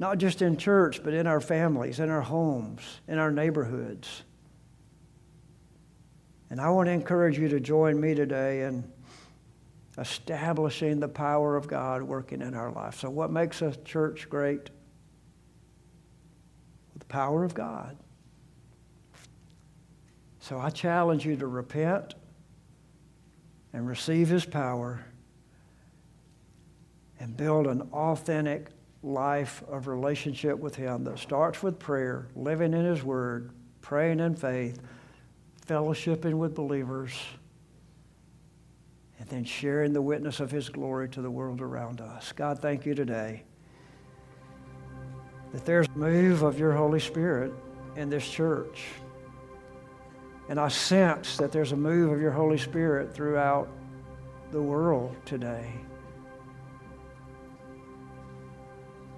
Not 0.00 0.18
just 0.18 0.42
in 0.42 0.56
church, 0.56 1.04
but 1.04 1.14
in 1.14 1.28
our 1.28 1.40
families, 1.40 2.00
in 2.00 2.10
our 2.10 2.22
homes, 2.22 2.82
in 3.06 3.18
our 3.18 3.30
neighborhoods. 3.30 4.24
And 6.50 6.60
I 6.60 6.70
want 6.70 6.88
to 6.88 6.92
encourage 6.92 7.38
you 7.38 7.48
to 7.50 7.60
join 7.60 8.00
me 8.00 8.16
today 8.16 8.62
in 8.62 8.82
establishing 9.98 11.00
the 11.00 11.08
power 11.08 11.56
of 11.56 11.66
God 11.66 12.02
working 12.02 12.40
in 12.40 12.54
our 12.54 12.70
life. 12.70 13.00
So, 13.00 13.10
what 13.10 13.30
makes 13.30 13.60
a 13.62 13.74
church 13.84 14.28
great? 14.30 14.70
The 16.98 17.04
power 17.06 17.44
of 17.44 17.54
God. 17.54 17.96
So, 20.40 20.58
I 20.58 20.70
challenge 20.70 21.26
you 21.26 21.36
to 21.36 21.46
repent 21.46 22.14
and 23.72 23.86
receive 23.86 24.28
His 24.28 24.46
power 24.46 25.04
and 27.18 27.36
build 27.36 27.66
an 27.66 27.82
authentic 27.92 28.68
life 29.02 29.62
of 29.68 29.88
relationship 29.88 30.58
with 30.58 30.76
Him 30.76 31.04
that 31.04 31.18
starts 31.18 31.62
with 31.62 31.78
prayer, 31.78 32.28
living 32.36 32.72
in 32.72 32.84
His 32.84 33.02
Word, 33.02 33.50
praying 33.80 34.20
in 34.20 34.36
faith, 34.36 34.80
fellowshipping 35.66 36.34
with 36.34 36.54
believers, 36.54 37.12
and 39.18 39.28
then 39.28 39.44
sharing 39.44 39.92
the 39.92 40.02
witness 40.02 40.40
of 40.40 40.50
His 40.50 40.68
glory 40.68 41.08
to 41.10 41.22
the 41.22 41.30
world 41.30 41.60
around 41.60 42.00
us. 42.00 42.32
God, 42.32 42.60
thank 42.60 42.86
you 42.86 42.94
today 42.94 43.44
that 45.52 45.64
there's 45.64 45.86
a 45.86 45.98
move 45.98 46.42
of 46.42 46.58
your 46.58 46.72
Holy 46.72 47.00
Spirit 47.00 47.52
in 47.96 48.10
this 48.10 48.28
church. 48.28 48.84
And 50.48 50.58
I 50.58 50.68
sense 50.68 51.36
that 51.38 51.52
there's 51.52 51.72
a 51.72 51.76
move 51.76 52.12
of 52.12 52.20
your 52.20 52.32
Holy 52.32 52.58
Spirit 52.58 53.14
throughout 53.14 53.68
the 54.50 54.60
world 54.60 55.16
today. 55.24 55.72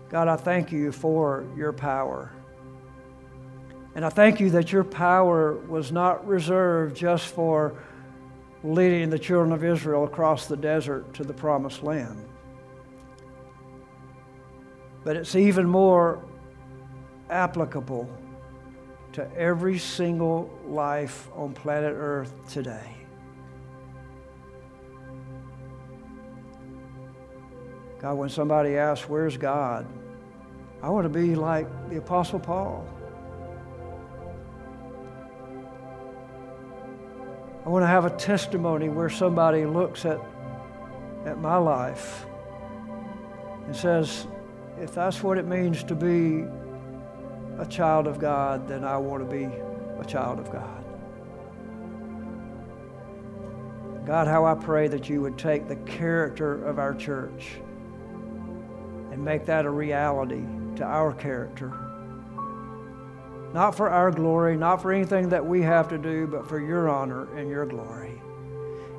God, 0.09 0.27
I 0.27 0.37
thank 0.37 0.73
you 0.73 0.91
for 0.91 1.47
your 1.57 1.73
power. 1.73 2.33
And 3.95 4.05
I 4.05 4.09
thank 4.09 4.41
you 4.41 4.51
that 4.51 4.73
your 4.73 4.85
power 4.85 5.55
was 5.55 5.93
not 5.93 6.27
reserved 6.27 6.97
just 6.97 7.27
for 7.27 7.77
leading 8.63 9.11
the 9.11 9.19
children 9.19 9.53
of 9.53 9.65
Israel 9.65 10.05
across 10.05 10.47
the 10.47 10.57
desert 10.57 11.15
to 11.15 11.25
the 11.25 11.33
promised 11.33 11.83
land. 11.83 12.25
But 15.03 15.17
it's 15.17 15.35
even 15.35 15.67
more 15.67 16.23
applicable 17.31 18.09
to 19.13 19.31
every 19.37 19.79
single 19.79 20.51
life 20.67 21.29
on 21.35 21.53
planet 21.53 21.95
Earth 21.97 22.33
today. 22.51 22.97
God, 28.01 28.15
when 28.15 28.29
somebody 28.29 28.77
asks, 28.77 29.09
Where's 29.09 29.37
God? 29.37 29.87
I 30.83 30.89
want 30.89 31.05
to 31.05 31.11
be 31.11 31.35
like 31.35 31.67
the 31.91 31.97
Apostle 31.97 32.41
Paul. 32.41 32.87
Want 37.71 37.85
to 37.85 37.87
have 37.87 38.05
a 38.05 38.11
testimony 38.11 38.89
where 38.89 39.09
somebody 39.09 39.65
looks 39.65 40.05
at, 40.05 40.21
at 41.25 41.39
my 41.39 41.57
life 41.57 42.27
and 43.67 43.75
says, 43.75 44.27
if 44.81 44.93
that's 44.93 45.23
what 45.23 45.39
it 45.39 45.47
means 45.47 45.85
to 45.85 45.95
be 45.95 46.45
a 47.59 47.67
child 47.67 48.09
of 48.09 48.19
God, 48.19 48.67
then 48.67 48.83
I 48.83 48.97
want 48.97 49.23
to 49.23 49.37
be 49.37 49.45
a 49.45 50.05
child 50.05 50.41
of 50.41 50.51
God. 50.51 50.85
God, 54.05 54.27
how 54.27 54.47
I 54.47 54.55
pray 54.55 54.89
that 54.89 55.09
you 55.09 55.21
would 55.21 55.39
take 55.39 55.69
the 55.69 55.77
character 55.77 56.65
of 56.65 56.81
our 56.81 56.95
church 56.95 57.53
and 59.13 59.25
make 59.25 59.47
that 59.47 59.65
a 59.65 59.71
reality 59.71 60.43
to 60.77 60.85
our 60.85 61.13
character. 61.13 61.80
Not 63.53 63.75
for 63.75 63.91
our 63.91 64.11
glory, 64.11 64.57
not 64.57 64.81
for 64.81 64.93
anything 64.93 65.29
that 65.31 65.45
we 65.45 65.63
have 65.63 65.89
to 65.89 65.99
do, 65.99 66.27
but 66.27 66.49
for 66.49 66.61
your 66.61 66.89
honor 66.89 67.27
and 67.37 67.49
your 67.51 67.67
glory. 67.67 68.21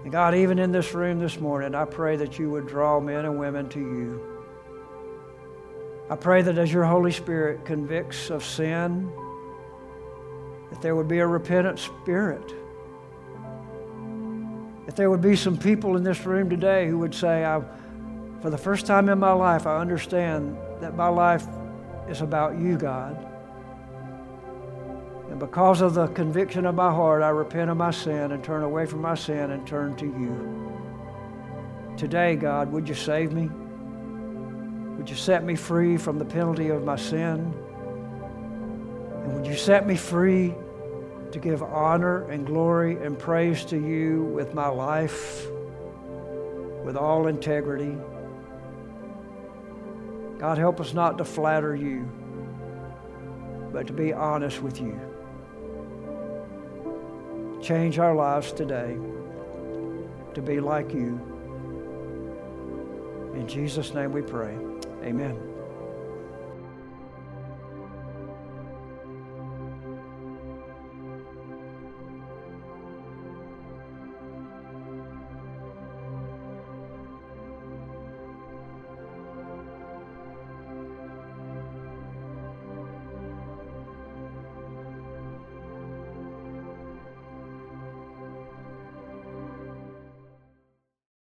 And 0.03 0.11
God, 0.11 0.35
even 0.35 0.59
in 0.59 0.71
this 0.71 0.93
room 0.93 1.19
this 1.19 1.39
morning, 1.39 1.73
I 1.75 1.85
pray 1.85 2.17
that 2.17 2.37
you 2.37 2.49
would 2.49 2.67
draw 2.67 2.99
men 2.99 3.25
and 3.25 3.39
women 3.39 3.69
to 3.69 3.79
you. 3.79 4.21
I 6.09 6.15
pray 6.17 6.41
that 6.41 6.57
as 6.57 6.73
your 6.73 6.83
Holy 6.83 7.11
Spirit 7.11 7.63
convicts 7.63 8.29
of 8.29 8.43
sin, 8.43 9.09
that 10.69 10.81
there 10.81 10.95
would 10.95 11.07
be 11.07 11.19
a 11.19 11.27
repentant 11.27 11.79
spirit. 11.79 12.53
That 14.85 14.97
there 14.97 15.09
would 15.09 15.21
be 15.21 15.37
some 15.37 15.57
people 15.57 15.95
in 15.95 16.03
this 16.03 16.25
room 16.25 16.49
today 16.49 16.89
who 16.89 16.97
would 16.97 17.15
say, 17.15 17.45
I, 17.45 17.61
for 18.41 18.49
the 18.49 18.57
first 18.57 18.85
time 18.85 19.07
in 19.07 19.19
my 19.19 19.31
life, 19.31 19.65
I 19.65 19.77
understand 19.77 20.57
that 20.81 20.97
my 20.97 21.07
life 21.07 21.47
is 22.09 22.21
about 22.21 22.57
you, 22.59 22.77
God. 22.77 23.30
Because 25.41 25.81
of 25.81 25.95
the 25.95 26.05
conviction 26.09 26.67
of 26.67 26.75
my 26.75 26.91
heart, 26.93 27.23
I 27.23 27.29
repent 27.29 27.71
of 27.71 27.77
my 27.77 27.89
sin 27.89 28.31
and 28.31 28.43
turn 28.43 28.61
away 28.61 28.85
from 28.85 29.01
my 29.01 29.15
sin 29.15 29.49
and 29.49 29.65
turn 29.65 29.95
to 29.95 30.05
you. 30.05 31.97
Today, 31.97 32.35
God, 32.35 32.71
would 32.71 32.87
you 32.87 32.93
save 32.93 33.31
me? 33.33 33.49
Would 34.97 35.09
you 35.09 35.15
set 35.15 35.43
me 35.43 35.55
free 35.55 35.97
from 35.97 36.19
the 36.19 36.25
penalty 36.25 36.69
of 36.69 36.83
my 36.83 36.95
sin? 36.95 37.55
And 39.23 39.33
would 39.33 39.47
you 39.47 39.55
set 39.55 39.87
me 39.87 39.95
free 39.95 40.53
to 41.31 41.39
give 41.39 41.63
honor 41.63 42.29
and 42.29 42.45
glory 42.45 43.03
and 43.03 43.17
praise 43.17 43.65
to 43.65 43.77
you 43.77 44.25
with 44.25 44.53
my 44.53 44.67
life, 44.67 45.47
with 46.83 46.95
all 46.95 47.25
integrity? 47.25 47.97
God, 50.37 50.59
help 50.59 50.79
us 50.79 50.93
not 50.93 51.17
to 51.17 51.25
flatter 51.25 51.75
you, 51.75 52.07
but 53.73 53.87
to 53.87 53.93
be 53.93 54.13
honest 54.13 54.61
with 54.61 54.79
you. 54.79 55.10
Change 57.61 57.99
our 57.99 58.15
lives 58.15 58.51
today 58.51 58.97
to 60.33 60.41
be 60.41 60.59
like 60.59 60.93
you. 60.93 61.19
In 63.35 63.47
Jesus' 63.47 63.93
name 63.93 64.11
we 64.11 64.23
pray. 64.23 64.57
Amen. 65.03 65.50